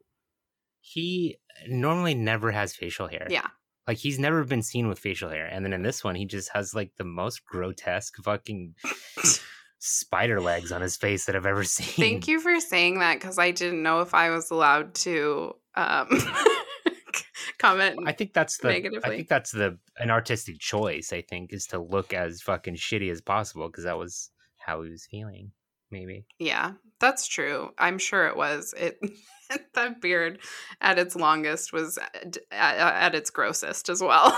he 0.80 1.38
normally 1.68 2.16
never 2.16 2.52
has 2.52 2.76
facial 2.76 3.08
hair 3.08 3.28
Yeah. 3.30 3.48
like 3.88 3.98
he's 3.98 4.18
never 4.18 4.44
been 4.44 4.64
seen 4.64 4.88
with 4.88 4.98
facial 5.00 5.30
hair 5.30 5.46
and 5.46 5.64
then 5.64 5.74
in 5.74 5.84
this 5.84 6.04
one 6.04 6.16
he 6.16 6.26
just 6.26 6.50
has 6.54 6.74
like 6.74 6.92
the 6.98 7.04
most 7.04 7.46
grotesque 7.46 8.16
fucking 8.24 8.74
spider 9.88 10.40
legs 10.42 10.72
on 10.72 10.82
his 10.82 10.98
face 10.98 11.26
that 11.26 11.36
i've 11.36 11.46
ever 11.46 11.64
seen 11.64 11.86
Thank 11.96 12.28
you 12.28 12.40
for 12.40 12.60
saying 12.60 13.00
that 13.00 13.20
because 13.20 13.38
I 13.40 13.52
didn't 13.52 13.84
know 13.84 14.02
if 14.02 14.14
I 14.14 14.30
was 14.30 14.52
allowed 14.52 14.94
to 14.96 15.54
um, 15.76 16.10
comment. 17.60 18.00
I 18.06 18.12
think 18.12 18.34
that's 18.34 18.58
the 18.58 18.70
I 19.04 19.10
think 19.10 19.28
that's 19.28 19.52
the 19.52 19.78
an 19.98 20.12
artistic 20.12 20.60
choice. 20.60 21.14
I 21.14 21.22
think 21.22 21.54
is 21.54 21.68
to 21.68 21.80
look 21.80 22.14
as 22.14 22.42
fucking 22.42 22.76
shitty 22.76 23.12
as 23.12 23.22
possible 23.22 23.68
because 23.68 23.86
that 23.86 23.98
was 23.98 24.32
how 24.58 24.82
he 24.82 24.92
was 24.92 25.08
feeling. 25.10 25.52
Maybe. 25.90 26.26
yeah, 26.38 26.74
that's 27.00 27.28
true. 27.28 27.70
I'm 27.78 27.98
sure 27.98 28.28
it 28.28 28.36
was. 28.36 28.74
It 28.78 29.00
that 29.74 30.02
beard 30.02 30.40
at 30.82 31.00
its 31.00 31.16
longest 31.16 31.72
was 31.72 31.98
at, 31.98 32.38
at, 32.52 32.78
at 32.78 33.16
its 33.16 33.30
grossest 33.30 33.88
as 33.88 34.02
well. 34.02 34.38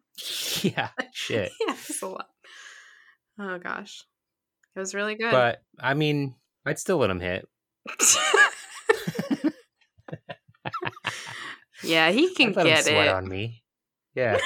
yeah. 0.62 0.88
Shit. 1.12 1.52
yeah, 1.60 1.74
it's 1.74 2.02
a 2.02 2.08
lot. 2.08 2.26
Oh 3.38 3.58
gosh, 3.58 4.04
it 4.74 4.78
was 4.78 4.94
really 4.94 5.14
good. 5.14 5.30
But 5.30 5.62
I 5.80 5.94
mean, 5.94 6.34
I'd 6.64 6.78
still 6.78 6.98
let 6.98 7.10
him 7.10 7.20
hit. 7.20 7.48
yeah, 11.82 12.10
he 12.10 12.26
I'd 12.30 12.36
can 12.36 12.52
him 12.52 12.66
get 12.66 12.84
sweat 12.84 13.06
it. 13.08 13.12
on 13.14 13.28
me. 13.28 13.62
Yeah. 14.14 14.38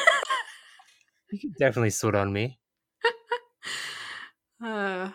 he 1.31 1.39
could 1.39 1.55
definitely 1.59 1.91
sweat 1.91 2.15
on 2.15 2.33
me. 2.33 2.59
Uh, 4.65 5.11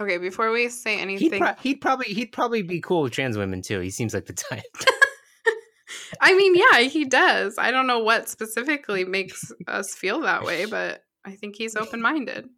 okay, 0.00 0.16
before 0.16 0.50
we 0.50 0.70
say 0.70 0.96
He'd, 0.96 1.02
anything, 1.02 1.40
pro- 1.40 1.54
he'd 1.60 1.80
probably 1.80 2.06
he'd 2.06 2.32
probably 2.32 2.62
be 2.62 2.80
cool 2.80 3.02
with 3.02 3.12
trans 3.12 3.36
women 3.36 3.60
too. 3.60 3.80
He 3.80 3.90
seems 3.90 4.14
like 4.14 4.24
the 4.26 4.32
type. 4.32 4.62
I 6.20 6.34
mean, 6.34 6.54
yeah, 6.54 6.80
he 6.80 7.04
does. 7.04 7.56
I 7.58 7.70
don't 7.70 7.86
know 7.86 7.98
what 7.98 8.28
specifically 8.28 9.04
makes 9.04 9.52
us 9.66 9.94
feel 9.94 10.20
that 10.22 10.42
way, 10.42 10.64
but 10.64 11.02
I 11.24 11.32
think 11.32 11.56
he's 11.56 11.76
open 11.76 12.00
minded. 12.00 12.48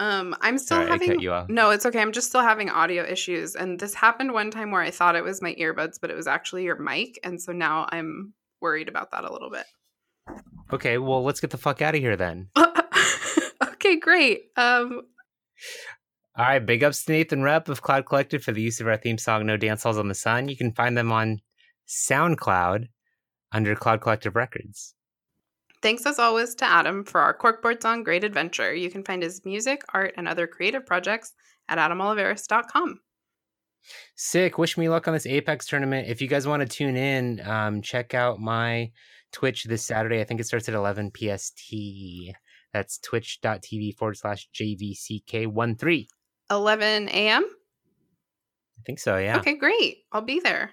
Um, 0.00 0.36
I'm 0.40 0.58
still 0.58 0.78
Sorry, 0.78 0.88
having 0.90 1.20
you 1.20 1.32
off. 1.32 1.48
no, 1.48 1.70
it's 1.70 1.84
okay. 1.84 2.00
I'm 2.00 2.12
just 2.12 2.28
still 2.28 2.42
having 2.42 2.70
audio 2.70 3.02
issues, 3.04 3.56
and 3.56 3.80
this 3.80 3.94
happened 3.94 4.32
one 4.32 4.50
time 4.50 4.70
where 4.70 4.80
I 4.82 4.90
thought 4.92 5.16
it 5.16 5.24
was 5.24 5.42
my 5.42 5.54
earbuds, 5.54 5.98
but 6.00 6.10
it 6.10 6.16
was 6.16 6.28
actually 6.28 6.64
your 6.64 6.78
mic, 6.78 7.18
and 7.24 7.40
so 7.42 7.52
now 7.52 7.88
I'm 7.90 8.32
worried 8.60 8.88
about 8.88 9.10
that 9.10 9.24
a 9.24 9.32
little 9.32 9.50
bit. 9.50 9.64
Okay, 10.72 10.98
well, 10.98 11.24
let's 11.24 11.40
get 11.40 11.50
the 11.50 11.58
fuck 11.58 11.82
out 11.82 11.94
of 11.96 12.00
here 12.00 12.16
then. 12.16 12.48
okay, 13.64 13.98
great. 13.98 14.42
Um, 14.56 15.02
All 16.36 16.44
right, 16.44 16.64
big 16.64 16.84
ups 16.84 17.04
to 17.04 17.12
Nathan 17.12 17.42
Rep 17.42 17.68
of 17.68 17.82
Cloud 17.82 18.06
Collective 18.06 18.44
for 18.44 18.52
the 18.52 18.62
use 18.62 18.80
of 18.80 18.86
our 18.86 18.96
theme 18.96 19.18
song 19.18 19.46
"No 19.46 19.56
Dance 19.56 19.82
Halls 19.82 19.98
on 19.98 20.08
the 20.08 20.14
Sun." 20.14 20.48
You 20.48 20.56
can 20.56 20.72
find 20.72 20.96
them 20.96 21.10
on 21.10 21.40
SoundCloud 21.88 22.86
under 23.50 23.74
Cloud 23.74 24.00
Collective 24.00 24.36
Records. 24.36 24.94
Thanks 25.80 26.06
as 26.06 26.18
always 26.18 26.54
to 26.56 26.64
Adam 26.64 27.04
for 27.04 27.20
our 27.20 27.32
Cork 27.32 27.62
Bork 27.62 27.80
song 27.80 28.02
Great 28.02 28.24
Adventure. 28.24 28.74
You 28.74 28.90
can 28.90 29.04
find 29.04 29.22
his 29.22 29.44
music, 29.44 29.82
art, 29.94 30.14
and 30.16 30.26
other 30.26 30.46
creative 30.46 30.84
projects 30.84 31.34
at 31.68 31.78
adamoliveris.com. 31.78 33.00
Sick. 34.16 34.58
Wish 34.58 34.76
me 34.76 34.88
luck 34.88 35.06
on 35.06 35.14
this 35.14 35.26
Apex 35.26 35.66
tournament. 35.66 36.08
If 36.08 36.20
you 36.20 36.28
guys 36.28 36.46
want 36.46 36.60
to 36.60 36.68
tune 36.68 36.96
in, 36.96 37.40
um, 37.46 37.80
check 37.80 38.12
out 38.14 38.40
my 38.40 38.90
Twitch 39.32 39.64
this 39.64 39.84
Saturday. 39.84 40.20
I 40.20 40.24
think 40.24 40.40
it 40.40 40.46
starts 40.46 40.68
at 40.68 40.74
11 40.74 41.12
PST. 41.16 41.74
That's 42.72 42.98
twitch.tv 42.98 43.94
forward 43.96 44.16
slash 44.16 44.48
JVCK13. 44.54 46.06
11 46.50 47.08
a.m. 47.08 47.44
I 47.44 48.82
think 48.84 48.98
so, 48.98 49.16
yeah. 49.16 49.38
Okay, 49.38 49.56
great. 49.56 49.98
I'll 50.12 50.22
be 50.22 50.40
there. 50.40 50.70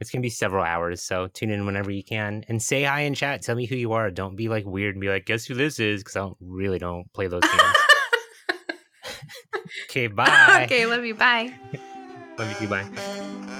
It's 0.00 0.10
going 0.10 0.22
to 0.22 0.26
be 0.26 0.30
several 0.30 0.64
hours, 0.64 1.02
so 1.02 1.28
tune 1.28 1.50
in 1.50 1.66
whenever 1.66 1.90
you 1.90 2.02
can 2.02 2.44
and 2.48 2.62
say 2.62 2.84
hi 2.84 3.00
in 3.02 3.14
chat. 3.14 3.42
Tell 3.42 3.54
me 3.54 3.66
who 3.66 3.76
you 3.76 3.92
are. 3.92 4.10
Don't 4.10 4.34
be 4.34 4.48
like 4.48 4.64
weird 4.64 4.94
and 4.94 5.00
be 5.00 5.08
like, 5.08 5.26
guess 5.26 5.44
who 5.44 5.54
this 5.54 5.78
is? 5.78 6.00
Because 6.00 6.16
I 6.16 6.20
don't 6.20 6.36
really 6.40 6.78
don't 6.78 7.12
play 7.12 7.26
those 7.26 7.42
games. 7.42 7.76
okay, 9.84 10.06
bye. 10.06 10.62
okay, 10.64 10.86
love 10.86 11.04
you. 11.04 11.14
Bye. 11.14 11.52
Love 12.38 12.62
you, 12.62 12.68
bye. 12.68 13.56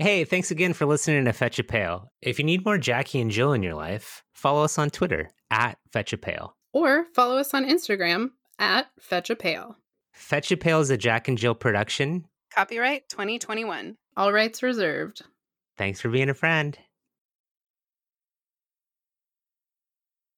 Hey, 0.00 0.22
thanks 0.24 0.52
again 0.52 0.74
for 0.74 0.86
listening 0.86 1.24
to 1.24 1.32
Fetch 1.32 1.58
a 1.58 1.64
Pail. 1.64 2.12
If 2.22 2.38
you 2.38 2.44
need 2.44 2.64
more 2.64 2.78
Jackie 2.78 3.20
and 3.20 3.32
Jill 3.32 3.52
in 3.52 3.64
your 3.64 3.74
life, 3.74 4.22
follow 4.32 4.62
us 4.62 4.78
on 4.78 4.90
Twitter 4.90 5.28
at 5.50 5.76
Fetch 5.90 6.12
a 6.12 6.16
Pail. 6.16 6.54
Or 6.72 7.06
follow 7.16 7.36
us 7.36 7.52
on 7.52 7.68
Instagram 7.68 8.30
at 8.60 8.86
Fetch 9.00 9.28
a 9.28 9.34
Pail. 9.34 9.76
Fetch 10.12 10.52
a 10.52 10.56
Pail 10.56 10.78
is 10.78 10.90
a 10.90 10.96
Jack 10.96 11.26
and 11.26 11.36
Jill 11.36 11.56
production. 11.56 12.26
Copyright 12.54 13.08
2021. 13.08 13.96
All 14.16 14.32
rights 14.32 14.62
reserved. 14.62 15.22
Thanks 15.76 16.00
for 16.00 16.10
being 16.10 16.30
a 16.30 16.34
friend. 16.34 16.78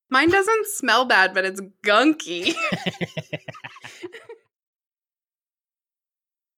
Mine 0.08 0.30
doesn't 0.30 0.68
smell 0.68 1.04
bad, 1.04 1.34
but 1.34 1.44
it's 1.44 1.60
gunky. 1.84 2.54